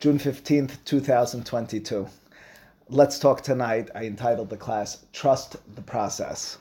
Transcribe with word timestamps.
June 0.00 0.18
15th, 0.18 0.78
2022. 0.86 2.08
Let's 2.88 3.18
talk 3.18 3.42
tonight. 3.42 3.90
I 3.94 4.04
entitled 4.04 4.48
the 4.48 4.56
class 4.56 5.04
Trust 5.12 5.56
the 5.74 5.82
Process. 5.82 6.56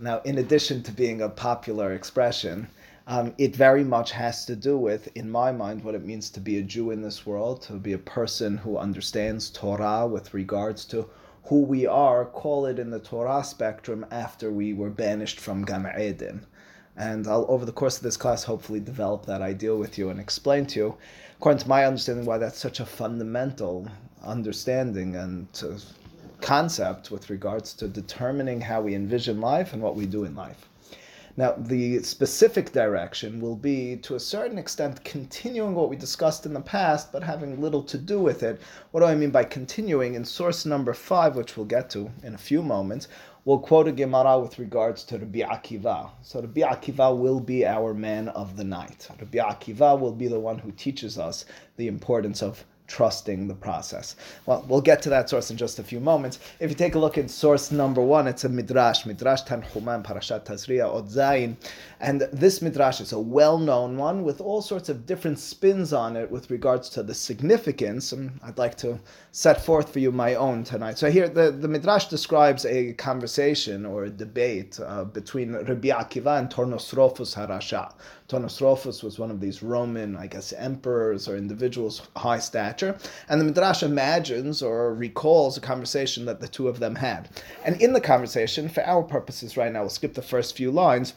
Now, 0.00 0.20
in 0.22 0.38
addition 0.38 0.82
to 0.82 0.90
being 0.90 1.22
a 1.22 1.28
popular 1.28 1.92
expression, 1.92 2.66
um, 3.06 3.32
it 3.38 3.54
very 3.54 3.84
much 3.84 4.10
has 4.10 4.44
to 4.46 4.56
do 4.56 4.76
with, 4.76 5.08
in 5.14 5.30
my 5.30 5.52
mind, 5.52 5.84
what 5.84 5.94
it 5.94 6.04
means 6.04 6.30
to 6.30 6.40
be 6.40 6.58
a 6.58 6.62
Jew 6.62 6.90
in 6.90 7.00
this 7.00 7.24
world, 7.24 7.62
to 7.62 7.74
be 7.74 7.92
a 7.92 7.98
person 7.98 8.56
who 8.56 8.76
understands 8.76 9.50
Torah 9.50 10.08
with 10.08 10.34
regards 10.34 10.84
to 10.86 11.08
who 11.44 11.60
we 11.60 11.86
are, 11.86 12.24
call 12.24 12.66
it 12.66 12.80
in 12.80 12.90
the 12.90 12.98
Torah 12.98 13.44
spectrum, 13.44 14.04
after 14.10 14.50
we 14.50 14.74
were 14.74 14.90
banished 14.90 15.38
from 15.38 15.64
Gan 15.64 15.88
Eden. 15.96 16.44
And 16.96 17.26
I'll, 17.26 17.46
over 17.48 17.64
the 17.64 17.72
course 17.72 17.96
of 17.96 18.02
this 18.02 18.16
class, 18.16 18.44
hopefully 18.44 18.80
develop 18.80 19.26
that 19.26 19.42
ideal 19.42 19.78
with 19.78 19.96
you 19.96 20.10
and 20.10 20.20
explain 20.20 20.66
to 20.66 20.78
you, 20.78 20.96
according 21.38 21.62
to 21.62 21.68
my 21.68 21.86
understanding, 21.86 22.26
why 22.26 22.38
that's 22.38 22.58
such 22.58 22.80
a 22.80 22.86
fundamental 22.86 23.88
understanding 24.22 25.16
and 25.16 25.46
uh, 25.62 25.78
concept 26.40 27.10
with 27.10 27.30
regards 27.30 27.72
to 27.74 27.88
determining 27.88 28.60
how 28.60 28.80
we 28.80 28.94
envision 28.94 29.40
life 29.40 29.72
and 29.72 29.82
what 29.82 29.96
we 29.96 30.06
do 30.06 30.24
in 30.24 30.34
life. 30.34 30.68
Now, 31.36 31.54
the 31.56 32.02
specific 32.02 32.72
direction 32.72 33.40
will 33.40 33.54
be, 33.54 33.96
to 33.98 34.16
a 34.16 34.20
certain 34.20 34.58
extent, 34.58 35.02
continuing 35.04 35.74
what 35.74 35.88
we 35.88 35.96
discussed 35.96 36.44
in 36.44 36.52
the 36.52 36.60
past, 36.60 37.12
but 37.12 37.22
having 37.22 37.60
little 37.60 37.82
to 37.84 37.96
do 37.96 38.20
with 38.20 38.42
it. 38.42 38.60
What 38.90 39.00
do 39.00 39.06
I 39.06 39.14
mean 39.14 39.30
by 39.30 39.44
continuing? 39.44 40.14
In 40.14 40.24
source 40.24 40.66
number 40.66 40.92
five, 40.92 41.36
which 41.36 41.56
we'll 41.56 41.66
get 41.66 41.88
to 41.90 42.10
in 42.24 42.34
a 42.34 42.38
few 42.38 42.62
moments, 42.62 43.08
we'll 43.44 43.58
quote 43.58 43.88
a 43.88 43.92
Gemara 43.92 44.38
with 44.38 44.58
regards 44.58 45.04
to 45.04 45.18
Rabbi 45.18 45.40
Akiva. 45.40 46.10
So 46.22 46.40
Rabbi 46.40 46.60
Akiva 46.60 47.16
will 47.16 47.40
be 47.40 47.66
our 47.66 47.94
man 47.94 48.28
of 48.28 48.56
the 48.56 48.64
night. 48.64 49.08
Rabbi 49.18 49.38
Akiva 49.38 49.98
will 49.98 50.12
be 50.12 50.28
the 50.28 50.40
one 50.40 50.58
who 50.58 50.72
teaches 50.72 51.18
us 51.18 51.44
the 51.76 51.88
importance 51.88 52.42
of 52.42 52.64
trusting 52.90 53.46
the 53.46 53.54
process. 53.54 54.16
Well, 54.46 54.64
we'll 54.68 54.80
get 54.80 55.00
to 55.02 55.10
that 55.10 55.30
source 55.30 55.50
in 55.50 55.56
just 55.56 55.78
a 55.78 55.84
few 55.84 56.00
moments. 56.00 56.40
If 56.58 56.70
you 56.70 56.76
take 56.76 56.96
a 56.96 56.98
look 56.98 57.16
at 57.16 57.30
source 57.30 57.70
number 57.70 58.02
one, 58.02 58.26
it's 58.26 58.42
a 58.42 58.48
midrash, 58.48 59.06
midrash 59.06 59.42
Tanhuma 59.44 60.02
Parashat 60.04 60.44
Tazria 60.44 60.92
Odzain, 60.92 61.54
and 62.00 62.22
this 62.32 62.62
midrash 62.62 63.00
is 63.00 63.12
a 63.12 63.20
well-known 63.20 63.98
one 63.98 64.22
with 64.22 64.40
all 64.40 64.62
sorts 64.62 64.88
of 64.88 65.04
different 65.04 65.38
spins 65.38 65.92
on 65.92 66.16
it 66.16 66.30
with 66.30 66.50
regards 66.50 66.88
to 66.90 67.02
the 67.02 67.12
significance. 67.12 68.12
And 68.12 68.40
I'd 68.42 68.56
like 68.56 68.76
to 68.78 68.98
set 69.32 69.62
forth 69.62 69.92
for 69.92 69.98
you 69.98 70.10
my 70.10 70.34
own 70.34 70.64
tonight. 70.64 70.96
So 70.96 71.10
here, 71.10 71.28
the, 71.28 71.50
the 71.50 71.68
midrash 71.68 72.06
describes 72.06 72.64
a 72.64 72.94
conversation 72.94 73.84
or 73.84 74.04
a 74.04 74.10
debate 74.10 74.80
uh, 74.80 75.04
between 75.04 75.52
Rabbi 75.52 75.88
Akiva 75.88 76.38
and 76.38 76.48
Tornosrophus 76.48 77.36
Harasha. 77.36 77.92
Tornosrophus 78.28 79.02
was 79.02 79.18
one 79.18 79.30
of 79.30 79.40
these 79.40 79.62
Roman, 79.62 80.16
I 80.16 80.26
guess, 80.26 80.54
emperors 80.54 81.28
or 81.28 81.36
individuals 81.36 82.08
high 82.16 82.38
stature. 82.38 82.96
And 83.28 83.40
the 83.40 83.44
Midrash 83.44 83.82
imagines 83.82 84.62
or 84.62 84.94
recalls 84.94 85.58
a 85.58 85.60
conversation 85.60 86.24
that 86.24 86.40
the 86.40 86.48
two 86.48 86.68
of 86.68 86.78
them 86.78 86.94
had. 86.94 87.28
And 87.64 87.80
in 87.82 87.92
the 87.92 88.00
conversation, 88.00 88.68
for 88.68 88.84
our 88.84 89.02
purposes 89.02 89.56
right 89.56 89.70
now, 89.70 89.80
we'll 89.80 89.90
skip 89.90 90.14
the 90.14 90.22
first 90.22 90.56
few 90.56 90.70
lines. 90.70 91.12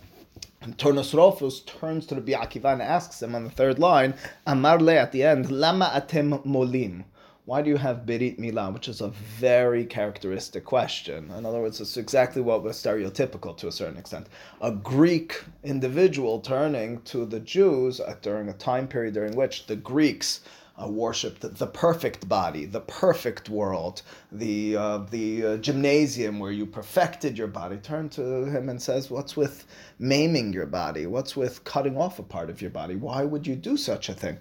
Tornosrophus 0.78 1.66
turns 1.66 2.06
to 2.08 2.16
Rabbi 2.16 2.32
Akiva 2.32 2.74
and 2.74 2.82
asks 2.82 3.22
him 3.22 3.36
on 3.36 3.44
the 3.44 3.50
third 3.50 3.80
line, 3.80 4.14
Amar 4.48 4.80
le 4.80 4.96
at 4.96 5.12
the 5.12 5.24
end, 5.24 5.52
Lama 5.52 5.92
atem 5.94 6.44
molim 6.46 7.04
why 7.46 7.62
do 7.62 7.70
you 7.70 7.76
have 7.76 8.06
Berit 8.06 8.40
Milah, 8.40 8.74
which 8.74 8.88
is 8.88 9.02
a 9.02 9.10
very 9.10 9.86
characteristic 9.86 10.64
question. 10.64 11.30
In 11.38 11.46
other 11.46 11.60
words, 11.60 11.82
it's 11.82 11.98
exactly 11.98 12.42
what 12.42 12.64
was 12.64 12.78
stereotypical 12.78 13.58
to 13.58 13.68
a 13.68 13.72
certain 13.72 13.98
extent. 13.98 14.28
A 14.62 14.72
Greek 14.72 15.44
individual 15.62 16.40
turning 16.40 17.02
to 17.02 17.26
the 17.26 17.42
Jews 17.42 18.00
during 18.22 18.48
a 18.48 18.54
time 18.54 18.88
period 18.88 19.14
during 19.16 19.36
which 19.36 19.68
the 19.68 19.76
Greeks 19.76 20.40
uh, 20.82 20.88
worshipped 20.88 21.42
the 21.42 21.68
perfect 21.68 22.28
body, 22.28 22.66
the 22.66 22.80
perfect 22.80 23.48
world, 23.48 24.02
the 24.32 24.76
uh, 24.76 24.98
the 25.12 25.46
uh, 25.46 25.58
gymnasium 25.58 26.40
where 26.40 26.52
you 26.52 26.66
perfected 26.66 27.38
your 27.38 27.48
body. 27.48 27.78
Turn 27.78 28.10
to 28.10 28.46
him 28.46 28.70
and 28.70 28.82
says, 28.82 29.12
"What's 29.12 29.38
with 29.38 29.66
maiming 30.00 30.52
your 30.52 30.66
body? 30.66 31.06
What's 31.06 31.36
with 31.36 31.64
cutting 31.64 31.96
off 31.96 32.18
a 32.18 32.24
part 32.24 32.50
of 32.50 32.60
your 32.60 32.72
body? 32.72 32.96
Why 32.96 33.24
would 33.24 33.46
you 33.46 33.56
do 33.56 33.78
such 33.78 34.10
a 34.10 34.14
thing?" 34.14 34.40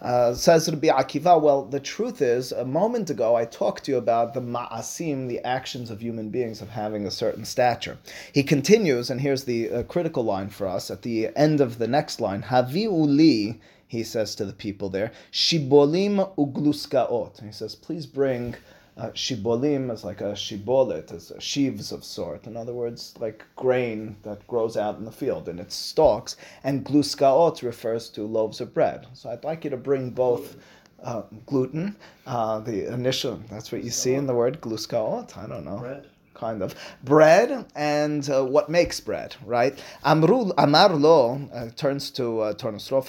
Uh, 0.00 0.34
says 0.34 0.70
Rabbi 0.70 0.86
Akiva. 0.88 1.40
Well, 1.40 1.64
the 1.64 1.80
truth 1.80 2.22
is, 2.22 2.52
a 2.52 2.64
moment 2.64 3.10
ago 3.10 3.34
I 3.34 3.44
talked 3.44 3.84
to 3.84 3.92
you 3.92 3.98
about 3.98 4.34
the 4.34 4.40
ma'asim, 4.40 5.28
the 5.28 5.44
actions 5.44 5.90
of 5.90 6.00
human 6.00 6.28
beings 6.28 6.62
of 6.62 6.68
having 6.68 7.06
a 7.06 7.10
certain 7.10 7.44
stature. 7.44 7.98
He 8.32 8.44
continues, 8.44 9.10
and 9.10 9.20
here's 9.20 9.44
the 9.44 9.70
uh, 9.70 9.82
critical 9.84 10.22
line 10.22 10.48
for 10.48 10.68
us 10.68 10.92
at 10.92 11.02
the 11.02 11.30
end 11.34 11.60
of 11.60 11.78
the 11.78 11.88
next 11.88 12.20
line: 12.20 12.42
"Havi 12.42 12.84
uli." 12.84 13.60
He 13.92 14.02
says 14.02 14.34
to 14.34 14.46
the 14.46 14.54
people 14.54 14.88
there, 14.88 15.12
Shibolim 15.30 16.34
ugluskaot. 16.36 17.44
He 17.44 17.52
says, 17.52 17.74
please 17.74 18.06
bring 18.06 18.56
uh, 18.96 19.08
shibolim 19.08 19.92
as 19.92 20.02
like 20.02 20.22
a 20.22 20.32
shibolet, 20.32 21.12
as 21.12 21.30
sheaves 21.38 21.92
of 21.92 22.02
sort. 22.02 22.46
In 22.46 22.56
other 22.56 22.72
words, 22.72 23.12
like 23.20 23.44
grain 23.54 24.16
that 24.22 24.46
grows 24.46 24.78
out 24.78 24.96
in 24.96 25.04
the 25.04 25.12
field 25.12 25.46
and 25.46 25.60
its 25.60 25.74
stalks. 25.74 26.38
And 26.64 26.86
gluskaot 26.86 27.62
refers 27.62 28.08
to 28.10 28.22
loaves 28.22 28.62
of 28.62 28.72
bread. 28.72 29.08
So 29.12 29.28
I'd 29.28 29.44
like 29.44 29.62
you 29.64 29.70
to 29.70 29.76
bring 29.76 30.10
both. 30.10 30.56
Uh, 31.02 31.22
gluten, 31.46 31.96
uh, 32.28 32.60
the 32.60 32.86
initial, 32.94 33.42
that's 33.50 33.72
what 33.72 33.82
you 33.82 33.90
see 33.90 34.14
in 34.14 34.24
the 34.24 34.32
word 34.32 34.60
gluskaot. 34.60 35.36
I 35.36 35.48
don't 35.48 35.64
know. 35.64 35.78
Bread 35.78 36.06
kind 36.42 36.60
of 36.62 36.74
bread 37.04 37.64
and 37.76 38.28
uh, 38.28 38.44
what 38.44 38.68
makes 38.68 38.98
bread, 39.00 39.36
right? 39.46 39.74
Amru 40.04 40.50
Amar 40.58 40.92
lo 41.06 41.18
uh, 41.54 41.68
turns 41.76 42.10
to 42.18 42.40
uh, 42.40 42.54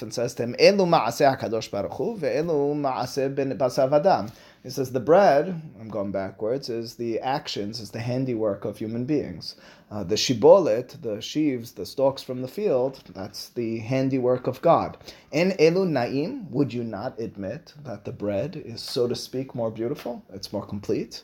and 0.02 0.14
says 0.18 0.34
to 0.34 0.42
him, 0.44 0.54
"Elu 0.68 0.84
ma'aseh 0.94 1.26
Hakadosh 1.32 1.68
Baruch 1.70 1.94
Hu 1.98 2.16
ve'elu 2.16 2.58
ma'aseh 2.86 3.34
ben 3.34 3.50
basav 3.58 3.92
adam." 4.00 4.30
He 4.64 4.70
says 4.70 4.92
the 4.92 5.00
bread, 5.00 5.60
I'm 5.78 5.90
going 5.90 6.10
backwards, 6.10 6.70
is 6.70 6.94
the 6.94 7.20
actions, 7.20 7.80
is 7.80 7.90
the 7.90 8.00
handiwork 8.00 8.64
of 8.64 8.78
human 8.78 9.04
beings. 9.04 9.56
Uh, 9.94 10.02
the 10.02 10.16
shibolet, 10.16 11.00
the 11.02 11.20
sheaves, 11.20 11.70
the 11.70 11.86
stalks 11.86 12.20
from 12.20 12.42
the 12.42 12.48
field, 12.48 13.00
that's 13.14 13.50
the 13.50 13.78
handiwork 13.78 14.48
of 14.48 14.60
God. 14.60 14.96
In 15.30 15.52
elu 15.52 15.88
naim, 15.88 16.50
would 16.50 16.74
you 16.74 16.82
not 16.82 17.20
admit 17.20 17.72
that 17.84 18.04
the 18.04 18.10
bread 18.10 18.60
is, 18.64 18.80
so 18.80 19.06
to 19.06 19.14
speak, 19.14 19.54
more 19.54 19.70
beautiful? 19.70 20.24
It's 20.32 20.52
more 20.52 20.66
complete. 20.66 21.22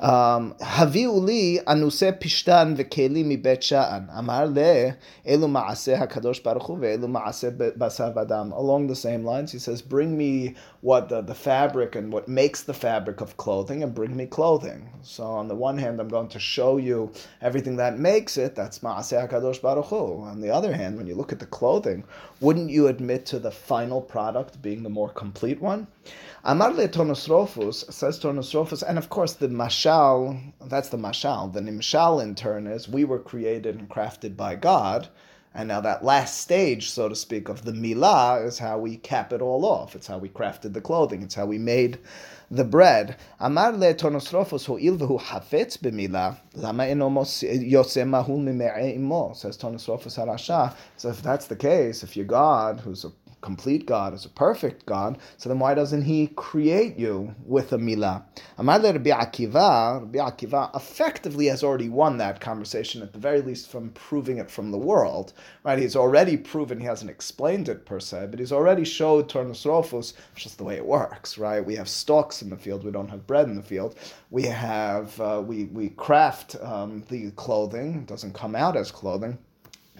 Um, 0.00 0.54
Haviuli 0.60 1.64
anuse 1.64 2.12
pishtan 2.20 2.76
vekeli 2.76 3.24
mi 3.24 3.36
bet 3.36 3.62
sha'an. 3.62 4.10
Amar 4.12 4.46
le 4.48 4.96
elu 5.26 5.48
ma'aseh 5.48 5.98
hakadosh 5.98 6.42
baruch 6.42 6.64
hu 6.64 6.76
ve'elu 6.76 7.06
ma'aseh 7.06 7.78
basav 7.78 8.20
adam. 8.20 8.52
Along 8.52 8.86
the 8.86 8.96
same 8.96 9.24
lines, 9.24 9.50
he 9.50 9.58
says, 9.58 9.80
bring 9.80 10.18
me 10.18 10.56
what 10.82 11.08
the, 11.08 11.22
the 11.22 11.34
fabric 11.34 11.96
and 11.96 12.12
what 12.12 12.28
makes 12.28 12.64
the 12.64 12.74
fabric 12.74 13.22
of 13.22 13.38
clothing 13.38 13.82
and 13.82 13.94
bring 13.94 14.14
me 14.14 14.26
clothing. 14.26 14.90
So 15.00 15.24
on 15.24 15.48
the 15.48 15.54
one 15.54 15.78
hand, 15.78 16.00
I'm 16.00 16.08
going 16.08 16.28
to 16.28 16.38
show 16.38 16.76
you 16.76 17.12
everything 17.40 17.76
that 17.76 17.98
makes 17.98 18.09
it. 18.16 18.54
That's 18.54 18.80
Maaseh 18.80 19.28
HaKadosh 19.28 19.62
Baruch 19.62 19.86
Hu. 19.86 20.22
On 20.22 20.40
the 20.40 20.50
other 20.50 20.72
hand, 20.72 20.96
when 20.96 21.06
you 21.06 21.14
look 21.14 21.32
at 21.32 21.38
the 21.38 21.46
clothing, 21.46 22.04
wouldn't 22.40 22.70
you 22.70 22.88
admit 22.88 23.26
to 23.26 23.38
the 23.38 23.50
final 23.50 24.00
product 24.00 24.60
being 24.60 24.82
the 24.82 24.88
more 24.88 25.08
complete 25.08 25.60
one? 25.60 25.86
Amar 26.44 26.72
le 26.72 26.88
Tonosrophus, 26.88 27.92
says 27.92 28.18
Tonosrophus, 28.18 28.82
and 28.82 28.98
of 28.98 29.08
course 29.10 29.34
the 29.34 29.48
Mashal, 29.48 30.52
that's 30.66 30.88
the 30.88 30.96
Mashal. 30.96 31.52
The 31.52 31.60
Nimshal 31.60 32.22
in 32.22 32.34
turn 32.34 32.66
is 32.66 32.88
we 32.88 33.04
were 33.04 33.18
created 33.18 33.76
and 33.76 33.88
crafted 33.88 34.36
by 34.36 34.56
God. 34.56 35.08
And 35.52 35.66
now 35.68 35.80
that 35.80 36.04
last 36.04 36.40
stage, 36.40 36.90
so 36.90 37.08
to 37.08 37.16
speak, 37.16 37.48
of 37.48 37.64
the 37.64 37.72
milah 37.72 38.46
is 38.46 38.58
how 38.58 38.78
we 38.78 38.96
cap 38.98 39.32
it 39.32 39.42
all 39.42 39.64
off. 39.64 39.96
It's 39.96 40.06
how 40.06 40.18
we 40.18 40.28
crafted 40.28 40.74
the 40.74 40.80
clothing. 40.80 41.22
It's 41.22 41.34
how 41.34 41.46
we 41.46 41.58
made 41.58 41.98
the 42.52 42.64
bread. 42.64 43.16
Amar 43.40 43.72
le 43.72 43.94
tonosrophos 43.94 44.66
ho'il 44.66 44.96
v'hu 44.96 45.20
hafetz 45.20 45.76
b'milah, 45.76 46.36
lama 46.54 46.86
eno 46.86 47.10
yoseh 47.10 48.06
mahul 48.08 48.38
mime'e 48.42 48.94
imo, 48.94 49.32
says 49.34 49.58
tonosrophos 49.58 50.18
harasha. 50.18 50.74
So 50.96 51.08
if 51.08 51.22
that's 51.22 51.46
the 51.46 51.56
case, 51.56 52.02
if 52.04 52.16
you're 52.16 52.26
God, 52.26 52.80
who's 52.80 53.04
a 53.04 53.10
complete 53.40 53.86
God, 53.86 54.14
is 54.14 54.24
a 54.24 54.28
perfect 54.28 54.86
God, 54.86 55.18
so 55.36 55.48
then 55.48 55.58
why 55.58 55.74
doesn't 55.74 56.02
He 56.02 56.28
create 56.28 56.98
you 56.98 57.34
with 57.44 57.72
a 57.72 57.78
milah? 57.78 58.22
Amar 58.58 58.80
Rabbi 58.80 59.10
Akiva, 59.10 60.00
Rabbi 60.00 60.18
Akiva 60.18 60.74
effectively 60.76 61.46
has 61.46 61.62
already 61.62 61.88
won 61.88 62.18
that 62.18 62.40
conversation, 62.40 63.02
at 63.02 63.12
the 63.12 63.18
very 63.18 63.40
least 63.40 63.70
from 63.70 63.90
proving 63.90 64.38
it 64.38 64.50
from 64.50 64.70
the 64.70 64.78
world. 64.78 65.32
Right? 65.64 65.78
He's 65.78 65.96
already 65.96 66.36
proven, 66.36 66.80
he 66.80 66.86
hasn't 66.86 67.10
explained 67.10 67.68
it 67.68 67.86
per 67.86 68.00
se, 68.00 68.28
but 68.30 68.38
he's 68.38 68.52
already 68.52 68.84
showed 68.84 69.28
Tornosrophus, 69.28 70.14
which 70.34 70.46
is 70.46 70.54
the 70.54 70.64
way 70.64 70.76
it 70.76 70.86
works, 70.86 71.38
right? 71.38 71.64
We 71.64 71.76
have 71.76 71.88
stalks 71.88 72.42
in 72.42 72.50
the 72.50 72.56
field, 72.56 72.84
we 72.84 72.90
don't 72.90 73.10
have 73.10 73.26
bread 73.26 73.46
in 73.46 73.56
the 73.56 73.62
field. 73.62 73.96
We 74.30 74.44
have, 74.44 75.20
uh, 75.20 75.42
we, 75.44 75.64
we 75.64 75.90
craft 75.90 76.56
um, 76.62 77.04
the 77.08 77.30
clothing, 77.32 77.94
it 77.96 78.06
doesn't 78.06 78.34
come 78.34 78.54
out 78.54 78.76
as 78.76 78.90
clothing. 78.90 79.38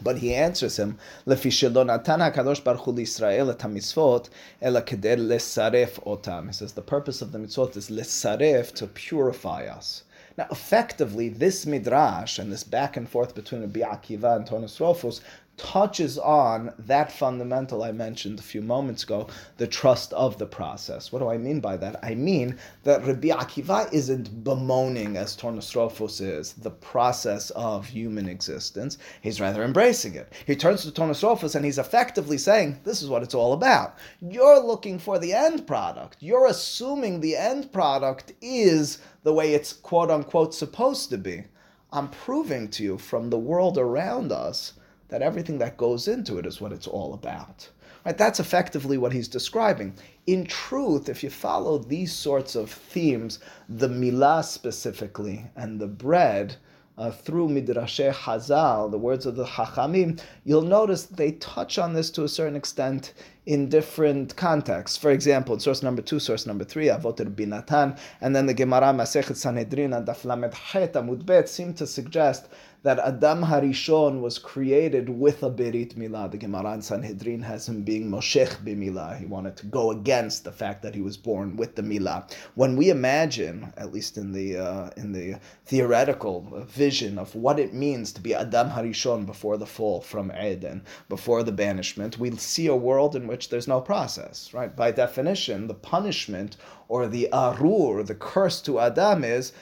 But 0.03 0.17
he 0.17 0.35
answers 0.35 0.77
him, 0.77 0.95
לפי 1.27 1.51
שלא 1.51 1.83
נתן 1.83 2.21
הקדוש 2.21 2.59
ברוך 2.59 2.81
הוא 2.81 2.95
לישראל 2.95 3.51
את 3.51 3.63
המצוות, 3.63 4.29
אלא 4.63 4.79
כדי 4.79 5.15
לסרף 5.15 5.99
אותם. 5.99 6.47
He 6.49 6.53
says 6.53 6.73
the 6.73 6.91
purpose 6.91 7.21
of 7.21 7.31
the 7.31 7.37
mitzvot 7.37 7.77
is 7.77 7.89
לסרף, 7.89 8.71
to 8.71 8.87
purify 8.87 9.65
us. 9.67 10.03
Now, 10.37 10.47
effectively, 10.51 11.29
this 11.29 11.65
midrash 11.65 12.39
and 12.39 12.51
this 12.51 12.65
back 12.65 12.97
and 12.97 13.07
forth 13.07 13.33
between 13.33 13.61
Rabbi 13.61 13.79
Akiva 13.79 14.35
and 14.35 14.45
Tonosrophus 14.45 15.21
touches 15.60 16.16
on 16.16 16.72
that 16.78 17.12
fundamental 17.12 17.82
I 17.82 17.92
mentioned 17.92 18.38
a 18.38 18.42
few 18.42 18.62
moments 18.62 19.02
ago, 19.02 19.28
the 19.58 19.66
trust 19.66 20.14
of 20.14 20.38
the 20.38 20.46
process. 20.46 21.12
What 21.12 21.18
do 21.18 21.28
I 21.28 21.36
mean 21.36 21.60
by 21.60 21.76
that? 21.76 22.02
I 22.02 22.14
mean 22.14 22.56
that 22.84 23.04
Rabbi 23.04 23.28
Akiva 23.28 23.92
isn't 23.92 24.42
bemoaning, 24.42 25.18
as 25.18 25.36
Tornostrophos 25.36 26.22
is, 26.22 26.54
the 26.54 26.70
process 26.70 27.50
of 27.50 27.84
human 27.84 28.26
existence. 28.26 28.96
He's 29.20 29.38
rather 29.38 29.62
embracing 29.62 30.14
it. 30.14 30.32
He 30.46 30.56
turns 30.56 30.82
to 30.84 30.90
Tornostrophos 30.90 31.54
and 31.54 31.64
he's 31.64 31.78
effectively 31.78 32.38
saying, 32.38 32.80
This 32.84 33.02
is 33.02 33.10
what 33.10 33.22
it's 33.22 33.34
all 33.34 33.52
about. 33.52 33.98
You're 34.22 34.60
looking 34.60 34.98
for 34.98 35.18
the 35.18 35.34
end 35.34 35.66
product. 35.66 36.16
You're 36.20 36.46
assuming 36.46 37.20
the 37.20 37.36
end 37.36 37.70
product 37.70 38.32
is 38.40 38.96
the 39.24 39.34
way 39.34 39.52
it's 39.52 39.74
quote 39.74 40.10
unquote 40.10 40.54
supposed 40.54 41.10
to 41.10 41.18
be. 41.18 41.44
I'm 41.92 42.08
proving 42.08 42.68
to 42.70 42.82
you 42.82 42.96
from 42.96 43.28
the 43.28 43.38
world 43.38 43.76
around 43.76 44.32
us 44.32 44.72
that 45.10 45.22
everything 45.22 45.58
that 45.58 45.76
goes 45.76 46.08
into 46.08 46.38
it 46.38 46.46
is 46.46 46.60
what 46.60 46.72
it's 46.72 46.86
all 46.86 47.14
about. 47.14 47.68
Right? 48.04 48.16
That's 48.16 48.40
effectively 48.40 48.96
what 48.96 49.12
he's 49.12 49.28
describing. 49.28 49.94
In 50.26 50.46
truth, 50.46 51.08
if 51.08 51.22
you 51.22 51.30
follow 51.30 51.78
these 51.78 52.12
sorts 52.12 52.54
of 52.54 52.70
themes, 52.70 53.40
the 53.68 53.88
milah 53.88 54.44
specifically 54.44 55.44
and 55.56 55.78
the 55.78 55.88
bread, 55.88 56.56
uh, 57.00 57.10
through 57.10 57.48
Midrashe 57.48 58.12
Hazal, 58.12 58.90
the 58.90 58.98
words 58.98 59.24
of 59.24 59.34
the 59.34 59.46
Chachamim, 59.46 60.20
you'll 60.44 60.60
notice 60.60 61.04
they 61.04 61.32
touch 61.32 61.78
on 61.78 61.94
this 61.94 62.10
to 62.10 62.24
a 62.24 62.28
certain 62.28 62.54
extent 62.56 63.14
in 63.46 63.70
different 63.70 64.36
contexts. 64.36 64.98
For 64.98 65.10
example, 65.10 65.54
in 65.54 65.60
source 65.60 65.82
number 65.82 66.02
two, 66.02 66.20
source 66.20 66.46
number 66.46 66.62
three, 66.62 66.88
Avot 66.88 67.16
Binatan, 67.34 67.98
and 68.20 68.36
then 68.36 68.44
the 68.44 68.52
Gemara 68.52 68.92
Masechet 68.92 69.36
Sanhedrin 69.36 69.94
and 69.94 70.06
Daf 70.06 70.26
Lamed 70.26 70.52
Het 70.52 70.92
Amud 70.92 71.24
Bet 71.24 71.48
seem 71.48 71.72
to 71.74 71.86
suggest 71.86 72.48
that 72.82 72.98
Adam 72.98 73.44
Harishon 73.44 74.20
was 74.20 74.38
created 74.38 75.08
with 75.08 75.42
a 75.42 75.50
Berit 75.50 75.96
Milah. 75.96 76.30
The 76.30 76.38
Gemara 76.38 76.72
in 76.72 76.82
Sanhedrin 76.82 77.42
has 77.42 77.68
him 77.68 77.82
being 77.82 78.10
Moshech 78.10 78.64
Bimilah. 78.64 79.18
He 79.18 79.26
wanted 79.26 79.56
to 79.58 79.66
go 79.66 79.90
against 79.90 80.44
the 80.44 80.52
fact 80.52 80.82
that 80.82 80.94
he 80.94 81.02
was 81.02 81.18
born 81.18 81.56
with 81.56 81.76
the 81.76 81.82
Milah. 81.82 82.30
When 82.54 82.76
we 82.76 82.88
imagine, 82.88 83.72
at 83.76 83.92
least 83.92 84.16
in 84.16 84.32
the 84.32 84.56
uh, 84.56 84.90
in 84.96 85.12
the 85.12 85.36
theoretical 85.66 86.64
vision 86.66 87.18
of 87.18 87.34
what 87.34 87.60
it 87.60 87.74
means 87.74 88.12
to 88.12 88.20
be 88.20 88.34
Adam 88.34 88.70
Harishon 88.70 89.26
before 89.26 89.58
the 89.58 89.66
fall 89.66 90.00
from 90.00 90.32
Eden, 90.32 90.82
before 91.08 91.42
the 91.42 91.52
banishment, 91.52 92.18
we 92.18 92.34
see 92.36 92.66
a 92.66 92.74
world 92.74 93.14
in 93.14 93.26
which 93.26 93.50
there's 93.50 93.68
no 93.68 93.80
process. 93.80 94.54
Right? 94.54 94.74
By 94.74 94.90
definition, 94.90 95.66
the 95.66 95.74
punishment 95.74 96.56
or 96.90 97.06
the 97.06 97.32
arur, 97.32 98.02
the 98.02 98.16
curse 98.16 98.60
to 98.60 98.80
Adam 98.80 99.22
is 99.22 99.52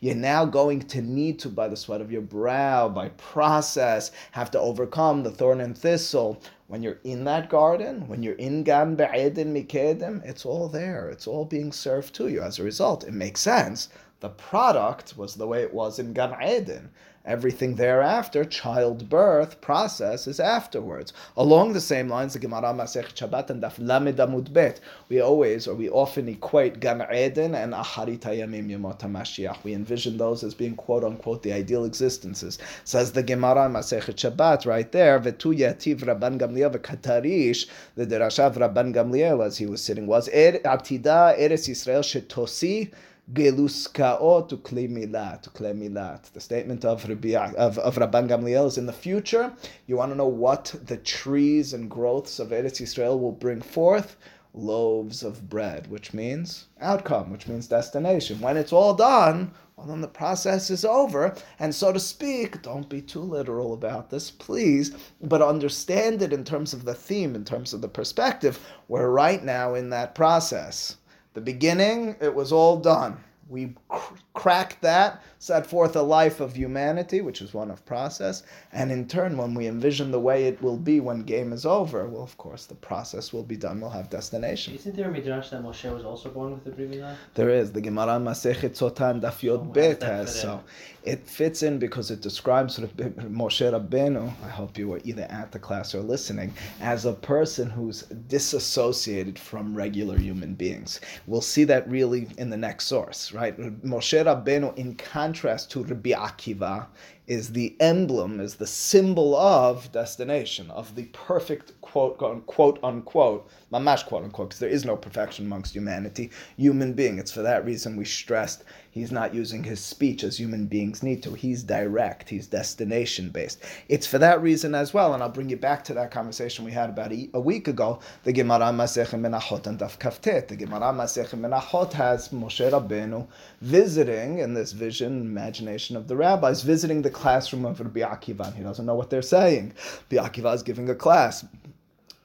you're 0.00 0.14
now 0.14 0.44
going 0.46 0.80
to 0.80 1.02
need 1.02 1.38
to, 1.38 1.48
by 1.50 1.68
the 1.68 1.76
sweat 1.76 2.00
of 2.00 2.10
your 2.10 2.22
brow, 2.22 2.88
by 2.88 3.10
process, 3.10 4.12
have 4.30 4.50
to 4.50 4.58
overcome 4.58 5.22
the 5.22 5.30
thorn 5.30 5.60
and 5.60 5.76
thistle. 5.76 6.42
When 6.68 6.82
you're 6.82 7.00
in 7.04 7.24
that 7.24 7.50
garden, 7.50 8.08
when 8.08 8.22
you're 8.22 8.34
in 8.36 8.62
Gan 8.62 8.96
Be'edin 8.96 9.52
Mikedem, 9.52 10.24
it's 10.24 10.46
all 10.46 10.66
there. 10.66 11.10
It's 11.10 11.26
all 11.26 11.44
being 11.44 11.72
served 11.72 12.14
to 12.14 12.28
you. 12.28 12.40
As 12.40 12.58
a 12.58 12.64
result, 12.64 13.04
it 13.04 13.12
makes 13.12 13.42
sense. 13.42 13.90
The 14.20 14.30
product 14.30 15.18
was 15.18 15.34
the 15.34 15.46
way 15.46 15.60
it 15.60 15.74
was 15.74 15.98
in 15.98 16.14
Gan 16.14 16.34
Eden. 16.42 16.88
Everything 17.26 17.74
thereafter, 17.74 18.46
childbirth 18.46 19.60
process 19.60 20.26
is 20.26 20.40
afterwards. 20.40 21.12
Along 21.36 21.74
the 21.74 21.80
same 21.80 22.08
lines, 22.08 22.32
the 22.32 22.38
Gemara 22.38 22.72
Masech 22.72 23.12
Shabbat 23.14 23.50
and 23.50 23.62
Daf 23.62 23.74
Lamed 23.78 24.16
Amud 24.16 24.50
Bet, 24.54 24.80
we 25.10 25.20
always 25.20 25.68
or 25.68 25.74
we 25.74 25.90
often 25.90 26.28
equate 26.28 26.80
Gan 26.80 27.06
Eden 27.14 27.54
and 27.54 27.74
Acharit 27.74 28.20
Hayamim 28.20 28.70
Yemot 28.70 29.00
HaMashiach. 29.00 29.62
We 29.62 29.74
envision 29.74 30.16
those 30.16 30.42
as 30.42 30.54
being 30.54 30.74
quote 30.76 31.04
unquote 31.04 31.42
the 31.42 31.52
ideal 31.52 31.84
existences. 31.84 32.58
Says 32.84 33.12
the 33.12 33.22
Gemara 33.22 33.68
Masech 33.68 34.04
Shabbat 34.14 34.64
right 34.64 34.90
there, 34.90 35.20
Vetu 35.20 35.54
Yativ 35.54 36.00
Rabban 36.00 36.38
Gamliel 36.38 36.74
V'Katarish, 36.74 37.66
the 37.96 38.06
Derashav 38.06 38.54
Rabban 38.54 38.94
Gamliel 38.94 39.44
as 39.44 39.58
he 39.58 39.66
was 39.66 39.84
sitting 39.84 40.06
was 40.06 40.26
Er 40.28 40.58
Atida 40.64 41.38
Eretz 41.38 41.68
Yisrael 41.68 42.00
Shetosi 42.00 42.90
Geluskao 43.32 44.48
to 44.48 44.56
Klemilat, 44.56 45.42
to. 45.42 46.32
The 46.32 46.40
statement 46.40 46.84
of, 46.84 47.08
Rabbi, 47.08 47.34
of, 47.34 47.78
of 47.78 47.96
Rabban 47.96 48.28
Gamliel 48.28 48.66
is 48.66 48.78
in 48.78 48.86
the 48.86 48.92
future. 48.92 49.52
You 49.86 49.96
want 49.96 50.10
to 50.10 50.16
know 50.16 50.26
what 50.26 50.74
the 50.86 50.96
trees 50.96 51.72
and 51.72 51.88
growths 51.88 52.40
of 52.40 52.48
Eretz 52.48 52.80
Yisrael 52.80 53.20
will 53.20 53.32
bring 53.32 53.60
forth? 53.60 54.16
Loaves 54.52 55.22
of 55.22 55.48
bread, 55.48 55.86
which 55.88 56.12
means 56.12 56.66
outcome, 56.80 57.30
which 57.30 57.46
means 57.46 57.68
destination. 57.68 58.40
When 58.40 58.56
it's 58.56 58.72
all 58.72 58.94
done, 58.94 59.52
well, 59.76 59.86
then 59.86 60.00
the 60.00 60.08
process 60.08 60.68
is 60.68 60.84
over. 60.84 61.34
And 61.58 61.72
so 61.72 61.92
to 61.92 62.00
speak, 62.00 62.60
don't 62.62 62.88
be 62.88 63.00
too 63.00 63.20
literal 63.20 63.72
about 63.72 64.10
this, 64.10 64.30
please, 64.30 64.90
but 65.22 65.40
understand 65.40 66.20
it 66.20 66.32
in 66.32 66.42
terms 66.42 66.74
of 66.74 66.84
the 66.84 66.94
theme, 66.94 67.36
in 67.36 67.44
terms 67.44 67.72
of 67.72 67.80
the 67.80 67.88
perspective. 67.88 68.58
We're 68.88 69.10
right 69.10 69.42
now 69.44 69.74
in 69.74 69.90
that 69.90 70.14
process. 70.16 70.96
The 71.34 71.40
beginning, 71.40 72.16
it 72.20 72.34
was 72.34 72.52
all 72.52 72.76
done. 72.78 73.22
We 73.48 73.74
cr- 73.88 74.14
cracked 74.34 74.80
that, 74.82 75.22
set 75.40 75.66
forth 75.66 75.96
a 75.96 76.02
life 76.02 76.38
of 76.38 76.54
humanity, 76.54 77.22
which 77.22 77.40
is 77.40 77.54
one 77.54 77.70
of 77.70 77.84
process, 77.86 78.42
and 78.72 78.92
in 78.92 79.08
turn, 79.08 79.38
when 79.38 79.54
we 79.54 79.66
envision 79.66 80.10
the 80.10 80.20
way 80.20 80.44
it 80.44 80.60
will 80.62 80.76
be 80.76 81.00
when 81.00 81.22
game 81.22 81.50
is 81.50 81.64
over, 81.64 82.06
well, 82.06 82.22
of 82.22 82.36
course, 82.36 82.66
the 82.66 82.74
process 82.74 83.32
will 83.32 83.42
be 83.42 83.56
done. 83.56 83.80
We'll 83.80 83.88
have 83.88 84.10
destination. 84.10 84.74
Isn't 84.74 84.94
there 84.94 85.08
a 85.08 85.10
midrash 85.10 85.48
that 85.48 85.62
Moshe 85.62 85.90
was 85.92 86.04
also 86.04 86.28
born 86.28 86.52
with 86.52 86.64
the 86.64 86.70
Brit 86.70 86.90
Milah? 86.90 87.16
There 87.34 87.48
is. 87.48 87.72
The 87.72 87.80
Gemara 87.80 88.20
Masechet 88.20 88.76
Sotah 88.76 89.18
Daf 89.18 89.42
Yod 89.42 89.60
Oh, 89.60 89.64
Bet 89.64 90.02
has 90.02 90.38
so. 90.38 90.62
It 91.02 91.26
fits 91.26 91.62
in 91.62 91.78
because 91.78 92.10
it 92.10 92.20
describes 92.20 92.74
sort 92.74 92.90
of 92.90 92.96
Moshe 92.96 93.64
Rabbeinu. 93.72 94.30
I 94.44 94.48
hope 94.48 94.76
you 94.76 94.88
were 94.88 95.00
either 95.04 95.26
at 95.30 95.50
the 95.50 95.58
class 95.58 95.94
or 95.94 96.00
listening 96.00 96.52
as 96.82 97.06
a 97.06 97.14
person 97.14 97.70
who's 97.70 98.02
disassociated 98.28 99.38
from 99.38 99.74
regular 99.74 100.18
human 100.18 100.52
beings. 100.52 101.00
We'll 101.26 101.40
see 101.40 101.64
that 101.64 101.88
really 101.88 102.28
in 102.36 102.50
the 102.50 102.58
next 102.58 102.86
source, 102.86 103.32
right? 103.32 103.58
Moshe 103.58 104.22
Rabbeinu, 104.22 104.76
in 104.76 104.94
contrast 105.30 105.70
to 105.70 105.84
Rabbi 105.84 106.10
Akiva, 106.10 106.88
is 107.30 107.52
the 107.52 107.76
emblem, 107.78 108.40
is 108.40 108.56
the 108.56 108.66
symbol 108.66 109.36
of 109.36 109.92
destination, 109.92 110.68
of 110.72 110.96
the 110.96 111.04
perfect 111.12 111.80
quote 111.80 112.18
quote 112.46 112.80
unquote, 112.82 113.48
mamash 113.72 114.04
quote 114.04 114.24
unquote, 114.24 114.48
because 114.48 114.58
there 114.58 114.68
is 114.68 114.84
no 114.84 114.96
perfection 114.96 115.46
amongst 115.46 115.72
humanity, 115.72 116.28
human 116.56 116.92
being. 116.92 117.20
It's 117.20 117.30
for 117.30 117.42
that 117.42 117.64
reason 117.64 117.96
we 117.96 118.04
stressed 118.04 118.64
he's 118.90 119.12
not 119.12 119.34
using 119.34 119.62
his 119.62 119.80
speech 119.80 120.24
as 120.24 120.38
human 120.38 120.66
beings 120.66 121.02
need 121.02 121.22
to. 121.22 121.34
He's 121.34 121.62
direct, 121.62 122.28
he's 122.28 122.46
destination 122.46 123.30
based. 123.30 123.60
It's 123.88 124.06
for 124.06 124.18
that 124.18 124.42
reason 124.42 124.74
as 124.74 124.92
well, 124.92 125.14
and 125.14 125.22
I'll 125.22 125.28
bring 125.28 125.48
you 125.48 125.56
back 125.56 125.84
to 125.84 125.94
that 125.94 126.10
conversation 126.10 126.64
we 126.64 126.72
had 126.72 126.90
about 126.90 127.12
a 127.12 127.40
week 127.40 127.68
ago, 127.68 128.00
the 128.24 128.32
Gemara 128.32 128.72
Masechet 128.72 129.20
Menachot 129.20 129.66
and 129.66 129.78
Daf 129.78 129.98
Kaftet. 129.98 130.48
The 130.48 130.56
Gemara 130.56 130.92
Masechet 130.92 131.38
Menachot 131.38 131.92
has 131.92 132.30
Moshe 132.30 132.68
Rabbeinu 132.70 133.26
visiting 133.60 134.38
in 134.38 134.54
this 134.54 134.72
vision, 134.72 135.20
imagination 135.20 135.96
of 135.96 136.08
the 136.08 136.16
rabbis, 136.16 136.62
visiting 136.62 137.02
the 137.02 137.10
classroom 137.20 137.66
of 137.66 137.78
Rabbi 137.80 138.00
Akiva. 138.00 138.46
and 138.46 138.56
He 138.56 138.62
doesn't 138.62 138.86
know 138.86 138.94
what 138.94 139.10
they're 139.10 139.22
saying. 139.22 139.74
Rabbi 140.10 140.28
Akiva 140.28 140.54
is 140.54 140.62
giving 140.62 140.88
a 140.88 140.94
class. 140.94 141.44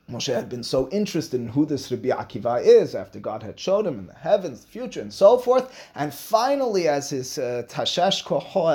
Moshe 0.10 0.32
had 0.32 0.50
been 0.50 0.62
so 0.62 0.88
interested 0.90 1.42
in 1.42 1.48
who 1.48 1.66
this 1.66 1.92
Rabbi 1.92 2.10
Akiva 2.10 2.64
is 2.64 2.94
after 2.94 3.20
God 3.20 3.42
had 3.42 3.60
showed 3.60 3.88
him 3.88 3.98
in 3.98 4.06
the 4.06 4.14
heavens, 4.14 4.62
the 4.62 4.68
future, 4.68 5.02
and 5.02 5.12
so 5.12 5.40
forth. 5.40 5.90
And 5.96 6.14
finally, 6.14 6.88
as 6.88 7.10
his 7.10 7.40
uh, 7.40 7.64
tashash 7.68 8.22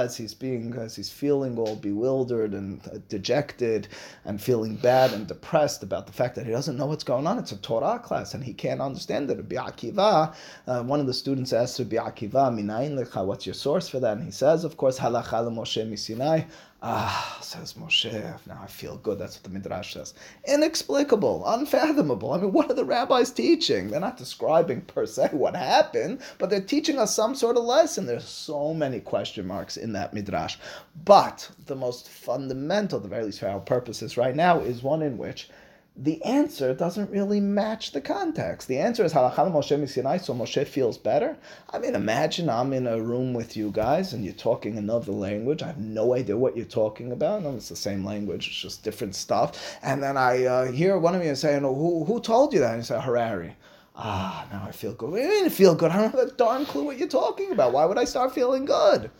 as 0.04 0.16
he's 0.16 0.34
being, 0.34 0.75
as 0.75 0.96
he's 0.96 1.08
feeling 1.08 1.56
all 1.56 1.76
bewildered 1.76 2.52
and 2.52 2.80
uh, 2.88 2.99
dejected, 3.08 3.87
and 4.25 4.42
feeling 4.42 4.75
bad 4.75 5.12
and 5.12 5.28
depressed 5.28 5.84
about 5.84 6.08
the 6.08 6.12
fact 6.12 6.34
that 6.34 6.46
he 6.46 6.50
doesn't 6.50 6.76
know 6.76 6.87
what's 6.87 7.04
going 7.04 7.28
on. 7.28 7.38
It's 7.38 7.52
a 7.52 7.56
Torah 7.58 8.00
class, 8.00 8.34
and 8.34 8.42
he 8.42 8.52
can't 8.52 8.80
understand 8.80 9.30
it. 9.30 9.37
Rabbi 9.37 9.54
Akiva, 9.54 10.34
uh, 10.66 10.82
one 10.82 10.99
of 10.99 11.06
the 11.06 11.14
students 11.14 11.52
asked 11.52 11.78
Rabbi 11.78 11.96
Akiva, 11.96 12.52
"Minayin 12.52 12.99
lecha? 12.99 13.25
What's 13.25 13.46
your 13.46 13.54
source 13.54 13.88
for 13.88 14.00
that?" 14.00 14.16
And 14.16 14.25
he 14.25 14.32
says, 14.32 14.64
of 14.64 14.76
course, 14.76 14.99
halacha 14.99 15.49
Moshe 15.49 15.88
misinai. 15.88 16.46
Ah, 16.82 17.38
says 17.42 17.75
Moshe, 17.75 18.10
now 18.46 18.58
I 18.62 18.66
feel 18.66 18.96
good. 18.96 19.18
That's 19.18 19.37
what 19.37 19.42
the 19.42 19.50
Midrash 19.50 19.92
says. 19.92 20.14
Inexplicable, 20.46 21.44
unfathomable. 21.46 22.32
I 22.32 22.38
mean, 22.38 22.52
what 22.52 22.70
are 22.70 22.75
the 22.75 22.87
rabbis 22.87 23.30
teaching? 23.30 23.90
They're 23.90 24.00
not 24.00 24.16
describing 24.16 24.80
per 24.82 25.04
se 25.04 25.28
what 25.32 25.54
happened, 25.54 26.22
but 26.38 26.49
they're 26.49 26.62
teaching 26.62 26.99
us 26.99 27.14
some 27.14 27.34
sort 27.34 27.58
of 27.58 27.64
lesson. 27.64 28.06
There's 28.06 28.25
so 28.25 28.72
many 28.72 29.00
question 29.00 29.46
marks 29.46 29.76
in 29.76 29.92
that 29.92 30.14
Midrash. 30.14 30.56
But 31.04 31.50
the 31.66 31.76
most 31.76 32.08
fundamental, 32.08 32.99
the 32.99 33.08
very 33.08 33.25
least 33.25 33.40
for 33.40 33.49
our 33.49 33.60
purposes 33.60 34.16
right 34.16 34.34
now, 34.34 34.60
is 34.60 34.82
one 34.82 35.02
in 35.02 35.18
which 35.18 35.50
the 35.97 36.23
answer 36.23 36.73
doesn't 36.73 37.11
really 37.11 37.40
match 37.40 37.92
the 37.92 38.00
context. 38.00 38.68
The 38.68 38.78
answer 38.78 39.04
is 39.04 39.12
halachal 39.12 39.52
Moshe 39.52 39.78
misinai, 39.78 40.20
so 40.20 40.32
Moshe 40.32 40.66
feels 40.66 40.97
better. 40.97 41.37
I 41.70 41.78
mean, 41.78 41.94
imagine 41.94 42.49
I'm 42.49 42.73
in 42.73 42.87
a 42.87 43.00
room 43.00 43.35
with 43.35 43.56
you 43.56 43.70
guys 43.70 44.12
and 44.12 44.25
you're 44.25 44.32
talking 44.32 44.78
another 44.78 45.12
language. 45.12 45.62
I 45.62 45.66
have 45.66 45.78
no 45.78 46.14
idea 46.14 46.37
what 46.37 46.56
you're 46.56 46.64
talking 46.64 47.12
about. 47.12 47.42
No, 47.42 47.54
it's 47.54 47.68
the 47.68 47.76
same 47.76 48.04
language, 48.04 48.47
it's 48.47 48.61
just 48.61 48.82
different 48.82 49.14
stuff. 49.14 49.78
And 49.82 50.02
then 50.02 50.16
I 50.16 50.44
uh, 50.44 50.73
hear 50.73 50.97
one 50.97 51.14
of 51.14 51.25
you 51.25 51.35
saying, 51.35 51.62
who, 51.62 52.04
who 52.04 52.20
told 52.20 52.54
you 52.54 52.61
that? 52.61 52.70
And 52.75 52.78
you 52.78 52.85
say, 52.85 53.00
Harari. 53.00 53.56
Ah, 53.97 54.47
now 54.50 54.64
I 54.66 54.73
feel 54.73 54.94
good. 54.94 55.12
I 55.12 55.26
didn't 55.26 55.50
feel 55.50 55.75
good. 55.75 55.90
I 55.90 56.00
don't 56.00 56.12
have 56.12 56.28
a 56.28 56.32
darn 56.32 56.64
clue 56.64 56.85
what 56.85 56.99
you're 56.99 57.09
talking 57.09 57.52
about. 57.52 57.73
Why 57.73 57.85
would 57.85 57.99
I 57.99 58.04
start 58.04 58.35
feeling 58.35 58.64
good? 58.64 59.11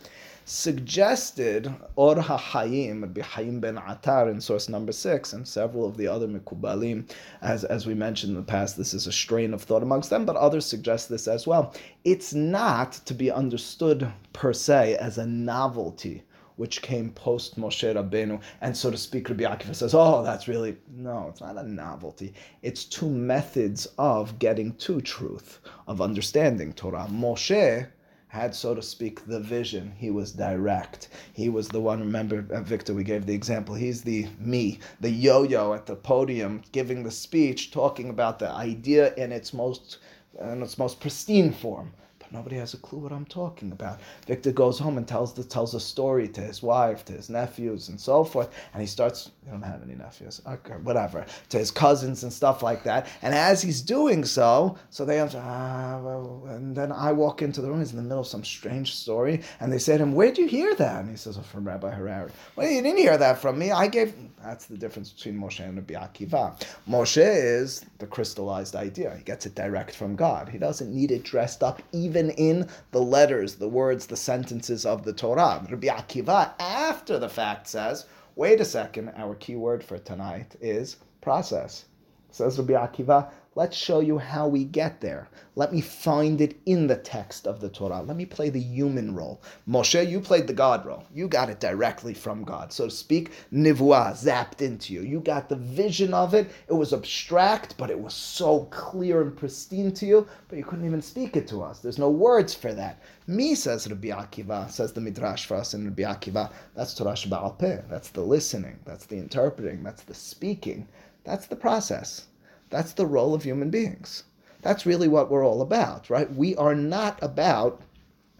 Suggested 0.45 1.73
Or 1.95 2.15
HaHayim, 2.15 3.01
Rabbi 3.01 3.21
Hayim 3.21 3.61
ben 3.61 3.77
Atar 3.77 4.29
in 4.29 4.41
source 4.41 4.69
number 4.69 4.91
six, 4.91 5.33
and 5.33 5.47
several 5.47 5.85
of 5.85 5.97
the 5.97 6.07
other 6.07 6.27
Mikubalim, 6.27 7.09
as, 7.41 7.63
as 7.63 7.85
we 7.85 7.93
mentioned 7.93 8.31
in 8.31 8.35
the 8.37 8.41
past, 8.43 8.77
this 8.77 8.93
is 8.93 9.07
a 9.07 9.11
strain 9.11 9.53
of 9.53 9.61
thought 9.61 9.83
amongst 9.83 10.09
them, 10.09 10.25
but 10.25 10.35
others 10.35 10.65
suggest 10.65 11.09
this 11.09 11.27
as 11.27 11.45
well. 11.45 11.73
It's 12.03 12.33
not 12.33 12.93
to 13.05 13.13
be 13.13 13.29
understood 13.29 14.11
per 14.33 14.53
se 14.53 14.97
as 14.97 15.17
a 15.17 15.25
novelty 15.25 16.23
which 16.57 16.81
came 16.81 17.09
post 17.11 17.57
Moshe 17.57 17.91
Rabbeinu, 17.95 18.39
and 18.61 18.75
so 18.77 18.91
to 18.91 18.97
speak, 18.97 19.29
Rabbi 19.29 19.43
Akiva 19.45 19.73
says, 19.73 19.95
"Oh, 19.95 20.21
that's 20.21 20.47
really 20.47 20.77
no, 20.95 21.27
it's 21.29 21.41
not 21.41 21.57
a 21.57 21.63
novelty. 21.63 22.33
It's 22.61 22.85
two 22.85 23.09
methods 23.09 23.87
of 23.97 24.37
getting 24.37 24.73
to 24.75 25.01
truth, 25.01 25.59
of 25.87 26.01
understanding 26.01 26.73
Torah. 26.73 27.07
Moshe." 27.09 27.87
Had, 28.31 28.55
so 28.55 28.73
to 28.73 28.81
speak, 28.81 29.27
the 29.27 29.41
vision. 29.41 29.91
He 29.97 30.09
was 30.09 30.31
direct. 30.31 31.09
He 31.33 31.49
was 31.49 31.67
the 31.67 31.81
one, 31.81 31.99
remember, 31.99 32.45
uh, 32.49 32.61
Victor, 32.61 32.93
we 32.93 33.03
gave 33.03 33.25
the 33.25 33.33
example. 33.33 33.75
He's 33.75 34.03
the 34.03 34.25
me, 34.39 34.79
the 35.01 35.09
yo 35.09 35.43
yo 35.43 35.73
at 35.73 35.85
the 35.85 35.97
podium, 35.97 36.61
giving 36.71 37.03
the 37.03 37.11
speech, 37.11 37.71
talking 37.71 38.09
about 38.09 38.39
the 38.39 38.49
idea 38.49 39.13
in 39.15 39.33
its 39.33 39.53
most, 39.53 39.97
in 40.39 40.63
its 40.63 40.77
most 40.77 41.01
pristine 41.01 41.51
form. 41.51 41.91
Nobody 42.31 42.55
has 42.55 42.73
a 42.73 42.77
clue 42.77 42.99
what 42.99 43.11
I'm 43.11 43.25
talking 43.25 43.73
about. 43.73 43.99
Victor 44.25 44.53
goes 44.53 44.79
home 44.79 44.97
and 44.97 45.05
tells 45.05 45.33
the, 45.33 45.43
tells 45.43 45.73
a 45.73 45.79
story 45.81 46.29
to 46.29 46.41
his 46.41 46.63
wife, 46.63 47.03
to 47.05 47.13
his 47.13 47.29
nephews, 47.29 47.89
and 47.89 47.99
so 47.99 48.23
forth. 48.23 48.49
And 48.73 48.81
he 48.81 48.87
starts, 48.87 49.31
I 49.45 49.51
don't 49.51 49.61
have 49.61 49.83
any 49.83 49.95
nephews, 49.95 50.41
okay, 50.47 50.75
whatever, 50.83 51.25
to 51.49 51.57
his 51.57 51.71
cousins 51.71 52.23
and 52.23 52.31
stuff 52.31 52.63
like 52.63 52.83
that. 52.83 53.07
And 53.21 53.33
as 53.33 53.61
he's 53.61 53.81
doing 53.81 54.23
so, 54.23 54.77
so 54.91 55.03
they 55.03 55.19
answer, 55.19 55.41
ah, 55.43 55.99
well, 56.01 56.43
and 56.47 56.73
then 56.73 56.93
I 56.93 57.11
walk 57.11 57.41
into 57.41 57.59
the 57.61 57.69
room, 57.69 57.79
he's 57.79 57.91
in 57.91 57.97
the 57.97 58.03
middle 58.03 58.21
of 58.21 58.27
some 58.27 58.45
strange 58.45 58.95
story, 58.95 59.41
and 59.59 59.71
they 59.71 59.79
say 59.79 59.97
to 59.97 60.03
him, 60.03 60.13
Where'd 60.15 60.37
you 60.37 60.47
hear 60.47 60.73
that? 60.75 61.01
And 61.01 61.09
he 61.09 61.17
says, 61.17 61.37
oh, 61.37 61.41
From 61.41 61.67
Rabbi 61.67 61.91
Harari. 61.91 62.31
Well, 62.55 62.69
you 62.69 62.81
didn't 62.81 62.99
hear 62.99 63.17
that 63.17 63.39
from 63.39 63.59
me. 63.59 63.71
I 63.71 63.87
gave, 63.87 64.13
that's 64.41 64.67
the 64.67 64.77
difference 64.77 65.11
between 65.11 65.37
Moshe 65.37 65.59
and 65.59 65.75
Rabbi 65.75 65.95
Akiva. 65.95 66.57
Moshe 66.89 67.21
is 67.21 67.85
the 67.97 68.07
crystallized 68.07 68.75
idea, 68.75 69.13
he 69.17 69.23
gets 69.23 69.45
it 69.45 69.55
direct 69.55 69.95
from 69.95 70.15
God. 70.15 70.47
He 70.47 70.57
doesn't 70.57 70.93
need 70.93 71.11
it 71.11 71.23
dressed 71.23 71.61
up 71.61 71.81
even 71.91 72.20
even 72.21 72.35
in 72.35 72.67
the 72.91 73.01
letters, 73.01 73.55
the 73.55 73.67
words, 73.67 74.05
the 74.05 74.15
sentences 74.15 74.85
of 74.85 75.03
the 75.03 75.13
Torah. 75.13 75.65
Rabbi 75.69 75.87
Akiva, 75.87 76.53
after 76.59 77.17
the 77.17 77.29
fact, 77.29 77.67
says, 77.67 78.05
wait 78.35 78.61
a 78.61 78.65
second, 78.65 79.11
our 79.17 79.33
key 79.35 79.55
word 79.55 79.83
for 79.83 79.97
tonight 79.97 80.55
is 80.61 80.97
process. 81.21 81.85
Says 82.29 82.59
Rabbi 82.59 82.73
Akiva, 82.73 83.31
Let's 83.53 83.75
show 83.75 83.99
you 83.99 84.17
how 84.17 84.47
we 84.47 84.63
get 84.63 85.01
there. 85.01 85.27
Let 85.55 85.73
me 85.73 85.81
find 85.81 86.39
it 86.39 86.57
in 86.65 86.87
the 86.87 86.95
text 86.95 87.45
of 87.45 87.59
the 87.59 87.67
Torah. 87.67 88.01
Let 88.01 88.15
me 88.15 88.25
play 88.25 88.49
the 88.49 88.61
human 88.61 89.13
role. 89.13 89.41
Moshe, 89.67 90.09
you 90.09 90.21
played 90.21 90.47
the 90.47 90.53
God 90.53 90.85
role. 90.85 91.03
You 91.13 91.27
got 91.27 91.49
it 91.49 91.59
directly 91.59 92.13
from 92.13 92.45
God. 92.45 92.71
So 92.71 92.85
to 92.85 92.91
speak, 92.91 93.31
nivua, 93.51 94.13
zapped 94.13 94.61
into 94.61 94.93
you. 94.93 95.01
You 95.01 95.19
got 95.19 95.49
the 95.49 95.57
vision 95.57 96.13
of 96.13 96.33
it. 96.33 96.49
It 96.69 96.73
was 96.73 96.93
abstract, 96.93 97.75
but 97.75 97.89
it 97.89 97.99
was 97.99 98.13
so 98.13 98.69
clear 98.71 99.21
and 99.21 99.35
pristine 99.35 99.91
to 99.95 100.05
you, 100.05 100.27
but 100.47 100.57
you 100.57 100.63
couldn't 100.63 100.85
even 100.85 101.01
speak 101.01 101.35
it 101.35 101.49
to 101.49 101.61
us. 101.61 101.79
There's 101.79 101.99
no 101.99 102.09
words 102.09 102.53
for 102.53 102.73
that. 102.73 103.01
Me, 103.27 103.53
says 103.53 103.85
Rabbi 103.85 104.11
Akiva, 104.11 104.71
says 104.71 104.93
the 104.93 105.01
Midrash 105.01 105.45
for 105.45 105.57
us 105.57 105.73
in 105.73 105.83
Rabbi 105.83 106.03
Akiva, 106.03 106.49
that's 106.73 106.93
Torah 106.93 107.17
Peh. 107.59 107.81
That's 107.89 108.11
the 108.11 108.21
listening. 108.21 108.79
That's 108.85 109.07
the 109.07 109.17
interpreting. 109.17 109.83
That's 109.83 110.03
the 110.03 110.13
speaking. 110.13 110.87
That's 111.25 111.47
the 111.47 111.57
process. 111.57 112.27
That's 112.71 112.93
the 112.93 113.05
role 113.05 113.35
of 113.35 113.43
human 113.43 113.69
beings. 113.69 114.23
That's 114.61 114.85
really 114.85 115.07
what 115.07 115.29
we're 115.29 115.45
all 115.45 115.61
about, 115.61 116.09
right? 116.09 116.31
We 116.33 116.55
are 116.55 116.75
not 116.75 117.21
about 117.21 117.81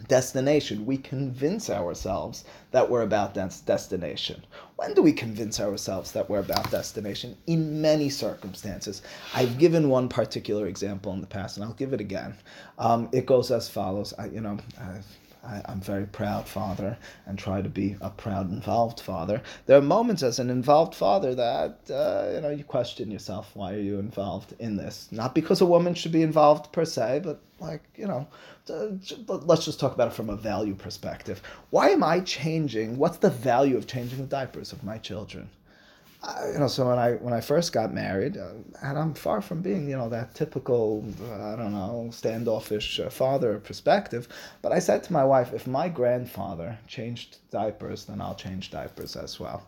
destination. 0.08 0.86
We 0.86 0.98
convince 0.98 1.70
ourselves 1.70 2.44
that 2.72 2.90
we're 2.90 3.02
about 3.02 3.34
destination. 3.34 4.44
When 4.76 4.94
do 4.94 5.02
we 5.02 5.14
convince 5.14 5.60
ourselves 5.60 6.12
that 6.14 6.30
we're 6.30 6.40
about 6.40 6.72
destination? 6.72 7.38
In 7.48 7.82
many 7.82 8.10
circumstances. 8.10 9.02
I've 9.36 9.58
given 9.60 9.90
one 9.90 10.10
particular 10.10 10.68
example 10.68 11.14
in 11.14 11.22
the 11.22 11.28
past, 11.28 11.58
and 11.58 11.66
I'll 11.66 11.74
give 11.74 11.94
it 11.94 12.02
again. 12.02 12.36
Um, 12.80 13.10
it 13.12 13.26
goes 13.26 13.52
as 13.52 13.70
follows. 13.70 14.14
I, 14.18 14.28
you 14.28 14.42
know, 14.42 14.58
I've, 14.80 15.06
I, 15.44 15.62
am 15.72 15.82
very 15.82 16.06
proud 16.06 16.48
father 16.48 16.98
and 17.26 17.38
try 17.38 17.62
to 17.62 17.70
be 17.70 17.96
a 18.00 18.10
proud 18.10 18.52
involved 18.52 19.00
father. 19.00 19.42
There 19.66 19.78
are 19.78 19.82
moments 19.82 20.22
as 20.22 20.38
an 20.40 20.50
involved 20.50 20.94
father 20.94 21.34
that 21.34 21.80
uh, 21.90 22.32
you 22.34 22.42
know 22.42 22.50
you 22.50 22.64
question 22.64 23.10
yourself. 23.10 23.52
Why 23.56 23.74
are 23.74 23.80
you 23.80 23.98
involved 23.98 24.54
in 24.60 24.76
this? 24.78 25.08
Not 25.12 25.34
because 25.34 25.62
a 25.62 25.66
woman 25.66 25.96
should 25.96 26.12
be 26.12 26.22
involved 26.22 26.72
per 26.72 26.86
se, 26.86 27.22
but 27.24 27.42
like 27.60 27.84
you 27.96 28.08
know, 28.08 28.28
let's 28.68 29.66
just 29.66 29.80
talk 29.80 29.94
about 29.94 30.10
it 30.10 30.14
from 30.14 30.30
a 30.30 30.36
value 30.36 30.76
perspective. 30.76 31.42
Why 31.72 31.90
am 31.90 32.04
I 32.04 32.20
changing? 32.20 32.98
What's 32.98 33.18
the 33.18 33.30
value 33.30 33.78
of 33.78 33.88
changing 33.88 34.20
the 34.20 34.28
diapers 34.28 34.72
of 34.72 34.84
my 34.84 34.98
children? 34.98 35.50
You 36.54 36.60
know, 36.60 36.68
so 36.68 36.88
when 36.88 37.00
I 37.00 37.14
when 37.14 37.34
I 37.34 37.42
first 37.42 37.74
got 37.74 37.94
married, 37.94 38.38
uh, 38.38 38.52
and 38.84 38.98
I'm 38.98 39.14
far 39.14 39.42
from 39.42 39.62
being 39.62 39.90
you 39.90 39.98
know 39.98 40.10
that 40.10 40.36
typical 40.36 41.04
uh, 41.24 41.54
I 41.54 41.56
don't 41.56 41.72
know 41.72 42.10
standoffish 42.12 43.00
uh, 43.00 43.10
father 43.10 43.58
perspective, 43.60 44.28
but 44.62 44.72
I 44.72 44.80
said 44.80 45.04
to 45.06 45.14
my 45.14 45.24
wife, 45.24 45.52
if 45.54 45.66
my 45.66 45.90
grandfather 45.90 46.78
changed 46.88 47.38
diapers, 47.50 48.06
then 48.06 48.22
I'll 48.22 48.36
change 48.36 48.70
diapers 48.70 49.16
as 49.16 49.40
well. 49.40 49.66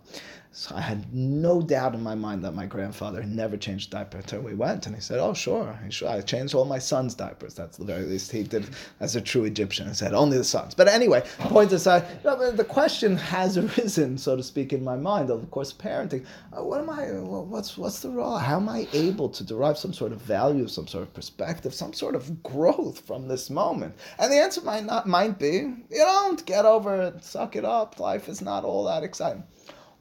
So 0.55 0.75
I 0.75 0.81
had 0.81 1.12
no 1.12 1.63
doubt 1.63 1.95
in 1.95 2.03
my 2.03 2.13
mind 2.13 2.43
that 2.43 2.53
my 2.53 2.67
grandfather 2.67 3.24
never 3.24 3.57
changed 3.57 3.89
diaper 3.89 4.19
until 4.19 4.41
we 4.41 4.53
went. 4.53 4.86
And 4.86 4.93
he 4.93 5.01
said, 5.01 5.17
Oh, 5.17 5.33
sure. 5.33 5.79
I 6.07 6.22
changed 6.22 6.53
all 6.53 6.65
my 6.65 6.77
son's 6.77 7.15
diapers. 7.15 7.55
That's 7.55 7.77
the 7.77 7.86
very 7.86 8.03
least 8.03 8.31
he 8.31 8.43
did 8.43 8.69
as 9.00 9.15
a 9.15 9.22
true 9.22 9.45
Egyptian. 9.45 9.88
He 9.88 9.95
said, 9.95 10.13
Only 10.13 10.38
the 10.38 10.43
sons. 10.43 10.75
But 10.75 10.88
anyway, 10.88 11.24
point 11.39 11.72
aside, 11.72 12.05
the 12.22 12.65
question 12.69 13.17
has 13.17 13.57
arisen, 13.77 14.15
so 14.15 14.36
to 14.36 14.43
speak, 14.43 14.74
in 14.74 14.83
my 14.83 14.95
mind 14.95 15.31
of, 15.31 15.41
of 15.41 15.50
course, 15.50 15.74
parenting. 15.74 16.24
Uh, 16.55 16.63
what 16.63 16.79
am 16.79 16.89
I, 16.91 17.05
what's, 17.05 17.75
what's 17.75 18.01
the 18.01 18.12
role? 18.12 18.38
How 18.38 18.57
am 18.57 18.69
I 18.69 18.88
able 18.93 19.29
to 19.29 19.43
derive 19.43 19.79
some 19.79 19.91
sort 19.91 20.12
of 20.12 20.22
value, 20.22 20.67
some 20.67 20.86
sort 20.86 21.01
of 21.01 21.15
perspective, 21.15 21.74
some 21.74 21.93
sort 21.93 22.13
of 22.13 22.43
growth 22.43 23.00
from 23.00 23.27
this 23.27 23.50
moment? 23.50 23.95
And 24.19 24.31
the 24.31 24.38
answer 24.38 24.62
might 24.62 24.86
not, 24.86 25.07
might 25.07 25.39
be, 25.39 25.74
you 25.89 25.98
don't 25.98 26.45
get 26.45 26.65
over 26.65 27.01
it, 27.01 27.24
suck 27.24 27.55
it 27.55 27.65
up. 27.65 28.00
Life 28.00 28.29
is 28.29 28.39
not 28.39 28.63
all 28.63 28.83
that 28.83 29.03
exciting. 29.03 29.43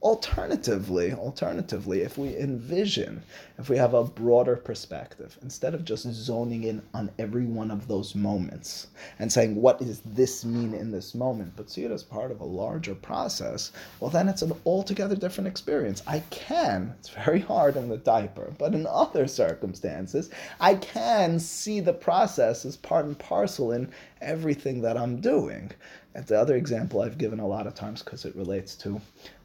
Alternatively, 0.03 1.13
alternatively, 1.13 2.01
if 2.01 2.19
we 2.19 2.37
envision, 2.37 3.23
if 3.57 3.69
we 3.69 3.77
have 3.77 3.95
a 3.95 4.03
broader 4.03 4.57
perspective, 4.57 5.39
instead 5.43 5.75
of 5.75 5.85
just 5.85 6.11
zoning 6.11 6.65
in 6.65 6.83
on 6.93 7.09
every 7.21 7.47
one 7.47 7.71
of 7.71 7.87
those 7.87 8.17
moments 8.17 8.89
and 9.21 9.33
saying, 9.33 9.55
what 9.55 9.79
does 9.79 10.01
this 10.01 10.45
mean 10.45 10.75
in 10.75 10.91
this 10.91 11.15
moment, 11.15 11.53
but 11.55 11.71
see 11.71 11.85
it 11.85 11.93
as 11.93 12.03
part 12.03 12.33
of 12.33 12.41
a 12.41 12.45
larger 12.45 12.97
process, 12.97 13.71
well, 14.01 14.11
then 14.11 14.29
it's 14.29 14.43
an 14.43 14.53
altogether 14.67 15.15
different 15.15 15.47
experience. 15.47 16.03
I 16.05 16.19
can, 16.31 16.97
it's 16.99 17.11
very 17.11 17.39
hard 17.39 17.77
in 17.77 17.89
the 17.89 17.97
diaper, 17.97 18.53
but 18.59 18.75
in 18.75 18.89
other 18.89 19.29
circumstances, 19.29 20.31
I 20.59 20.75
can 20.75 21.39
see 21.39 21.79
the 21.79 21.93
process 21.93 22.65
as 22.65 22.77
part 22.77 23.05
and 23.05 23.17
parcel 23.17 23.71
in 23.71 23.89
everything 24.21 24.83
that 24.83 24.97
I'm 24.97 25.21
doing. 25.21 25.71
And 26.17 26.27
the 26.27 26.41
other 26.41 26.57
example 26.57 27.03
I've 27.03 27.19
given 27.19 27.39
a 27.39 27.47
lot 27.47 27.69
of 27.69 27.77
times 27.77 28.03
because 28.03 28.25
it 28.25 28.35
relates 28.35 28.75
to 28.79 29.01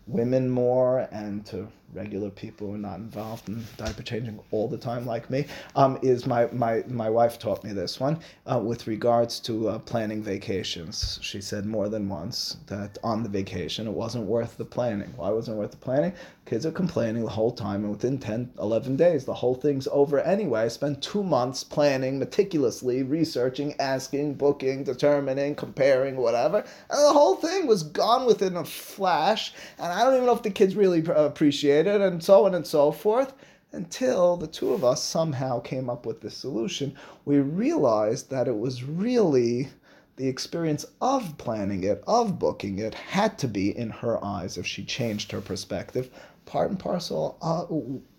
women 0.07 0.49
more 0.49 1.07
and 1.11 1.45
to 1.47 1.67
regular 1.93 2.29
people 2.29 2.67
who 2.67 2.75
are 2.75 2.77
not 2.77 2.99
involved 2.99 3.47
in 3.47 3.63
diaper 3.77 4.03
changing 4.03 4.39
all 4.51 4.67
the 4.67 4.77
time 4.77 5.05
like 5.05 5.29
me 5.29 5.45
um, 5.75 5.97
is 6.01 6.25
my, 6.25 6.47
my, 6.51 6.83
my 6.87 7.09
wife 7.09 7.39
taught 7.39 7.63
me 7.63 7.71
this 7.73 7.99
one 7.99 8.19
uh, 8.45 8.59
with 8.59 8.87
regards 8.87 9.39
to 9.39 9.69
uh, 9.69 9.79
planning 9.79 10.21
vacations. 10.21 11.19
She 11.21 11.41
said 11.41 11.65
more 11.65 11.89
than 11.89 12.09
once 12.09 12.57
that 12.67 12.97
on 13.03 13.23
the 13.23 13.29
vacation 13.29 13.87
it 13.87 13.93
wasn't 13.93 14.25
worth 14.25 14.57
the 14.57 14.65
planning. 14.65 15.13
Why 15.15 15.29
wasn't 15.29 15.57
it 15.57 15.59
worth 15.59 15.71
the 15.71 15.77
planning? 15.77 16.13
Kids 16.45 16.65
are 16.65 16.71
complaining 16.71 17.23
the 17.23 17.29
whole 17.29 17.51
time 17.51 17.83
and 17.83 17.91
within 17.91 18.17
10 18.17 18.51
11 18.59 18.95
days 18.95 19.25
the 19.25 19.33
whole 19.33 19.55
thing's 19.55 19.87
over 19.91 20.19
anyway. 20.19 20.61
I 20.61 20.67
spent 20.69 21.01
two 21.01 21.23
months 21.23 21.63
planning 21.63 22.19
meticulously 22.19 23.03
researching 23.03 23.75
asking 23.79 24.35
booking 24.35 24.83
determining 24.83 25.55
comparing 25.55 26.15
whatever 26.15 26.57
and 26.57 27.05
the 27.05 27.13
whole 27.13 27.35
thing 27.35 27.67
was 27.67 27.83
gone 27.83 28.25
within 28.25 28.55
a 28.57 28.65
flash 28.65 29.53
and 29.77 29.91
i 29.91 30.03
don't 30.03 30.13
even 30.13 30.25
know 30.25 30.33
if 30.33 30.43
the 30.43 30.49
kids 30.49 30.75
really 30.75 31.03
appreciate 31.07 31.76
and 31.85 32.23
so 32.23 32.45
on 32.45 32.55
and 32.55 32.65
so 32.65 32.91
forth, 32.91 33.33
until 33.73 34.37
the 34.37 34.47
two 34.47 34.73
of 34.73 34.83
us 34.83 35.03
somehow 35.03 35.59
came 35.59 35.89
up 35.89 36.05
with 36.05 36.21
this 36.21 36.37
solution. 36.37 36.95
We 37.25 37.39
realized 37.39 38.29
that 38.29 38.47
it 38.47 38.57
was 38.57 38.83
really 38.83 39.67
the 40.15 40.27
experience 40.27 40.85
of 41.01 41.37
planning 41.37 41.83
it, 41.83 42.03
of 42.07 42.39
booking 42.39 42.79
it, 42.79 42.95
had 42.95 43.37
to 43.39 43.47
be, 43.47 43.77
in 43.77 43.91
her 43.91 44.23
eyes, 44.23 44.57
if 44.57 44.65
she 44.65 44.83
changed 44.83 45.31
her 45.31 45.41
perspective, 45.41 46.09
part 46.45 46.69
and 46.71 46.79
parcel 46.79 47.37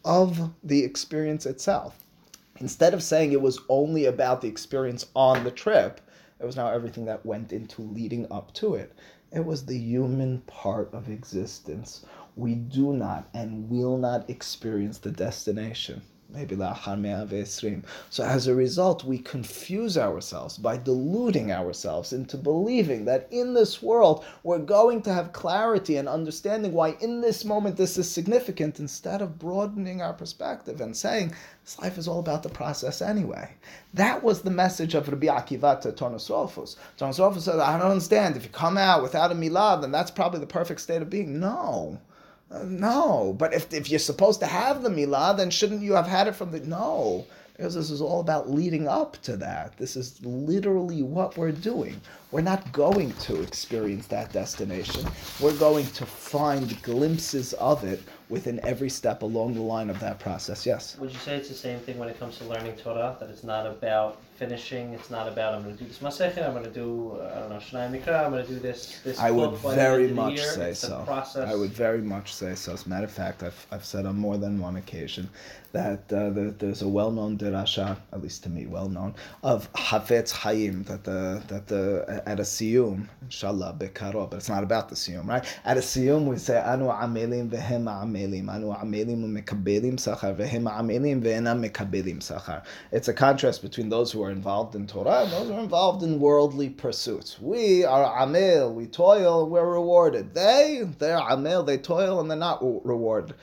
of 0.04 0.50
the 0.62 0.84
experience 0.84 1.46
itself. 1.46 1.98
Instead 2.60 2.92
of 2.94 3.02
saying 3.02 3.32
it 3.32 3.40
was 3.40 3.58
only 3.68 4.04
about 4.04 4.40
the 4.40 4.48
experience 4.48 5.06
on 5.16 5.42
the 5.42 5.50
trip, 5.50 6.00
it 6.38 6.44
was 6.44 6.56
now 6.56 6.68
everything 6.68 7.06
that 7.06 7.26
went 7.26 7.52
into 7.52 7.82
leading 7.82 8.30
up 8.30 8.52
to 8.54 8.74
it. 8.74 8.92
It 9.30 9.44
was 9.44 9.66
the 9.66 9.78
human 9.78 10.40
part 10.42 10.92
of 10.94 11.08
existence 11.08 12.04
we 12.36 12.54
do 12.54 12.92
not 12.92 13.28
and 13.34 13.68
will 13.68 13.98
not 13.98 14.30
experience 14.30 14.98
the 14.98 15.10
destination. 15.10 16.02
Maybe 16.30 16.54
la'achar 16.54 17.00
me'a 17.00 17.26
ve'esrim. 17.26 17.82
So 18.10 18.22
as 18.22 18.46
a 18.46 18.54
result, 18.54 19.04
we 19.04 19.18
confuse 19.18 19.96
ourselves 19.96 20.58
by 20.58 20.76
deluding 20.76 21.52
ourselves 21.52 22.12
into 22.12 22.36
believing 22.36 23.06
that 23.06 23.28
in 23.30 23.54
this 23.54 23.82
world 23.82 24.24
we're 24.42 24.58
going 24.58 25.02
to 25.02 25.12
have 25.12 25.32
clarity 25.32 25.96
and 25.96 26.08
understanding 26.08 26.72
why 26.72 26.96
in 27.00 27.20
this 27.20 27.44
moment 27.44 27.76
this 27.76 27.96
is 27.96 28.10
significant 28.10 28.78
instead 28.78 29.22
of 29.22 29.38
broadening 29.38 30.02
our 30.02 30.12
perspective 30.12 30.80
and 30.80 30.96
saying 30.96 31.32
this 31.64 31.78
life 31.78 31.98
is 31.98 32.08
all 32.08 32.20
about 32.20 32.42
the 32.42 32.48
process 32.48 33.00
anyway. 33.00 33.50
That 33.94 34.22
was 34.22 34.42
the 34.42 34.50
message 34.50 34.94
of 34.94 35.08
Rabbi 35.08 35.26
Akiva 35.26 35.80
to. 35.80 35.92
Turnus 35.92 36.30
Rufus 36.30 37.44
said, 37.44 37.58
I 37.58 37.78
don't 37.78 37.90
understand. 37.90 38.36
If 38.36 38.44
you 38.44 38.50
come 38.50 38.76
out 38.76 39.02
without 39.02 39.32
a 39.32 39.34
milah, 39.34 39.80
then 39.80 39.92
that's 39.92 40.10
probably 40.10 40.40
the 40.40 40.46
perfect 40.46 40.80
state 40.80 41.02
of 41.02 41.10
being. 41.10 41.40
No. 41.40 41.98
No, 42.50 43.34
but 43.38 43.52
if, 43.52 43.72
if 43.72 43.90
you're 43.90 43.98
supposed 43.98 44.40
to 44.40 44.46
have 44.46 44.82
the 44.82 44.88
milah, 44.88 45.36
then 45.36 45.50
shouldn't 45.50 45.82
you 45.82 45.92
have 45.94 46.06
had 46.06 46.26
it 46.26 46.34
from 46.34 46.50
the 46.50 46.60
no? 46.60 47.26
Because 47.54 47.74
this 47.74 47.90
is 47.90 48.00
all 48.00 48.20
about 48.20 48.48
leading 48.48 48.86
up 48.86 49.20
to 49.22 49.36
that. 49.38 49.76
This 49.76 49.96
is 49.96 50.24
literally 50.24 51.02
what 51.02 51.36
we're 51.36 51.50
doing. 51.50 52.00
We're 52.30 52.40
not 52.40 52.70
going 52.72 53.12
to 53.14 53.42
experience 53.42 54.06
that 54.06 54.32
destination. 54.32 55.04
We're 55.40 55.58
going 55.58 55.86
to 55.88 56.06
find 56.06 56.80
glimpses 56.82 57.54
of 57.54 57.82
it 57.84 58.00
within 58.28 58.60
every 58.64 58.88
step 58.88 59.22
along 59.22 59.54
the 59.54 59.60
line 59.60 59.90
of 59.90 59.98
that 59.98 60.20
process. 60.20 60.64
Yes. 60.64 60.96
Would 61.00 61.10
you 61.10 61.18
say 61.18 61.34
it's 61.36 61.48
the 61.48 61.54
same 61.54 61.80
thing 61.80 61.98
when 61.98 62.08
it 62.08 62.18
comes 62.20 62.38
to 62.38 62.44
learning 62.44 62.76
Torah? 62.76 63.16
That 63.18 63.28
it's 63.28 63.44
not 63.44 63.66
about 63.66 64.20
finishing. 64.38 64.92
It's 64.94 65.10
not 65.10 65.26
about 65.28 65.54
I'm 65.54 65.62
going 65.64 65.76
to 65.76 65.82
do 65.82 65.88
this 65.88 65.98
masechet. 65.98 66.46
I'm 66.46 66.52
going 66.52 66.64
to 66.64 66.70
do 66.70 67.18
uh, 67.20 67.32
I 67.34 67.40
don't 67.40 67.50
know 67.50 67.56
Shnai 67.56 67.90
Mikra. 67.90 68.24
I'm 68.24 68.30
going 68.30 68.46
to 68.46 68.52
do 68.52 68.58
this 68.60 69.00
this. 69.04 69.18
I 69.18 69.30
would 69.30 69.50
book 69.50 69.62
by 69.62 69.70
the 69.70 69.76
very 69.76 70.08
end 70.08 70.10
of 70.10 70.16
the 70.16 70.22
much 70.22 70.40
say 70.40 70.70
It's 70.70 70.80
so. 70.80 71.44
I 71.52 71.54
would 71.54 71.72
very 71.72 72.02
much 72.02 72.32
say 72.32 72.54
so. 72.54 72.72
As 72.72 72.86
a 72.86 72.88
matter 72.88 73.04
of 73.04 73.10
fact, 73.10 73.42
I've, 73.42 73.66
I've 73.72 73.84
said 73.84 74.06
on 74.06 74.16
more 74.16 74.36
than 74.38 74.60
one 74.60 74.76
occasion 74.76 75.28
that 75.72 76.10
uh, 76.12 76.30
there, 76.30 76.50
there's 76.50 76.82
a 76.82 76.88
well-known 76.88 77.36
derasha, 77.36 77.96
at 78.12 78.22
least 78.22 78.42
to 78.44 78.48
me, 78.48 78.66
well-known, 78.66 79.14
of 79.42 79.70
Hafetz 79.74 80.32
Hayim, 80.32 80.86
that 80.86 81.04
the 81.04 81.42
that 81.48 81.66
the 81.66 82.22
at 82.24 82.40
a 82.40 82.42
siyum, 82.42 83.06
inshallah, 83.22 83.76
bekaro, 83.78 84.30
but 84.30 84.36
it's 84.36 84.48
not 84.48 84.62
about 84.62 84.88
the 84.88 84.94
siyum, 84.94 85.26
right? 85.26 85.44
At 85.64 85.76
a 85.76 85.80
siyum, 85.80 86.24
we 86.24 86.38
say 86.38 86.58
anu 86.58 86.86
amelim 86.86 87.50
vehem 87.50 87.84
amelim, 87.84 88.48
anu 88.48 88.72
amelim 88.72 89.24
umekabelim 89.24 89.96
sachar 89.96 90.34
vehem 90.34 90.64
amelim 90.64 91.22
ve'enam 91.22 91.68
mekabelim 91.68 92.20
sachar. 92.20 92.64
It's 92.90 93.08
a 93.08 93.14
contrast 93.14 93.60
between 93.62 93.90
those 93.90 94.10
who 94.10 94.22
are 94.22 94.27
involved 94.30 94.74
in 94.74 94.86
Torah 94.86 95.22
and 95.22 95.32
those 95.32 95.48
who 95.48 95.54
are 95.54 95.60
involved 95.60 96.02
in 96.02 96.20
worldly 96.20 96.68
pursuits. 96.70 97.40
We 97.40 97.84
are 97.84 98.22
amel, 98.22 98.74
we 98.74 98.86
toil, 98.86 99.48
we're 99.48 99.70
rewarded. 99.70 100.34
They, 100.34 100.88
they're 100.98 101.18
amel, 101.18 101.62
they 101.62 101.78
toil, 101.78 102.20
and 102.20 102.30
they're 102.30 102.38
not 102.38 102.62
rewarded. 102.62 103.34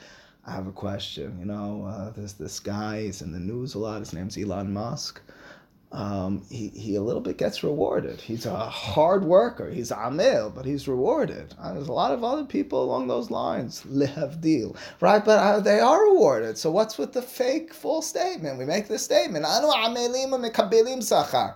I 0.46 0.52
have 0.52 0.66
a 0.66 0.72
question. 0.72 1.36
You 1.38 1.46
know, 1.46 1.86
uh, 1.86 2.10
there's 2.10 2.34
this 2.34 2.60
guy, 2.60 3.02
he's 3.02 3.22
in 3.22 3.32
the 3.32 3.40
news 3.40 3.74
a 3.74 3.78
lot. 3.78 3.98
His 4.00 4.12
name's 4.12 4.38
Elon 4.38 4.72
Musk. 4.72 5.20
Um, 5.96 6.42
he, 6.50 6.68
he 6.68 6.96
a 6.96 7.00
little 7.00 7.22
bit 7.22 7.38
gets 7.38 7.64
rewarded. 7.64 8.20
He's 8.20 8.44
a 8.44 8.54
hard 8.54 9.24
worker. 9.24 9.70
He's 9.70 9.90
amel, 9.90 10.50
but 10.50 10.66
he's 10.66 10.86
rewarded. 10.86 11.54
Uh, 11.58 11.72
there's 11.72 11.88
a 11.88 11.92
lot 11.92 12.12
of 12.12 12.22
other 12.22 12.44
people 12.44 12.84
along 12.84 13.08
those 13.08 13.30
lines. 13.30 13.80
deal, 14.40 14.76
right? 15.00 15.24
But 15.24 15.38
uh, 15.38 15.60
they 15.60 15.80
are 15.80 16.04
rewarded. 16.04 16.58
So 16.58 16.70
what's 16.70 16.98
with 16.98 17.14
the 17.14 17.22
fake 17.22 17.72
full 17.72 18.02
statement? 18.02 18.58
We 18.58 18.66
make 18.66 18.88
this 18.88 19.02
statement. 19.02 19.46
Anu 19.46 19.68
amelim 19.68 20.32
mekabelim 20.38 20.98
sachar. 20.98 21.54